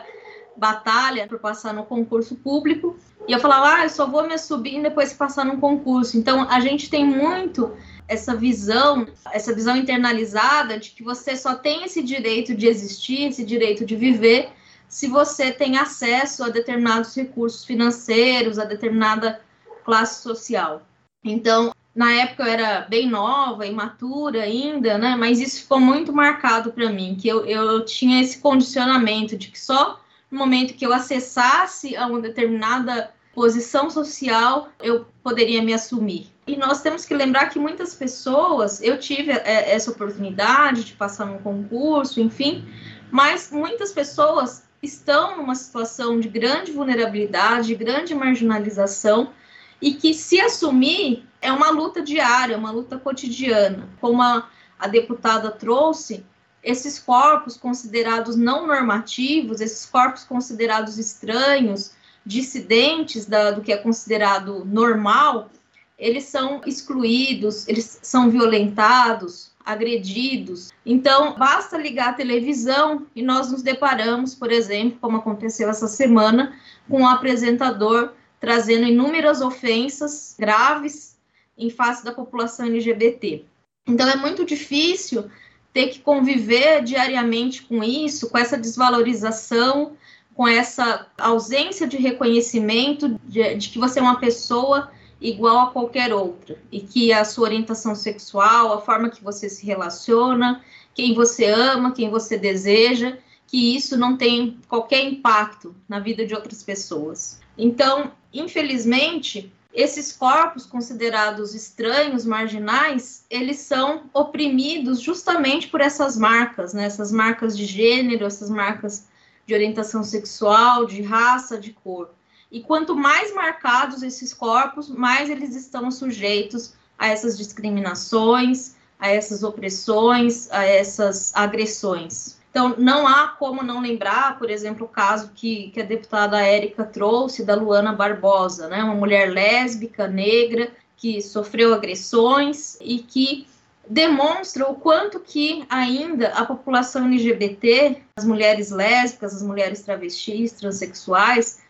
[0.55, 2.95] batalha para passar no concurso público
[3.27, 6.17] e eu falava, ah, eu só vou me assumir depois que passar no concurso.
[6.17, 7.75] Então a gente tem muito
[8.07, 13.43] essa visão, essa visão internalizada de que você só tem esse direito de existir, esse
[13.43, 14.49] direito de viver
[14.87, 19.41] se você tem acesso a determinados recursos financeiros, a determinada
[19.83, 20.83] classe social.
[21.23, 25.15] Então, na época eu era bem nova, imatura ainda, né?
[25.15, 29.59] Mas isso ficou muito marcado para mim, que eu, eu tinha esse condicionamento de que
[29.59, 29.99] só
[30.29, 36.33] no momento que eu acessasse a uma determinada posição social, eu poderia me assumir.
[36.47, 41.25] E nós temos que lembrar que muitas pessoas, eu tive é, essa oportunidade de passar
[41.25, 42.65] num concurso, enfim,
[43.11, 49.33] mas muitas pessoas estão numa situação de grande vulnerabilidade, de grande marginalização,
[49.81, 53.89] e que se assumir é uma luta diária, uma luta cotidiana.
[53.99, 54.47] Como a,
[54.79, 56.25] a deputada trouxe,
[56.63, 61.94] esses corpos considerados não normativos, esses corpos considerados estranhos,
[62.25, 65.49] dissidentes da, do que é considerado normal,
[65.97, 70.71] eles são excluídos, eles são violentados, agredidos.
[70.85, 76.55] Então, basta ligar a televisão e nós nos deparamos, por exemplo, como aconteceu essa semana,
[76.89, 81.17] com um apresentador trazendo inúmeras ofensas graves
[81.57, 83.45] em face da população LGBT.
[83.87, 85.29] Então, é muito difícil
[85.73, 89.93] ter que conviver diariamente com isso, com essa desvalorização,
[90.35, 96.13] com essa ausência de reconhecimento de, de, que você é uma pessoa igual a qualquer
[96.13, 100.61] outra e que a sua orientação sexual, a forma que você se relaciona,
[100.93, 103.17] quem você ama, quem você deseja,
[103.47, 107.39] que isso não tem qualquer impacto na vida de outras pessoas.
[107.57, 116.85] Então, infelizmente, esses corpos considerados estranhos, marginais, eles são oprimidos justamente por essas marcas, né?
[116.85, 119.05] Essas marcas de gênero, essas marcas
[119.45, 122.09] de orientação sexual, de raça, de cor.
[122.51, 129.43] E quanto mais marcados esses corpos, mais eles estão sujeitos a essas discriminações, a essas
[129.43, 132.37] opressões, a essas agressões.
[132.49, 136.85] Então, não há como não lembrar, por exemplo, o caso que, que a deputada Érica
[136.85, 138.81] trouxe da Luana Barbosa, né?
[138.81, 143.45] uma mulher lésbica, negra, que sofreu agressões e que
[143.87, 151.63] demonstra o quanto que ainda a população LGBT, as mulheres lésbicas, as mulheres travestis, transexuais,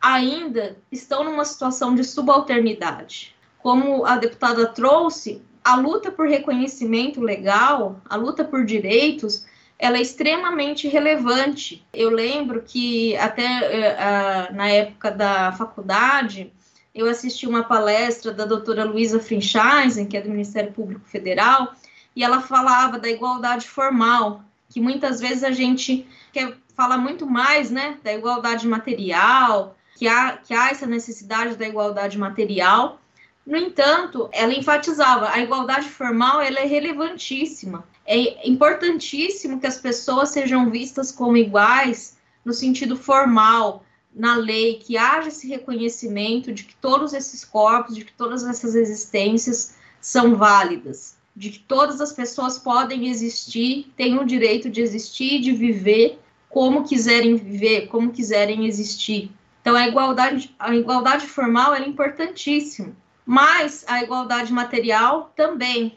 [0.00, 3.34] ainda estão numa situação de subalternidade.
[3.58, 9.46] Como a deputada trouxe, a luta por reconhecimento legal, a luta por direitos,
[9.78, 11.84] ela é extremamente relevante.
[11.92, 16.52] Eu lembro que até uh, na época da faculdade,
[16.94, 21.74] eu assisti uma palestra da doutora Luísa Frinchaisen, que é do Ministério Público Federal,
[22.14, 27.70] e ela falava da igualdade formal, que muitas vezes a gente quer falar muito mais,
[27.70, 33.00] né, da igualdade material, que há, que há essa necessidade da igualdade material.
[33.46, 40.30] No entanto, ela enfatizava a igualdade formal, ela é relevantíssima é importantíssimo que as pessoas
[40.30, 43.84] sejam vistas como iguais no sentido formal,
[44.14, 48.74] na lei, que haja esse reconhecimento de que todos esses corpos, de que todas essas
[48.74, 55.40] existências são válidas, de que todas as pessoas podem existir, têm o direito de existir,
[55.40, 56.18] de viver
[56.52, 59.32] como quiserem viver, como quiserem existir.
[59.62, 62.94] Então a igualdade, a igualdade formal é importantíssima,
[63.24, 65.96] mas a igualdade material também.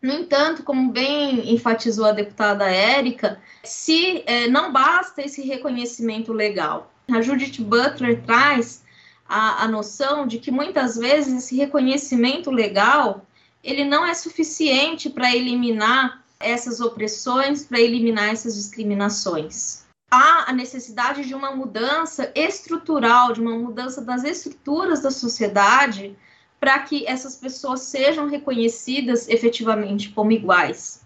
[0.00, 6.89] No entanto, como bem enfatizou a deputada Érica, se é, não basta esse reconhecimento legal.
[7.12, 8.82] A Judith Butler traz
[9.28, 13.26] a, a noção de que muitas vezes esse reconhecimento legal
[13.62, 19.84] ele não é suficiente para eliminar essas opressões, para eliminar essas discriminações.
[20.10, 26.16] Há a necessidade de uma mudança estrutural, de uma mudança das estruturas da sociedade
[26.58, 31.02] para que essas pessoas sejam reconhecidas efetivamente como iguais.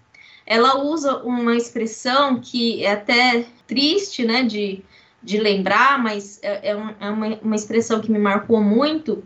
[0.46, 4.82] Ela usa uma expressão que é até triste, né, de,
[5.24, 9.24] de lembrar, mas é, é, é uma, uma expressão que me marcou muito,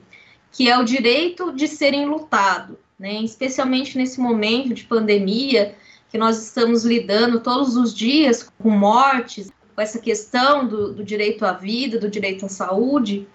[0.53, 5.75] que é o direito de serem lutado, né, especialmente nesse momento de pandemia,
[6.09, 11.45] que nós estamos lidando todos os dias com mortes, com essa questão do, do direito
[11.45, 13.27] à vida, do direito à saúde,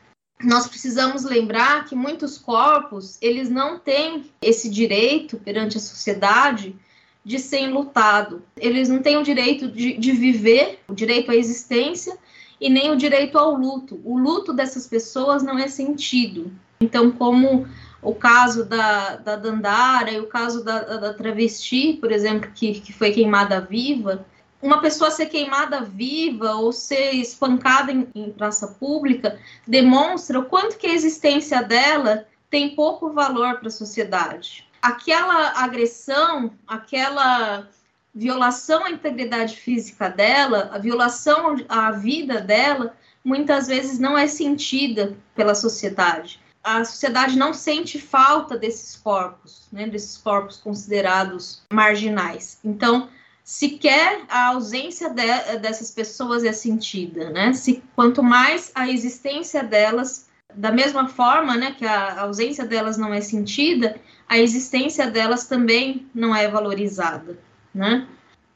[0.44, 6.76] nós precisamos lembrar que muitos corpos eles não têm esse direito perante a sociedade
[7.24, 8.44] de ser lutado.
[8.58, 12.18] Eles não têm o direito de, de, viver, o direito à existência
[12.60, 14.02] e nem o direito ao luto.
[14.04, 16.52] O luto dessas pessoas não é sentido.
[16.82, 17.68] Então, como
[18.02, 22.92] o caso da, da Dandara e o caso da, da, travesti, por exemplo, que, que
[22.92, 24.26] foi queimada viva,
[24.62, 29.38] uma pessoa ser queimada viva ou ser espancada em, em, praça pública
[29.68, 34.68] demonstra o quanto que a existência dela tem pouco valor para a sociedade.
[34.82, 37.68] Aquela agressão, aquela
[38.14, 45.18] violação à integridade física dela, a violação à vida dela, muitas vezes não é sentida
[45.36, 46.40] pela sociedade.
[46.64, 52.60] A sociedade não sente falta desses corpos, né, desses corpos considerados marginais.
[52.64, 53.10] Então,
[53.44, 57.52] sequer a ausência de, dessas pessoas é sentida, né?
[57.52, 63.14] Se quanto mais a existência delas, da mesma forma, né, que a ausência delas não
[63.14, 67.38] é sentida, a existência delas também não é valorizada,
[67.74, 68.08] né?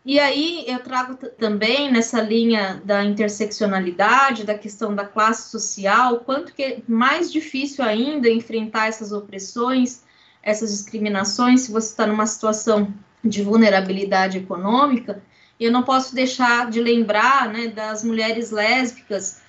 [0.05, 6.53] E aí eu trago também nessa linha da interseccionalidade, da questão da classe social, quanto
[6.53, 10.03] que é mais difícil ainda enfrentar essas opressões,
[10.41, 15.21] essas discriminações, se você está numa situação de vulnerabilidade econômica.
[15.59, 19.41] E eu não posso deixar de lembrar né, das mulheres lésbicas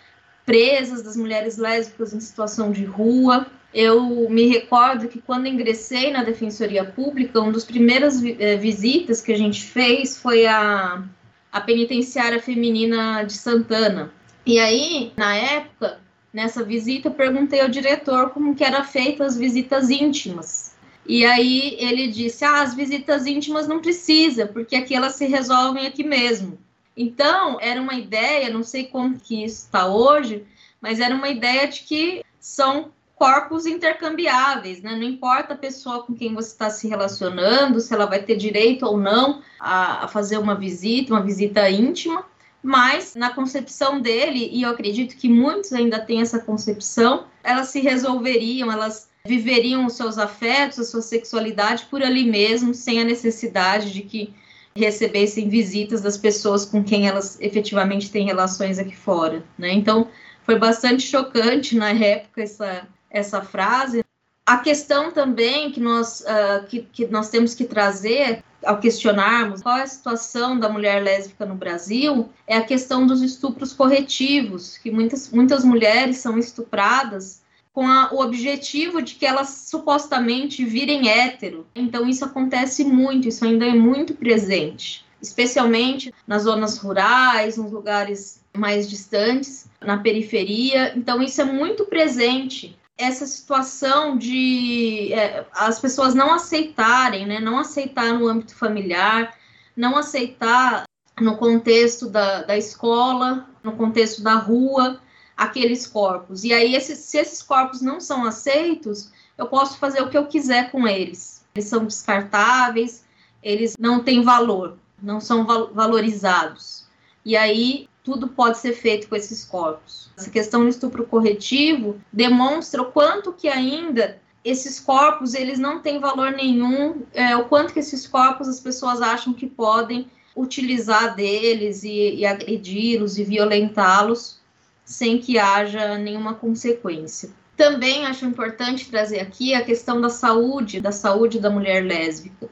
[0.45, 6.25] presas, das mulheres lésbicas em situação de rua, eu me recordo que quando ingressei na
[6.25, 11.05] Defensoria Pública, uma das primeiras eh, visitas que a gente fez foi a,
[11.53, 14.11] a penitenciária feminina de Santana.
[14.47, 16.01] E aí, na época,
[16.33, 20.75] nessa visita, perguntei ao diretor como que era feita as visitas íntimas.
[21.07, 25.87] E aí ele disse: "Ah, as visitas íntimas não precisa, porque aqui elas se resolvem
[25.87, 26.59] aqui mesmo".
[26.97, 30.45] Então, era uma ideia, não sei como que isso está hoje,
[30.81, 34.95] mas era uma ideia de que são corpos intercambiáveis, né?
[34.95, 38.87] Não importa a pessoa com quem você está se relacionando, se ela vai ter direito
[38.87, 42.25] ou não a, a, fazer uma visita, uma visita íntima,
[42.63, 47.81] mas na concepção dele, e eu acredito que muitos ainda têm essa concepção, elas se
[47.81, 53.93] resolveriam, elas viveriam os seus afetos, a sua sexualidade por ali mesmo, sem a necessidade
[53.93, 54.33] de que
[54.77, 59.73] recebessem visitas das pessoas com quem elas efetivamente têm relações aqui fora, né?
[59.73, 60.09] Então,
[60.45, 64.05] foi bastante chocante na época essa, essa frase.
[64.45, 69.79] A questão também que nós, uh, que, que nós temos que trazer ao questionarmos qual
[69.79, 74.91] é a situação da mulher lésbica no Brasil é a questão dos estupros corretivos, que
[74.91, 77.43] muitas, muitas mulheres são estupradas
[77.73, 81.67] com a, o objetivo de que elas supostamente virem hétero.
[81.75, 88.43] Então isso acontece muito, isso ainda é muito presente, especialmente nas zonas rurais, nos lugares
[88.57, 90.93] mais distantes, na periferia.
[90.97, 97.59] Então isso é muito presente essa situação de é, as pessoas não aceitarem, né, não
[97.59, 99.35] aceitar no âmbito familiar,
[99.77, 100.83] não aceitar
[101.21, 105.01] no contexto da, da escola, no contexto da rua,
[105.37, 106.43] aqueles corpos.
[106.43, 110.27] E aí, esses, se esses corpos não são aceitos, eu posso fazer o que eu
[110.27, 111.45] quiser com eles.
[111.55, 113.05] Eles são descartáveis,
[113.43, 116.87] eles não têm valor, não são val valorizados.
[117.25, 120.11] E aí, tudo pode ser feito com esses corpos.
[120.17, 126.01] Essa questão do estupro corretivo demonstra o quanto que ainda esses corpos eles não têm
[126.01, 131.85] valor nenhum, é, o quanto que esses corpos as pessoas acham que podem utilizar deles
[131.85, 134.41] e, e agredi-los e violentá-los
[134.87, 137.29] sem que haja nenhuma consequência.
[137.59, 142.49] Também acho importante trazer aqui a questão da saúde, da saúde da mulher lésbica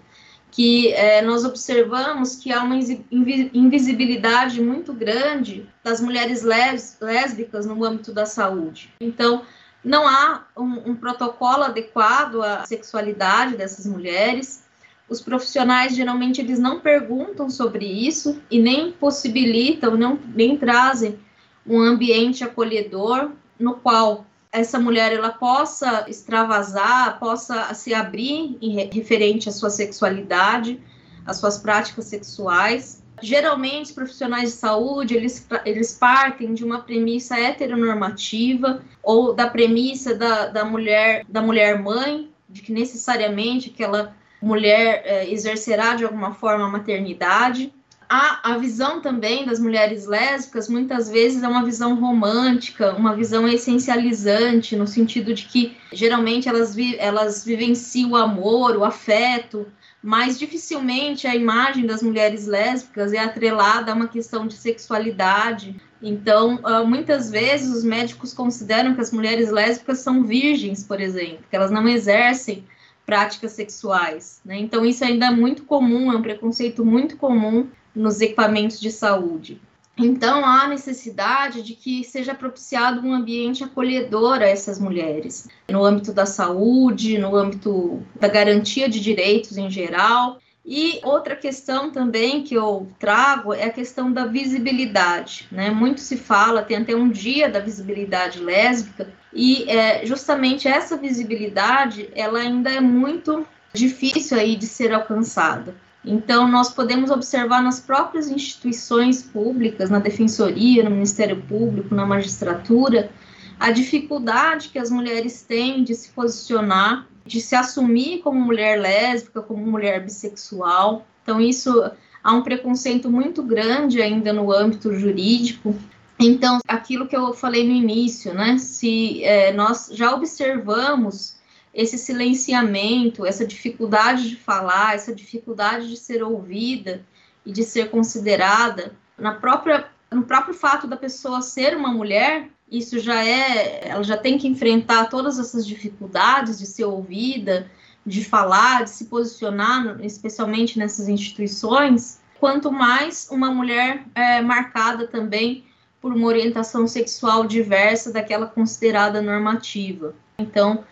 [0.50, 8.12] que é, nós observamos que há uma invisibilidade muito grande das mulheres lésbicas no âmbito
[8.12, 8.92] da saúde.
[9.00, 9.42] Então,
[9.84, 14.64] não há um, um protocolo adequado à sexualidade dessas mulheres.
[15.08, 21.18] Os profissionais geralmente eles não perguntam sobre isso e nem possibilitam, não, nem trazem
[21.64, 24.26] um ambiente acolhedor no qual
[24.58, 30.80] essa mulher ela possa extravasar, possa se abrir em referente à sua sexualidade,
[31.26, 33.02] às suas práticas sexuais.
[33.22, 40.14] Geralmente, os profissionais de saúde, eles, eles partem de uma premissa heteronormativa ou da premissa
[40.14, 46.34] da, da mulher da mulher mãe, de que necessariamente aquela mulher é, exercerá de alguma
[46.34, 47.72] forma a maternidade
[48.08, 53.46] a, a visão também das mulheres lésbicas muitas vezes é uma visão romântica, uma visão
[53.48, 59.66] essencializante, no sentido de que geralmente elas, vi, elas vivenciam o amor, o afeto,
[60.02, 65.74] mas dificilmente a imagem das mulheres lésbicas é atrelada a uma questão de sexualidade.
[66.00, 71.44] Então, ah, muitas vezes os médicos consideram que as mulheres lésbicas são virgens, por exemplo,
[71.50, 72.64] que elas não exercem
[73.04, 74.40] práticas sexuais.
[74.44, 74.58] Né?
[74.58, 79.60] Então, isso ainda é muito comum, é um preconceito muito comum nos equipamentos de saúde.
[79.98, 86.12] Então, há necessidade de que seja propiciado um ambiente acolhedor a essas mulheres, no âmbito
[86.12, 90.38] da saúde, no âmbito da garantia de direitos em geral.
[90.68, 95.48] E outra questão também que eu trago é a questão da visibilidade.
[95.50, 95.70] Né?
[95.70, 102.10] Muito se fala, tem até um dia da visibilidade lésbica, e é, justamente essa visibilidade
[102.14, 105.74] ela ainda é muito difícil aí de ser alcançada.
[106.06, 113.10] Então, nós podemos observar nas próprias instituições públicas, na defensoria, no Ministério Público, na magistratura,
[113.58, 119.42] a dificuldade que as mulheres têm de se posicionar, de se assumir como mulher lésbica,
[119.42, 121.04] como mulher bissexual.
[121.24, 121.90] Então, isso
[122.22, 125.74] há um preconceito muito grande ainda no âmbito jurídico.
[126.20, 128.58] Então, aquilo que eu falei no início, né?
[128.58, 131.35] Se é, nós já observamos
[131.76, 137.04] esse silenciamento, essa dificuldade de falar, essa dificuldade de ser ouvida
[137.44, 142.98] e de ser considerada, na própria, no próprio fato da pessoa ser uma mulher, isso
[142.98, 147.70] já é, ela já tem que enfrentar todas essas dificuldades de ser ouvida,
[148.06, 155.66] de falar, de se posicionar, especialmente nessas instituições, quanto mais uma mulher é marcada também
[156.00, 160.14] por uma orientação sexual diversa daquela considerada normativa.
[160.38, 160.84] Então,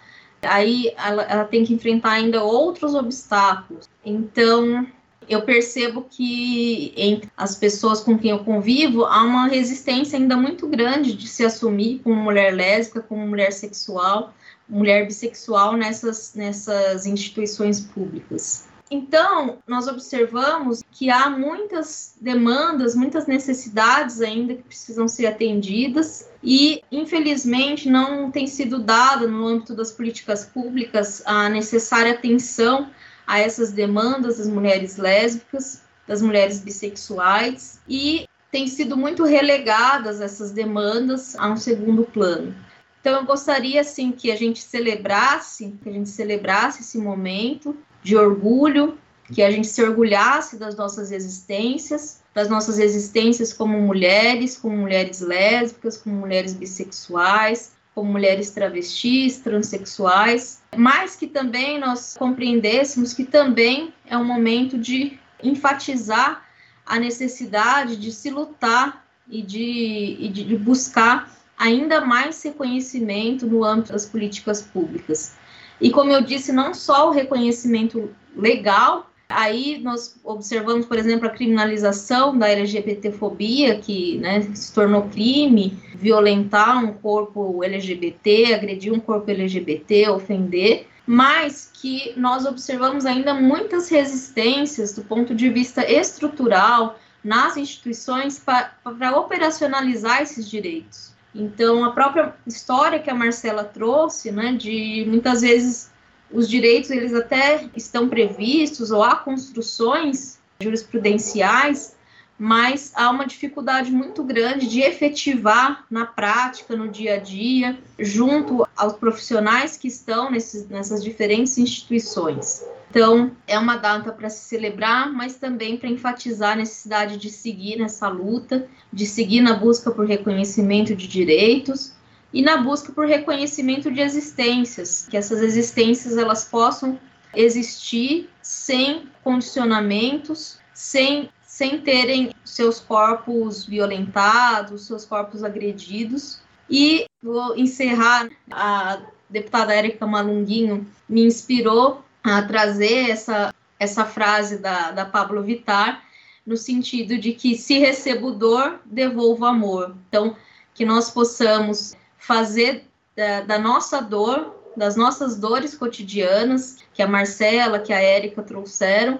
[0.44, 3.88] aí ela, ela tem que enfrentar ainda outros obstáculos.
[4.04, 4.86] Então,
[5.28, 10.66] eu percebo que entre as pessoas com quem eu convivo há uma resistência ainda muito
[10.66, 14.34] grande de se assumir como mulher lésbica, como mulher sexual,
[14.68, 18.66] mulher bissexual nessas, nessas instituições públicas.
[18.90, 26.82] Então, nós observamos que há muitas demandas, muitas necessidades ainda que precisam ser atendidas e,
[26.92, 32.90] infelizmente, não tem sido dada no âmbito das políticas públicas a necessária atenção
[33.26, 40.50] a essas demandas das mulheres lésbicas, das mulheres bissexuais e tem sido muito relegadas essas
[40.50, 42.54] demandas a um segundo plano.
[43.00, 48.16] Então eu gostaria assim que a gente celebrasse, que a gente celebrasse esse momento de
[48.16, 48.98] orgulho,
[49.32, 55.20] que a gente se orgulhasse das nossas existências, das nossas existências como mulheres, como mulheres
[55.20, 63.94] lésbicas, como mulheres bissexuais, como mulheres travestis, transexuais, mas que também nós compreendêssemos que também
[64.04, 66.44] é um momento de enfatizar
[66.84, 73.92] a necessidade de se lutar e de, e de buscar ainda mais reconhecimento no âmbito
[73.92, 75.34] das políticas públicas.
[75.80, 81.30] E como eu disse, não só o reconhecimento legal, aí nós observamos, por exemplo, a
[81.30, 89.30] criminalização da LGBTfobia, que né, se tornou crime, violentar um corpo LGBT, agredir um corpo
[89.30, 97.56] LGBT, ofender, mas que nós observamos ainda muitas resistências do ponto de vista estrutural nas
[97.56, 101.12] instituições para operacionalizar esses direitos.
[101.34, 105.90] Então, a própria história que a Marcela trouxe, né, de muitas vezes
[106.34, 111.94] os direitos eles até estão previstos ou há construções jurisprudenciais,
[112.36, 118.66] mas há uma dificuldade muito grande de efetivar na prática, no dia a dia, junto
[118.76, 122.64] aos profissionais que estão nesses, nessas diferentes instituições.
[122.90, 127.76] Então, é uma data para se celebrar, mas também para enfatizar a necessidade de seguir
[127.76, 131.94] nessa luta, de seguir na busca por reconhecimento de direitos
[132.34, 136.98] e na busca por reconhecimento de existências, que essas existências elas possam
[137.32, 146.40] existir sem condicionamentos, sem sem terem seus corpos violentados, seus corpos agredidos.
[146.68, 154.90] E vou encerrar a deputada Érica Malunguinho me inspirou a trazer essa, essa frase da,
[154.90, 156.02] da Pablo Vittar,
[156.44, 159.94] no sentido de que se recebo dor, devolvo amor.
[160.08, 160.36] Então,
[160.74, 161.94] que nós possamos
[162.26, 168.42] fazer da, da nossa dor, das nossas dores cotidianas, que a Marcela, que a Érica
[168.42, 169.18] trouxeram,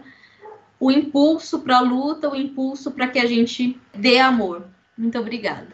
[0.80, 4.64] o impulso para a luta, o impulso para que a gente dê amor.
[4.96, 5.68] Muito obrigada.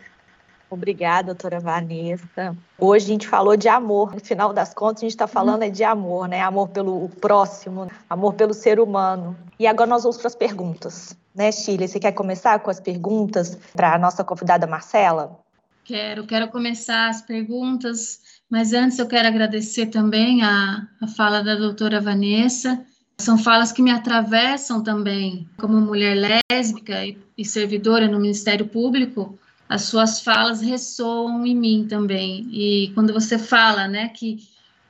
[0.69, 2.57] Obrigada, doutora Vanessa.
[2.79, 4.15] Hoje a gente falou de amor.
[4.15, 6.41] No final das contas, a gente está falando é de amor, né?
[6.43, 9.37] Amor pelo próximo, amor pelo ser humano.
[9.59, 11.17] E agora nós vamos para as perguntas.
[11.35, 11.89] Né, Shirley?
[11.89, 15.41] Você quer começar com as perguntas para a nossa convidada Marcela?
[15.85, 21.57] Quero, quero começar as perguntas, mas antes eu quero agradecer também a, a fala da
[21.57, 22.85] doutora Vanessa.
[23.19, 29.39] São falas que me atravessam também, como mulher lésbica e, e servidora no Ministério Público,
[29.69, 32.49] as suas falas ressoam em mim também.
[32.51, 34.39] E quando você fala, né, que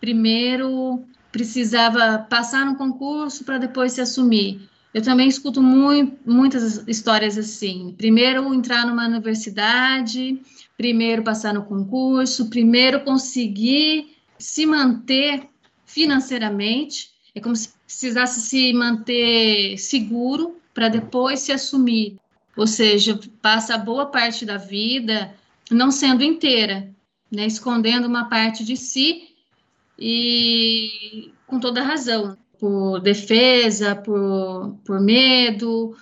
[0.00, 4.69] primeiro precisava passar no concurso para depois se assumir.
[4.92, 7.94] Eu também escuto muito, muitas histórias assim.
[7.96, 10.42] Primeiro entrar numa universidade,
[10.76, 15.48] primeiro passar no concurso, primeiro conseguir se manter
[15.86, 17.10] financeiramente.
[17.34, 22.18] É como se precisasse se manter seguro para depois se assumir
[22.56, 25.34] ou seja, passa boa parte da vida
[25.70, 26.92] não sendo inteira,
[27.30, 29.34] né, escondendo uma parte de si
[29.98, 32.36] e com toda razão.
[32.60, 35.96] Por defesa, por, por medo,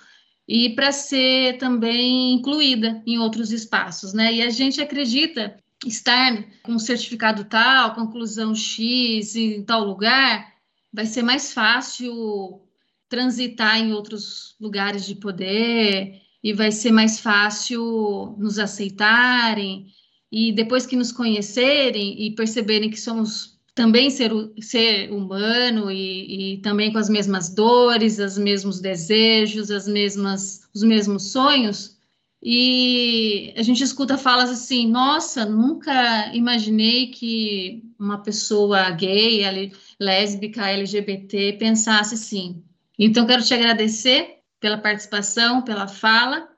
[0.47, 4.33] e para ser também incluída em outros espaços, né?
[4.33, 10.53] E a gente acredita estar com um certificado tal, conclusão X em tal lugar,
[10.91, 12.61] vai ser mais fácil
[13.07, 19.87] transitar em outros lugares de poder e vai ser mais fácil nos aceitarem
[20.31, 24.29] e depois que nos conhecerem e perceberem que somos também ser,
[24.59, 30.83] ser humano e, e, também com as mesmas dores, os mesmos desejos, as mesmas, os
[30.83, 31.97] mesmos sonhos.
[32.43, 41.53] E a gente escuta falas assim: nossa, nunca imaginei que uma pessoa gay, lésbica, LGBT
[41.53, 42.61] pensasse assim.
[42.97, 46.49] Então, quero te agradecer pela participação, pela fala.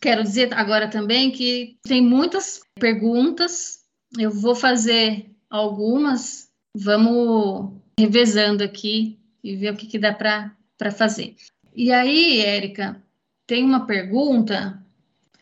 [0.00, 3.84] Quero dizer agora também que tem muitas perguntas.
[4.18, 6.45] Eu vou fazer algumas
[6.76, 11.34] vamos revezando aqui e ver o que, que dá para fazer.
[11.74, 13.02] E aí, Érica,
[13.46, 14.82] tem uma pergunta,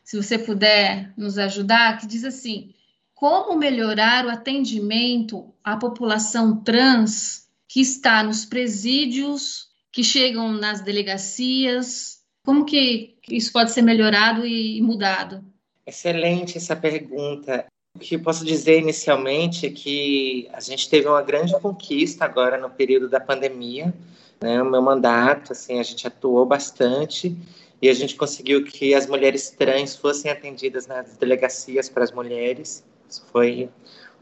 [0.05, 2.73] se você puder nos ajudar, que diz assim:
[3.15, 12.23] como melhorar o atendimento à população trans que está nos presídios, que chegam nas delegacias?
[12.45, 15.45] Como que isso pode ser melhorado e mudado?
[15.87, 17.67] Excelente essa pergunta.
[17.97, 22.69] O que posso dizer inicialmente é que a gente teve uma grande conquista agora no
[22.69, 23.95] período da pandemia.
[24.41, 24.61] Né?
[24.61, 27.37] O meu mandato, assim, a gente atuou bastante
[27.81, 32.85] e a gente conseguiu que as mulheres trans fossem atendidas nas delegacias para as mulheres.
[33.09, 33.71] Isso foi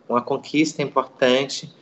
[0.07, 1.75] uma conquista importante.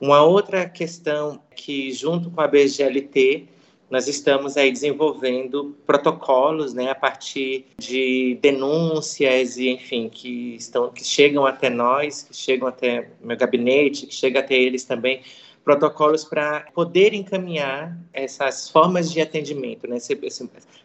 [0.00, 3.46] Uma outra questão que, junto com a BGLT,
[3.90, 11.04] nós estamos aí desenvolvendo protocolos, né, a partir de denúncias e, enfim, que estão, que
[11.04, 15.22] chegam até nós, que chegam até meu gabinete, que chega até eles também,
[15.64, 19.98] protocolos para poder encaminhar essas formas de atendimento, né,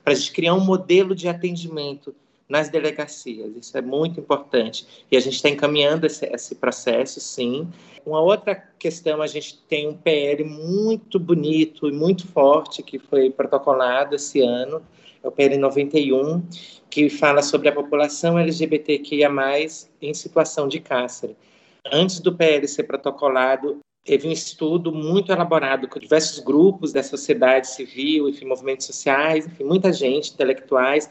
[0.04, 2.16] para a gente criar um modelo de atendimento
[2.52, 3.56] nas delegacias.
[3.56, 4.86] Isso é muito importante.
[5.10, 7.66] E a gente está encaminhando esse, esse, processo, sim.
[8.06, 13.30] Uma outra questão, a gente tem um PL muito bonito e muito forte que foi
[13.30, 14.82] protocolado esse ano,
[15.24, 16.44] é o PL 91,
[16.90, 19.30] que fala sobre a população LGBTQIA+,
[20.02, 21.38] em situação de cárcere.
[21.90, 27.70] Antes do PL ser protocolado, teve um estudo muito elaborado com diversos grupos da sociedade
[27.70, 31.10] civil, enfim, movimentos sociais, enfim, muita gente, intelectuais,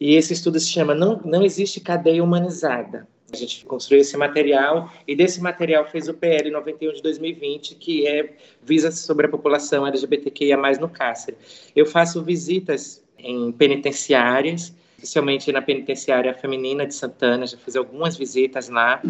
[0.00, 3.06] e esse estudo se chama Não, Não Existe Cadeia Humanizada.
[3.32, 8.06] A gente construiu esse material e desse material fez o PL 91 de 2020, que
[8.06, 11.36] é visa sobre a população LGBTQIA+ no cárcere.
[11.76, 18.68] Eu faço visitas em penitenciárias, especialmente na penitenciária feminina de Santana, já fiz algumas visitas
[18.68, 19.00] lá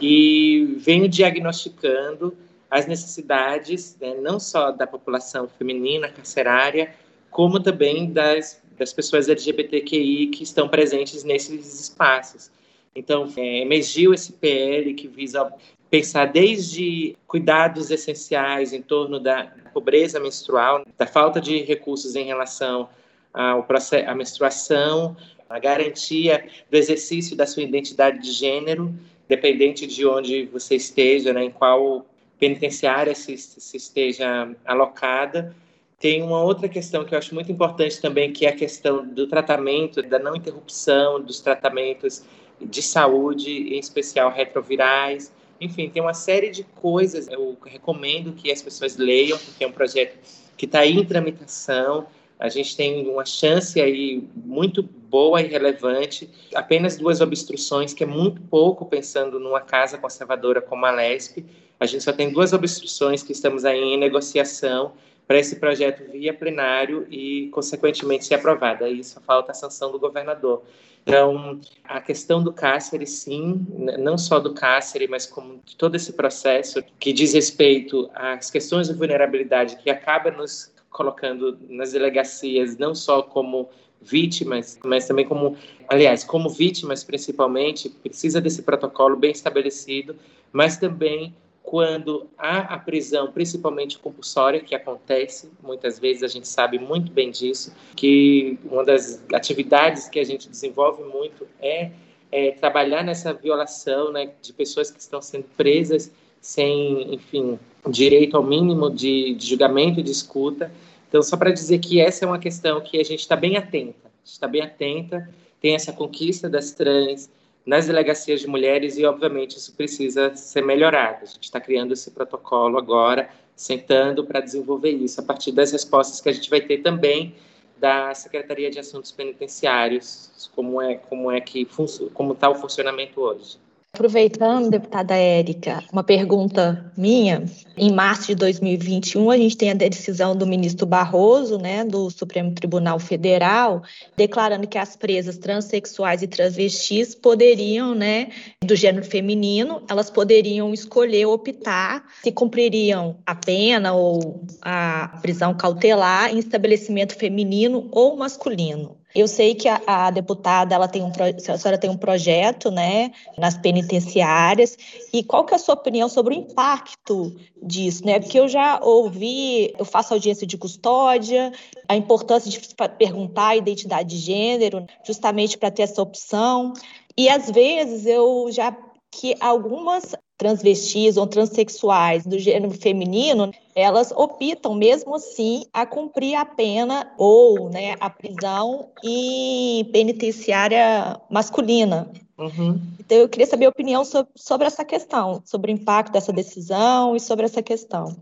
[0.00, 2.36] e venho diagnosticando
[2.70, 6.94] as necessidades, né, não só da população feminina carcerária,
[7.30, 12.50] como também das das pessoas LGBTQI que estão presentes nesses espaços.
[12.94, 15.52] Então, é, emergiu esse PL que visa
[15.90, 22.88] pensar desde cuidados essenciais em torno da pobreza menstrual, da falta de recursos em relação
[23.32, 25.16] ao processo, à menstruação,
[25.48, 28.94] a garantia do exercício da sua identidade de gênero,
[29.28, 32.06] dependente de onde você esteja, né, em qual
[32.38, 35.54] penitenciária se, se esteja alocada,
[36.02, 39.28] tem uma outra questão que eu acho muito importante também, que é a questão do
[39.28, 42.24] tratamento, da não interrupção dos tratamentos
[42.60, 45.32] de saúde, em especial retrovirais.
[45.60, 47.28] Enfim, tem uma série de coisas.
[47.28, 50.18] Eu recomendo que as pessoas leiam, porque é um projeto
[50.56, 52.08] que está em tramitação.
[52.36, 56.28] A gente tem uma chance aí muito boa e relevante.
[56.52, 61.46] Apenas duas obstruções, que é muito pouco pensando numa casa conservadora como a LESP.
[61.78, 64.94] A gente só tem duas obstruções que estamos aí em negociação
[65.32, 68.84] para esse projeto via plenário e, consequentemente, ser aprovada.
[69.02, 70.62] Só falta a sanção do governador.
[71.06, 73.66] Então, a questão do cárcere, sim,
[73.98, 78.92] não só do cárcere, mas como todo esse processo que diz respeito às questões de
[78.94, 83.70] vulnerabilidade que acaba nos colocando nas delegacias, não só como
[84.02, 85.56] vítimas, mas também como,
[85.88, 90.14] aliás, como vítimas principalmente, precisa desse protocolo bem estabelecido,
[90.52, 96.78] mas também quando há a prisão, principalmente compulsória, que acontece, muitas vezes a gente sabe
[96.78, 101.92] muito bem disso, que uma das atividades que a gente desenvolve muito é,
[102.30, 106.10] é trabalhar nessa violação né, de pessoas que estão sendo presas
[106.40, 107.58] sem, enfim,
[107.88, 110.72] direito ao mínimo de, de julgamento e de escuta.
[111.08, 114.10] Então, só para dizer que essa é uma questão que a gente está bem atenta,
[114.24, 115.28] está bem atenta,
[115.60, 117.30] tem essa conquista das trans,
[117.64, 121.20] nas delegacias de mulheres e, obviamente, isso precisa ser melhorado.
[121.22, 126.20] A gente está criando esse protocolo agora, sentando para desenvolver isso, a partir das respostas
[126.20, 127.34] que a gente vai ter também
[127.78, 131.66] da Secretaria de Assuntos Penitenciários, como é, como é que
[132.14, 133.58] como está o funcionamento hoje.
[133.94, 137.44] Aproveitando, deputada Érica, uma pergunta minha.
[137.76, 142.54] Em março de 2021, a gente tem a decisão do ministro Barroso, né, do Supremo
[142.54, 143.82] Tribunal Federal,
[144.16, 148.30] declarando que as presas transexuais e transvestis poderiam, né,
[148.64, 156.34] do gênero feminino, elas poderiam escolher optar se cumpririam a pena ou a prisão cautelar
[156.34, 159.01] em estabelecimento feminino ou masculino.
[159.14, 163.12] Eu sei que a, a, deputada ela tem um a senhora tem um projeto, né,
[163.36, 164.76] nas penitenciárias.
[165.12, 168.18] E qual que é a sua opinião sobre o impacto disso, né?
[168.18, 171.52] Porque eu já ouvi, eu faço audiência de custódia,
[171.88, 172.60] a importância de
[172.98, 176.72] perguntar a identidade de gênero, justamente para ter essa opção.
[177.16, 178.76] E às vezes eu já
[179.10, 186.44] que algumas transvestis ou transexuais do gênero feminino, elas optam mesmo assim a cumprir a
[186.44, 192.10] pena ou né, a prisão em penitenciária masculina.
[192.36, 192.80] Uhum.
[192.98, 197.14] Então, eu queria saber a opinião sobre, sobre, essa questão, sobre o impacto dessa decisão
[197.14, 198.16] e sobre essa questão.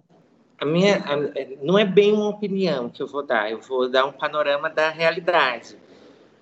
[0.58, 1.16] A minha a,
[1.64, 4.90] não é bem uma opinião que eu vou dar, eu vou dar um panorama da
[4.90, 5.74] realidade,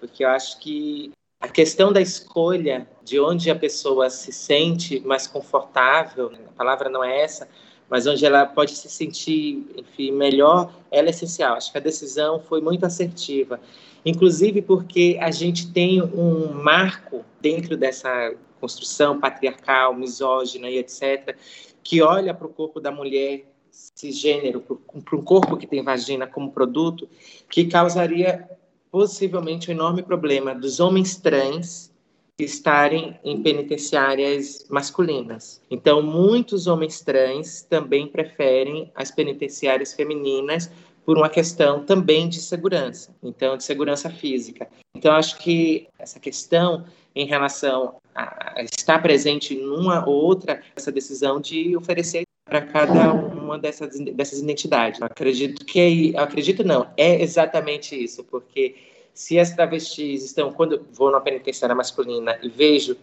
[0.01, 5.27] porque eu acho que a questão da escolha de onde a pessoa se sente mais
[5.27, 7.49] confortável, a palavra não é essa,
[7.89, 11.55] mas onde ela pode se sentir, enfim, melhor, ela é essencial.
[11.55, 13.61] Acho que a decisão foi muito assertiva,
[14.05, 21.37] inclusive porque a gente tem um marco dentro dessa construção patriarcal, misógina e etc.,
[21.83, 26.51] que olha para o corpo da mulher cisgênero, para um corpo que tem vagina como
[26.51, 27.09] produto,
[27.49, 28.58] que causaria
[28.91, 31.93] possivelmente o enorme problema dos homens trans
[32.39, 35.61] estarem em penitenciárias masculinas.
[35.71, 40.71] Então, muitos homens trans também preferem as penitenciárias femininas
[41.05, 44.69] por uma questão também de segurança, então de segurança física.
[44.95, 46.85] Então, acho que essa questão
[47.15, 53.59] em relação a estar presente numa ou outra essa decisão de oferecer para cada uma
[53.59, 55.01] dessas, dessas identidades.
[55.01, 58.75] Eu acredito que, eu acredito não, é exatamente isso, porque
[59.13, 62.97] se as travestis estão, quando vou na penitenciária masculina e vejo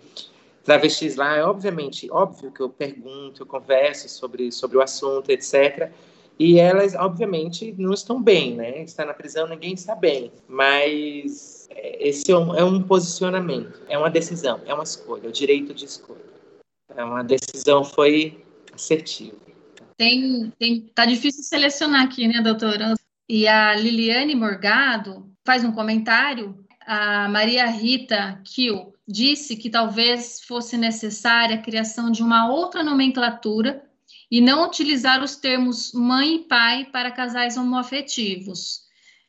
[0.63, 5.91] travestis lá, é obviamente, óbvio que eu pergunto, eu converso sobre, sobre o assunto, etc.,
[6.37, 8.81] e elas, obviamente, não estão bem, né?
[8.81, 10.33] Está na prisão, ninguém está bem.
[10.49, 15.29] Mas é, esse é um, é um, posicionamento, é uma decisão, é uma escolha, é
[15.29, 16.19] o direito de escolha.
[16.93, 18.44] É uma decisão foi
[18.75, 19.39] assertivo.
[19.97, 22.93] Tem, tem, tá difícil selecionar aqui, né, doutora?
[23.27, 26.63] E a Liliane Morgado faz um comentário.
[26.85, 33.83] A Maria Rita Kiel disse que talvez fosse necessária a criação de uma outra nomenclatura
[34.29, 38.81] e não utilizar os termos mãe e pai para casais homoafetivos.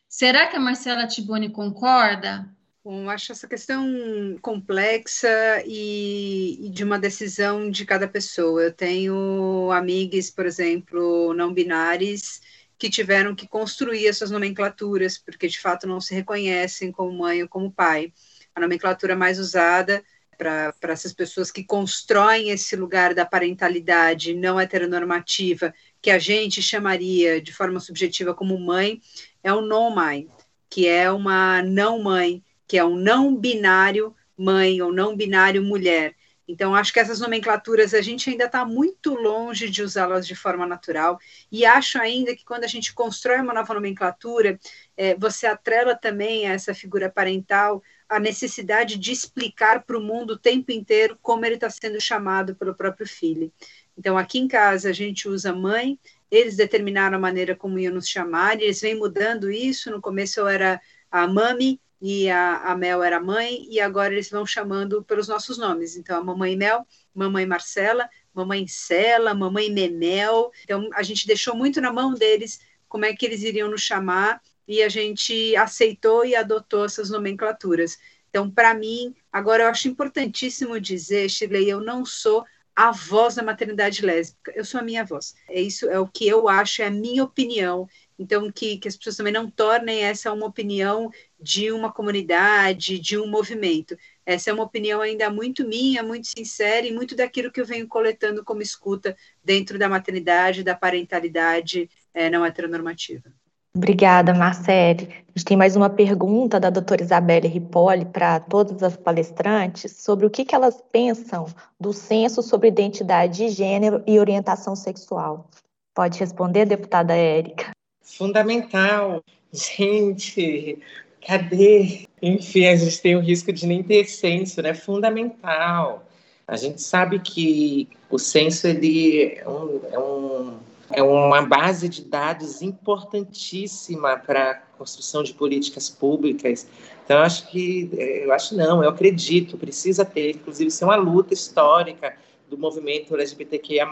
[0.09, 2.51] Será que a Marcela Tiboni concorda?
[2.89, 5.29] Bom, acho essa questão complexa
[5.67, 8.63] e, e, de uma decisão de cada pessoa.
[8.63, 12.41] Eu tenho amigas, por exemplo, não binárias,
[12.79, 17.49] que tiveram que construir essas nomenclaturas, porque de fato não se reconhecem como mãe ou
[17.49, 18.13] como pai.
[18.55, 20.01] A nomenclatura mais usada
[20.39, 27.41] para essas pessoas que constroem esse lugar da parentalidade não heteronormativa, que a gente chamaria
[27.43, 29.01] de forma subjetiva como mãe,
[29.43, 30.29] é o non-mãe,
[30.71, 36.15] que é uma não mãe, que é um não binário mãe ou não binário mulher.
[36.49, 40.65] Então, acho que essas nomenclaturas a gente ainda está muito longe de usá-las de forma
[40.65, 41.19] natural,
[41.51, 44.59] e acho ainda que quando a gente constrói uma nova nomenclatura,
[44.97, 50.35] é, você atrela também a essa figura parental a necessidade de explicar para o mundo
[50.35, 53.53] o tempo inteiro como ele está sendo chamado pelo próprio filho.
[53.99, 55.99] Então, aqui em casa, a gente usa mãe,
[56.31, 59.91] eles determinaram a maneira como iam nos chamar, e eles vêm mudando isso.
[59.91, 60.81] No começo eu era
[61.11, 65.57] a mami, e a, a, Mel era mãe, e agora eles vão chamando pelos nossos
[65.57, 65.97] nomes.
[65.97, 70.51] Então, a mamãe Mel, mamãe Marcela, mamãe Cela, mamãe Memel.
[70.65, 74.41] Então, a gente deixou muito na mão deles como é que eles iriam nos chamar,
[74.69, 77.99] e a gente aceitou e adotou essas nomenclaturas.
[78.29, 82.45] Então, para mim, agora eu acho importantíssimo dizer, Shirley, eu não sou
[82.75, 85.35] a voz da maternidade lésbica, eu sou a minha voz.
[85.49, 87.89] É isso, é o que eu acho, é a minha opinião.
[88.19, 91.11] Então, que, que as pessoas também não tornem essa uma opinião
[91.41, 93.97] de uma comunidade, de um movimento.
[94.25, 97.87] Essa é uma opinião ainda muito minha, muito sincera e muito daquilo que eu venho
[97.87, 103.31] coletando como escuta dentro da maternidade, da parentalidade é, não heteronormativa.
[103.77, 105.09] Obrigada, Marcele.
[105.11, 110.25] A gente tem mais uma pergunta da doutora Isabelle Ripoli para todas as palestrantes sobre
[110.25, 111.47] o que, que elas pensam
[111.79, 115.51] do censo sobre identidade de gênero e orientação sexual.
[115.95, 117.73] Pode responder, deputada Érica?
[118.03, 119.23] Fundamental.
[119.53, 120.79] Gente,
[121.27, 122.07] cadê?
[122.23, 124.75] Enfim, a gente tem o risco de nem ter censo, né?
[124.75, 126.07] Fundamental.
[126.47, 130.59] A gente sabe que o censo ele é um, é um
[130.91, 136.67] é uma base de dados importantíssima para a construção de políticas públicas.
[137.05, 141.35] Então, eu acho que, eu acho não, eu acredito, precisa ter, inclusive, ser uma luta
[141.35, 142.17] histórica
[142.49, 143.87] do movimento LGBTQIA+.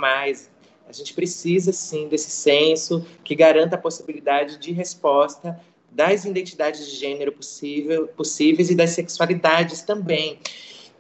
[0.87, 5.59] A gente precisa, sim, desse censo que garanta a possibilidade de resposta
[5.95, 10.39] das identidades de gênero possível, possíveis e das sexualidades também.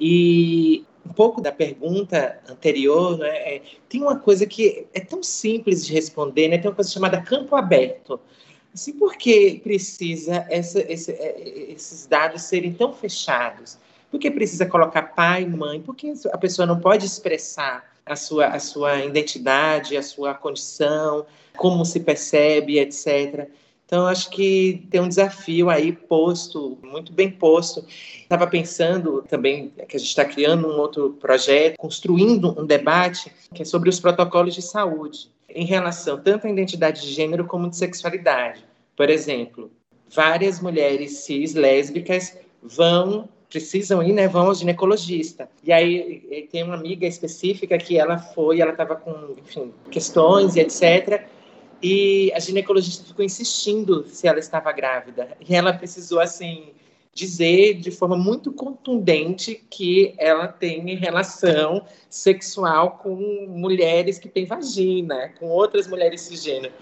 [0.00, 5.84] E um pouco da pergunta anterior, né, é, tem uma coisa que é tão simples
[5.84, 8.18] de responder, né, tem uma coisa chamada campo aberto.
[8.72, 13.78] Assim, por que precisa essa, esse, é, esses dados serem tão fechados?
[14.10, 15.80] Por que precisa colocar pai, mãe?
[15.80, 21.26] Por que a pessoa não pode expressar a sua, a sua identidade, a sua condição,
[21.56, 23.48] como se percebe, etc.
[23.86, 27.84] Então, acho que tem um desafio aí posto, muito bem posto.
[28.22, 33.62] Estava pensando também que a gente está criando um outro projeto, construindo um debate que
[33.62, 37.76] é sobre os protocolos de saúde em relação tanto à identidade de gênero como de
[37.76, 38.64] sexualidade.
[38.96, 39.70] Por exemplo,
[40.12, 45.48] várias mulheres cis lésbicas vão precisam ir, né, vão ao ginecologista.
[45.62, 50.60] E aí tem uma amiga específica que ela foi, ela estava com, enfim, questões e
[50.60, 51.22] etc.
[51.86, 55.36] E a ginecologista ficou insistindo se ela estava grávida.
[55.46, 56.68] E ela precisou, assim,
[57.12, 65.28] dizer de forma muito contundente que ela tem relação sexual com mulheres que têm vagina,
[65.38, 66.72] com outras mulheres cisgênero.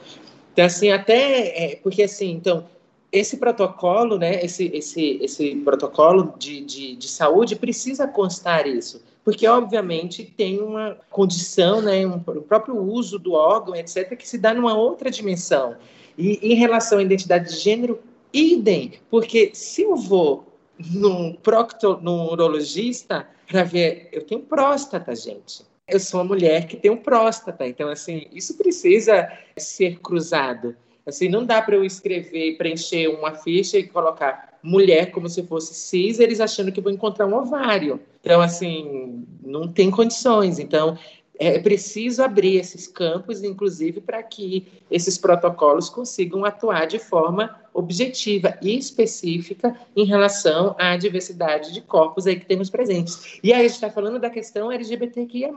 [0.53, 1.73] Então, assim, até.
[1.73, 2.69] É, porque, assim, então,
[3.11, 9.47] esse protocolo, né, esse, esse, esse protocolo de, de, de saúde precisa constar isso porque
[9.47, 14.53] obviamente tem uma condição, né, um, o próprio uso do órgão, etc., que se dá
[14.53, 15.77] numa outra dimensão.
[16.19, 18.01] E em relação à identidade de gênero,
[18.33, 20.47] idem, porque se eu vou
[20.79, 25.65] num, procto, num urologista para ver, eu tenho próstata, gente.
[25.87, 30.75] Eu sou uma mulher que tem um próstata, então assim, isso precisa ser cruzado.
[31.05, 35.75] Assim, não dá para eu escrever, preencher uma ficha e colocar mulher como se fosse
[35.75, 38.01] cis, eles achando que vou encontrar um ovário.
[38.23, 40.59] Então, assim, não tem condições.
[40.59, 40.97] Então,
[41.39, 48.57] é preciso abrir esses campos, inclusive, para que esses protocolos consigam atuar de forma objetiva
[48.63, 53.41] e específica em relação à diversidade de corpos aí que temos presentes.
[53.43, 55.51] E aí a gente está falando da questão LGBTQIA+,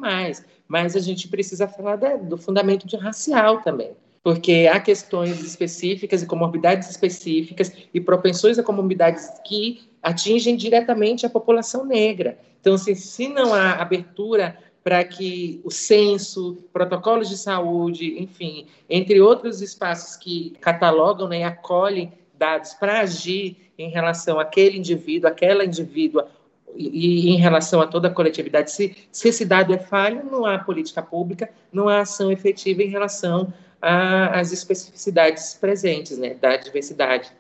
[0.68, 3.92] mas a gente precisa falar da, do fundamento de racial também
[4.26, 11.30] porque há questões específicas e comorbidades específicas e propensões a comorbidades que atingem diretamente a
[11.30, 12.36] população negra.
[12.66, 19.22] Então, assim, se não há abertura para que o censo, protocolos de saúde, enfim, entre
[19.22, 25.64] outros espaços que catalogam né, e acolhem dados para agir em relação àquele indivíduo, àquela
[25.64, 26.28] indivídua,
[26.76, 30.44] e, e em relação a toda a coletividade, se, se esse dado é falho, não
[30.44, 37.32] há política pública, não há ação efetiva em relação às especificidades presentes, né, da diversidade.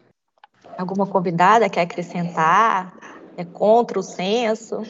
[0.77, 2.93] Alguma convidada quer acrescentar?
[3.35, 4.84] É contra o censo?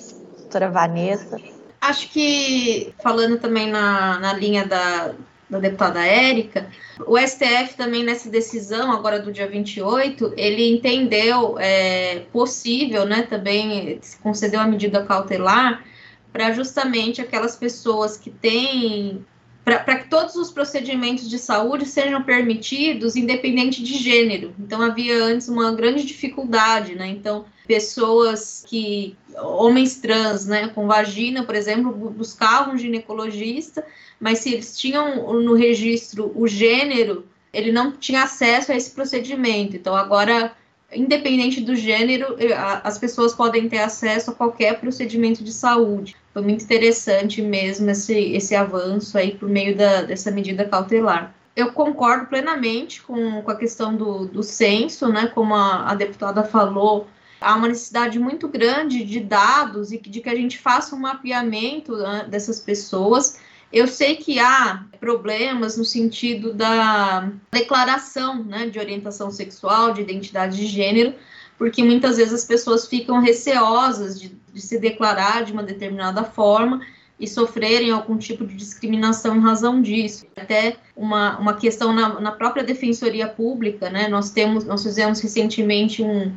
[0.46, 1.42] Doutora Vanessa?
[1.82, 5.14] Acho que, falando também na, na linha da,
[5.50, 6.70] da deputada Érica,
[7.06, 14.00] o STF também nessa decisão, agora do dia 28, ele entendeu é, possível, né, também
[14.22, 15.84] concedeu a medida cautelar
[16.32, 19.26] para justamente aquelas pessoas que têm
[19.64, 24.54] para que todos os procedimentos de saúde sejam permitidos, independente de gênero.
[24.60, 27.08] Então, havia antes uma grande dificuldade, né?
[27.08, 33.86] Então, pessoas que, homens trans, né, com vagina, por exemplo, buscavam um ginecologista,
[34.20, 39.76] mas se eles tinham no registro o gênero, ele não tinha acesso a esse procedimento.
[39.76, 40.56] Então, agora
[40.94, 42.38] independente do gênero,
[42.84, 46.16] as pessoas podem ter acesso a qualquer procedimento de saúde.
[46.34, 51.34] Foi muito interessante mesmo esse, esse avanço aí por meio da, dessa medida cautelar.
[51.56, 55.28] Eu concordo plenamente com, com a questão do, do censo, né?
[55.28, 57.08] Como a, a deputada falou,
[57.40, 61.96] há uma necessidade muito grande de dados e de que a gente faça um mapeamento
[61.96, 63.40] né, dessas pessoas
[63.76, 70.56] eu sei que há problemas no sentido da declaração né, de orientação sexual, de identidade
[70.56, 71.14] de gênero,
[71.58, 76.82] porque muitas vezes as pessoas ficam receosas de, de se declarar de uma determinada forma
[77.20, 80.26] e sofrerem algum tipo de discriminação em razão disso.
[80.38, 84.08] Até uma, uma questão na, na própria defensoria pública, né?
[84.08, 86.34] Nós temos, nós fizemos recentemente um,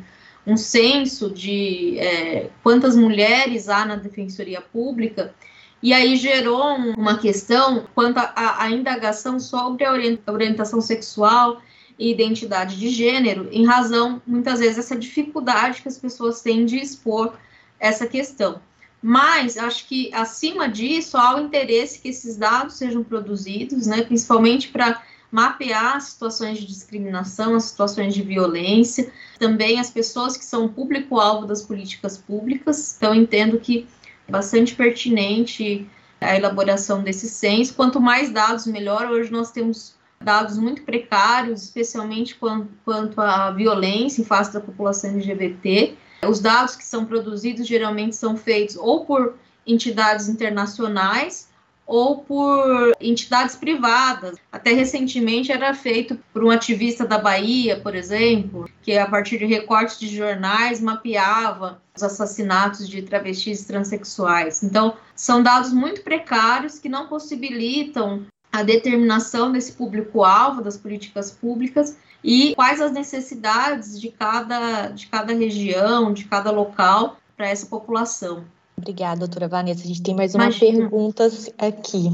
[0.49, 5.33] um censo de é, quantas mulheres há na defensoria pública
[5.81, 9.93] e aí gerou uma questão quanto à indagação sobre a
[10.27, 11.61] orientação sexual
[11.97, 16.77] e identidade de gênero, em razão, muitas vezes, dessa dificuldade que as pessoas têm de
[16.77, 17.33] expor
[17.79, 18.61] essa questão.
[19.01, 24.67] Mas acho que acima disso há o interesse que esses dados sejam produzidos, né, principalmente
[24.69, 25.01] para
[25.31, 31.45] mapear as situações de discriminação, as situações de violência, também as pessoas que são público-alvo
[31.45, 32.95] das políticas públicas.
[32.97, 33.87] Então, entendo que
[34.27, 35.87] é bastante pertinente
[36.19, 37.73] a elaboração desse censo.
[37.73, 39.09] Quanto mais dados, melhor.
[39.09, 45.95] Hoje nós temos dados muito precários, especialmente quanto, à violência em face da população LGBT.
[46.27, 49.35] Os dados que são produzidos geralmente são feitos ou por
[49.65, 51.48] entidades internacionais
[51.89, 54.37] ou por entidades privadas.
[54.51, 59.45] Até recentemente era feito por um ativista da Bahia, por exemplo, que a partir de
[59.45, 64.61] recortes de jornais mapeava os assassinatos de travestis transexuais.
[64.61, 71.97] Então, são dados muito precários que não possibilitam a determinação desse público-alvo das políticas públicas
[72.23, 78.45] e quais as necessidades de cada, de cada região, de cada local para essa população.
[78.79, 79.83] Obrigada, doutora Vanessa.
[79.83, 82.09] A gente tem mais umas perguntas aqui.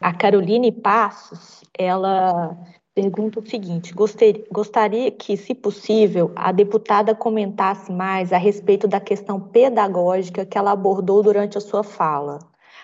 [0.00, 2.56] A Caroline Passos, ela
[2.92, 9.00] pergunta o seguinte: gostaria, gostaria que, se possível, a deputada comentasse mais a respeito da
[9.00, 12.40] questão pedagógica que ela abordou durante a sua fala.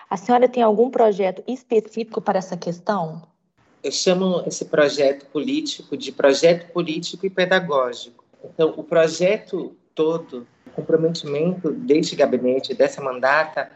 [0.09, 3.23] A senhora tem algum projeto específico para essa questão?
[3.82, 8.24] Eu chamo esse projeto político de projeto político e pedagógico.
[8.45, 10.47] Então, o projeto todo,
[10.78, 13.70] comprometimento deste gabinete, dessa mandata,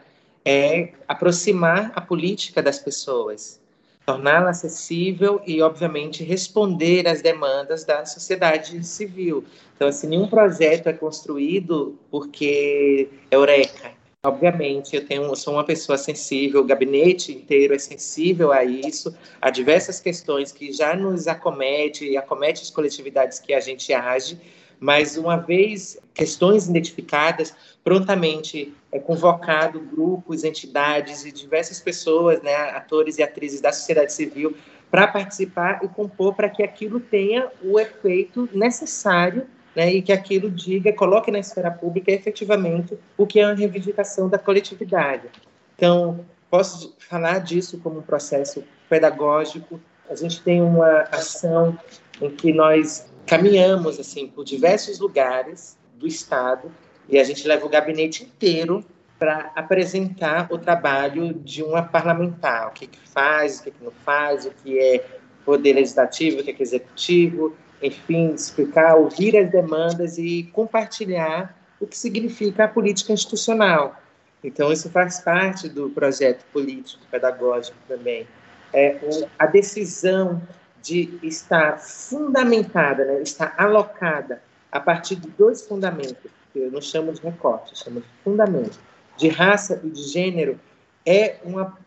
[0.45, 3.59] é aproximar a política das pessoas,
[4.05, 9.43] torná-la acessível e, obviamente, responder às demandas da sociedade civil.
[9.75, 13.91] Então, assim, nenhum projeto é construído porque é eureka,
[14.25, 19.13] Obviamente, eu tenho, eu sou uma pessoa sensível, o gabinete inteiro é sensível a isso,
[19.41, 24.39] a diversas questões que já nos acomete e acomete as coletividades que a gente age,
[24.79, 33.17] mas uma vez questões identificadas, prontamente é convocado grupos, entidades e diversas pessoas, né, atores
[33.17, 34.55] e atrizes da sociedade civil,
[34.91, 40.51] para participar e compor para que aquilo tenha o efeito necessário né, e que aquilo
[40.51, 45.29] diga, coloque na esfera pública efetivamente o que é uma reivindicação da coletividade.
[45.75, 49.79] Então, posso falar disso como um processo pedagógico.
[50.09, 51.75] A gente tem uma ação
[52.21, 56.71] em que nós caminhamos assim por diversos lugares do estado
[57.07, 58.85] e a gente leva o gabinete inteiro
[59.19, 63.91] para apresentar o trabalho de uma parlamentar, o que, que faz, o que, que não
[63.91, 65.05] faz, o que é
[65.45, 71.97] poder legislativo, o que é executivo, enfim, explicar, ouvir as demandas e compartilhar o que
[71.97, 73.95] significa a política institucional.
[74.43, 78.27] Então, isso faz parte do projeto político pedagógico também.
[78.73, 78.97] É,
[79.37, 80.41] a decisão
[80.83, 87.13] de estar fundamentada, né, estar alocada a partir de dois fundamentos, que eu não chamo
[87.13, 88.77] de recorte, chamo de fundamento,
[89.17, 90.59] de raça e de gênero,
[91.05, 91.77] é uma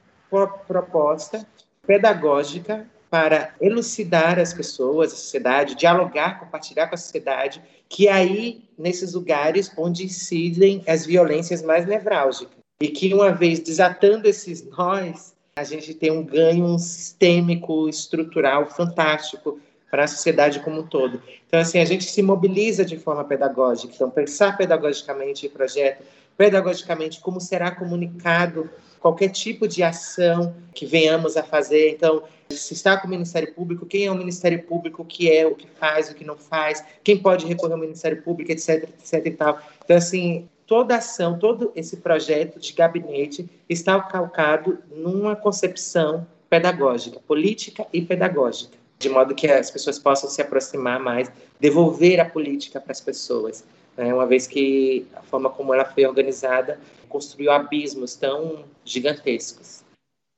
[0.66, 1.46] proposta
[1.86, 8.64] pedagógica para elucidar as pessoas, a sociedade, dialogar, compartilhar com a sociedade, que é aí,
[8.78, 12.56] nesses lugares onde incidem as violências mais nevrálgicas.
[12.80, 19.58] E que, uma vez desatando esses nós, a gente tem um ganho sistêmico, estrutural fantástico
[19.90, 21.22] para a sociedade como um todo.
[21.48, 23.94] Então, assim, a gente se mobiliza de forma pedagógica.
[23.94, 26.04] Então, pensar pedagogicamente o projeto,
[26.36, 28.68] pedagogicamente como será comunicado
[29.00, 31.92] qualquer tipo de ação que venhamos a fazer.
[31.92, 35.46] Então, se está com o Ministério Público, quem é o Ministério Público, o que é,
[35.46, 39.24] o que faz, o que não faz, quem pode recorrer ao Ministério Público, etc, etc
[39.24, 39.58] e tal.
[39.82, 47.86] Então, assim, toda ação, todo esse projeto de gabinete está calcado numa concepção pedagógica, política
[47.92, 51.30] e pedagógica, de modo que as pessoas possam se aproximar mais,
[51.60, 53.64] devolver a política para as pessoas
[53.96, 54.12] né?
[54.12, 56.78] uma vez que a forma como ela foi organizada
[57.08, 59.84] construiu abismos tão gigantescos.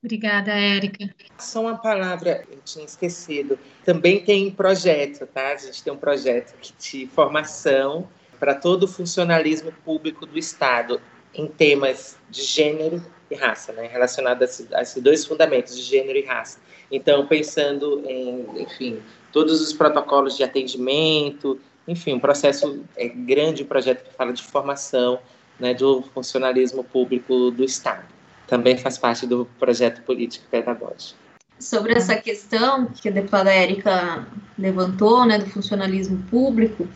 [0.02, 1.12] Obrigada, Érica.
[1.38, 3.58] Só uma palavra, eu tinha esquecido.
[3.84, 5.52] Também tem projeto, tá?
[5.52, 8.08] A gente tem um projeto de formação
[8.38, 11.00] para todo o funcionalismo público do Estado
[11.34, 13.86] em temas de gênero e raça, né?
[13.86, 16.58] relacionado a esses dois fundamentos, de gênero e raça.
[16.90, 19.00] Então, pensando em, enfim,
[19.32, 24.42] todos os protocolos de atendimento, enfim, um processo é grande, um projeto que fala de
[24.42, 25.20] formação
[25.58, 28.06] né, do funcionalismo público do Estado.
[28.46, 31.18] também faz parte do projeto político pedagógico.
[31.60, 34.26] Sobre essa questão que a deputada Érica
[34.58, 36.88] levantou, né, do funcionalismo público,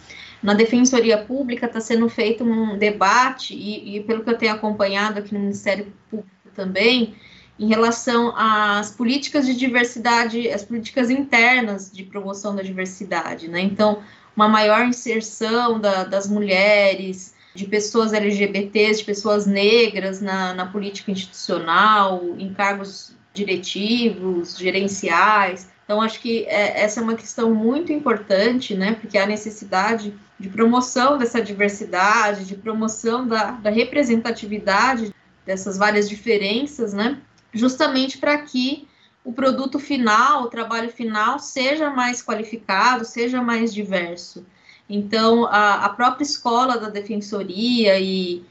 [0.42, 5.18] na Defensoria Pública está sendo feito um debate, e, e, pelo que eu tenho acompanhado
[5.18, 7.14] aqui no Ministério Público também,
[7.58, 13.60] em relação às políticas de diversidade, as políticas internas de promoção da diversidade, né?
[13.60, 14.02] Então,
[14.34, 21.10] uma maior inserção da, das mulheres, de pessoas LGBTs, de pessoas negras na, na política
[21.10, 25.68] institucional, em cargos diretivos, gerenciais.
[25.84, 28.96] Então, acho que é, essa é uma questão muito importante, né?
[29.00, 35.14] Porque a necessidade de promoção dessa diversidade, de promoção da, da representatividade
[35.46, 37.20] dessas várias diferenças, né?
[37.54, 38.88] Justamente para que
[39.24, 44.44] o produto final, o trabalho final, seja mais qualificado, seja mais diverso.
[44.90, 48.44] Então, a, a própria escola da defensoria e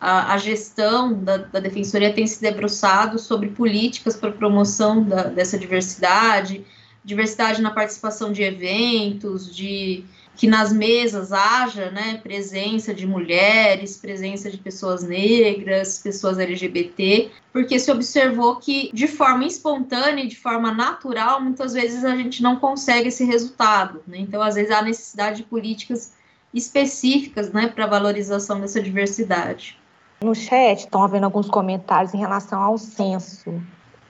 [0.00, 5.56] a, a gestão da, da, defensoria tem se debruçado sobre políticas para promoção da, dessa
[5.56, 6.66] diversidade,
[7.04, 10.04] diversidade na participação de eventos, de
[10.36, 17.78] que nas mesas haja né, presença de mulheres, presença de pessoas negras, pessoas LGBT, porque
[17.78, 23.08] se observou que de forma espontânea de forma natural, muitas vezes a gente não consegue
[23.08, 24.02] esse resultado.
[24.06, 24.18] Né?
[24.18, 26.12] Então, às vezes, há necessidade de políticas
[26.52, 29.78] específicas né, para valorização dessa diversidade.
[30.22, 33.54] No chat estão havendo alguns comentários em relação ao censo.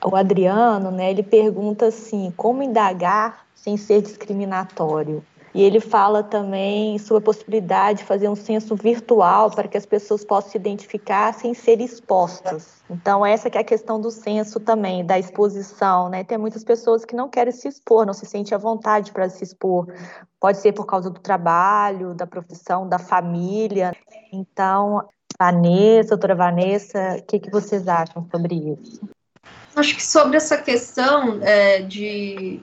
[0.05, 5.25] O Adriano, né, ele pergunta assim, como indagar sem ser discriminatório?
[5.57, 9.87] E ele fala também sobre a possibilidade de fazer um censo virtual para que as
[9.87, 12.83] pessoas possam se identificar sem ser expostas.
[12.91, 16.23] Então, essa que é a questão do censo também, da exposição, né?
[16.23, 19.43] Tem muitas pessoas que não querem se expor, não se sentem à vontade para se
[19.43, 19.91] expor.
[20.39, 23.97] Pode ser por causa do trabalho, da profissão, da família.
[24.31, 25.09] Então,
[25.39, 29.09] Vanessa, doutora Vanessa, o que, que vocês acham sobre isso?
[29.75, 32.61] Acho que sobre essa questão é, de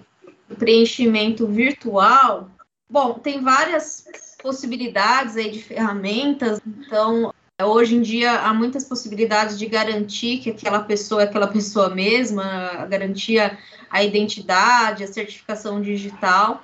[0.59, 2.49] preenchimento virtual,
[2.93, 4.05] Bom, tem várias
[4.39, 10.83] possibilidades aí de ferramentas, então hoje em dia há muitas possibilidades de garantir que aquela
[10.83, 13.39] pessoa é aquela pessoa mesma, garantir
[13.89, 16.61] a identidade, a certificação digital.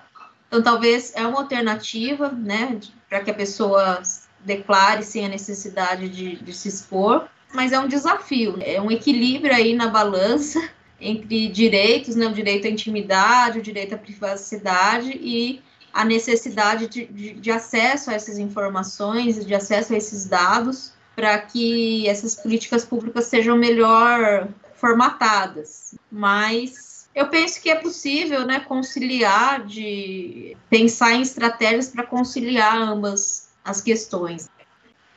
[0.47, 2.80] Então, talvez é uma alternativa, né,
[3.10, 3.99] para que a pessoa
[4.41, 9.56] declare sem a necessidade de, de se expor, mas é um desafio, é um equilíbrio
[9.56, 10.61] aí na balança
[11.01, 15.68] entre direitos, né, o direito à intimidade, o direito à privacidade e
[15.99, 21.38] a necessidade de, de, de acesso a essas informações, de acesso a esses dados, para
[21.39, 25.95] que essas políticas públicas sejam melhor formatadas.
[26.09, 33.49] Mas eu penso que é possível, né, conciliar, de pensar em estratégias para conciliar ambas
[33.65, 34.49] as questões.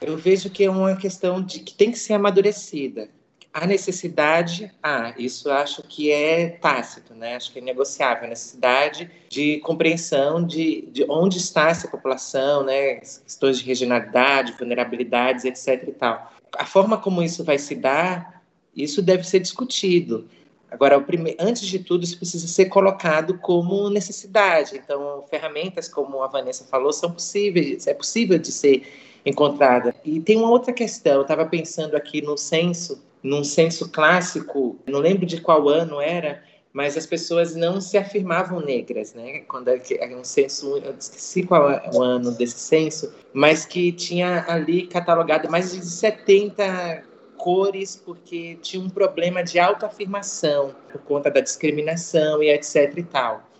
[0.00, 3.08] Eu vejo que é uma questão de que tem que ser amadurecida
[3.52, 7.36] a necessidade, ah, isso acho que é tácito, né?
[7.36, 12.94] Acho que é negociável, a necessidade de compreensão de, de onde está essa população, né?
[12.94, 15.86] Questões de regionalidade, vulnerabilidades, etc.
[15.86, 16.32] e tal.
[16.56, 18.42] A forma como isso vai se dar,
[18.74, 20.26] isso deve ser discutido.
[20.70, 21.36] Agora, prime...
[21.38, 24.80] antes de tudo, isso precisa ser colocado como necessidade.
[24.82, 28.86] Então, ferramentas, como a Vanessa falou, são possíveis, é possível de ser
[29.26, 29.94] encontrada.
[30.02, 34.98] E tem uma outra questão, eu estava pensando aqui no censo, num censo clássico, não
[34.98, 36.42] lembro de qual ano era,
[36.72, 39.40] mas as pessoas não se afirmavam negras, né?
[39.40, 43.66] Quando era é é um censo, eu esqueci qual é o ano desse censo, mas
[43.66, 47.04] que tinha ali catalogado mais de 70
[47.36, 53.50] cores porque tinha um problema de autoafirmação por conta da discriminação e etc e tal.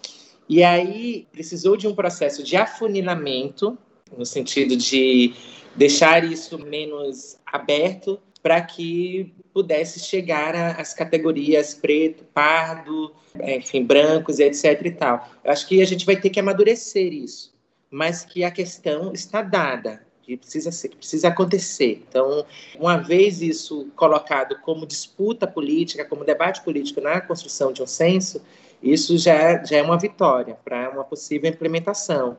[0.48, 3.76] E aí precisou de um processo de afunilamento
[4.16, 5.34] no sentido de
[5.74, 14.80] deixar isso menos aberto para que pudesse chegar às categorias preto, pardo, enfim, brancos, etc.
[14.84, 15.28] e tal.
[15.44, 17.54] Eu acho que a gente vai ter que amadurecer isso,
[17.90, 22.02] mas que a questão está dada, que precisa ser, precisa acontecer.
[22.08, 22.44] Então,
[22.78, 28.42] uma vez isso colocado como disputa política, como debate político na construção de um censo,
[28.82, 32.36] isso já, já é uma vitória para uma possível implementação.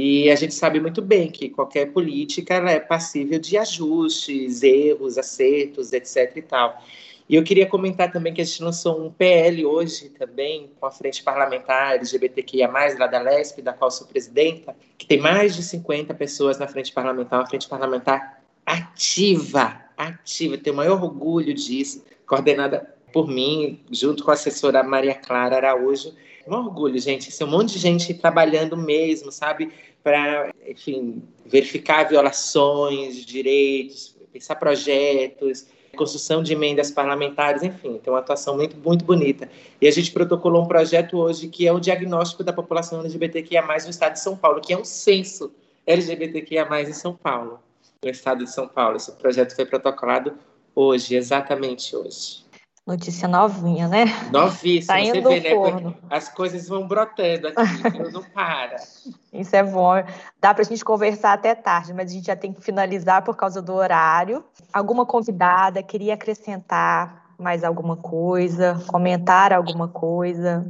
[0.00, 5.92] E a gente sabe muito bem que qualquer política é passível de ajustes, erros, acertos,
[5.92, 6.36] etc.
[6.36, 6.80] e tal.
[7.28, 10.90] E eu queria comentar também que a gente lançou um PL hoje também, com a
[10.92, 16.14] Frente Parlamentar LGBTQIA+, lá da LESP, da qual sou presidenta, que tem mais de 50
[16.14, 22.94] pessoas na Frente Parlamentar, uma Frente Parlamentar ativa, ativa, tenho o maior orgulho disso, coordenada
[23.12, 26.14] por mim, junto com a assessora Maria Clara Araújo,
[26.48, 27.28] um orgulho, gente.
[27.28, 29.72] Esse é um monte de gente trabalhando mesmo, sabe?
[30.02, 35.66] Para, enfim, verificar violações de direitos, pensar projetos,
[35.96, 39.50] construção de emendas parlamentares, enfim, tem uma atuação muito, muito bonita.
[39.80, 43.90] E a gente protocolou um projeto hoje que é o diagnóstico da população LGBTQIA+, no
[43.90, 45.52] estado de São Paulo, que é um censo
[45.86, 47.60] LGBTQIA+, em São Paulo,
[48.02, 48.96] no estado de São Paulo.
[48.96, 50.34] Esse projeto foi protocolado
[50.74, 52.47] hoje, exatamente hoje.
[52.88, 54.06] Notícia novinha, né?
[54.32, 55.94] Novíssima, tá você vê, né?
[56.08, 58.76] As coisas vão brotando aqui, não para.
[59.30, 60.02] Isso é bom.
[60.40, 63.36] Dá para a gente conversar até tarde, mas a gente já tem que finalizar por
[63.36, 64.42] causa do horário.
[64.72, 70.66] Alguma convidada queria acrescentar mais alguma coisa, comentar alguma coisa?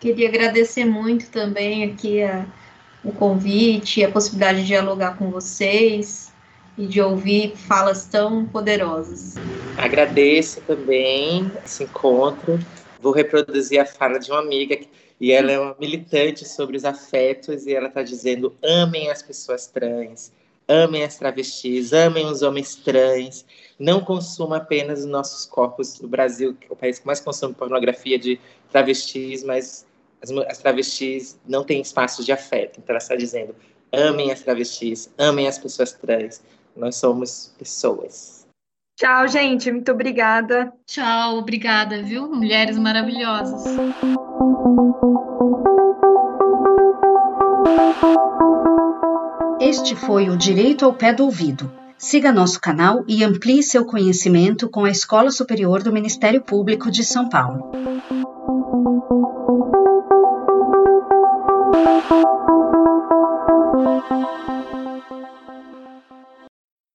[0.00, 2.44] Queria agradecer muito também aqui a,
[3.04, 6.31] o convite, a possibilidade de dialogar com vocês
[6.76, 9.34] e de ouvir falas tão poderosas.
[9.76, 12.58] Agradeço também esse encontro.
[13.00, 14.78] Vou reproduzir a fala de uma amiga
[15.20, 19.66] e ela é uma militante sobre os afetos e ela está dizendo: amem as pessoas
[19.66, 20.32] trans,
[20.66, 23.44] amem as travestis, amem os homens trans,
[23.78, 26.00] não consuma apenas os nossos corpos.
[26.00, 28.40] O Brasil, que é o país que mais consome pornografia de
[28.70, 29.86] travestis, mas
[30.22, 32.78] as, as travestis não têm espaço de afeto.
[32.78, 33.54] Então ela está dizendo:
[33.92, 36.40] amem as travestis, amem as pessoas trans,
[36.76, 38.46] nós somos pessoas.
[38.96, 39.70] Tchau, gente.
[39.70, 40.72] Muito obrigada.
[40.86, 42.28] Tchau, obrigada, viu?
[42.28, 43.64] Mulheres maravilhosas.
[49.60, 51.72] Este foi o Direito ao Pé do Ouvido.
[51.96, 57.04] Siga nosso canal e amplie seu conhecimento com a Escola Superior do Ministério Público de
[57.04, 57.70] São Paulo.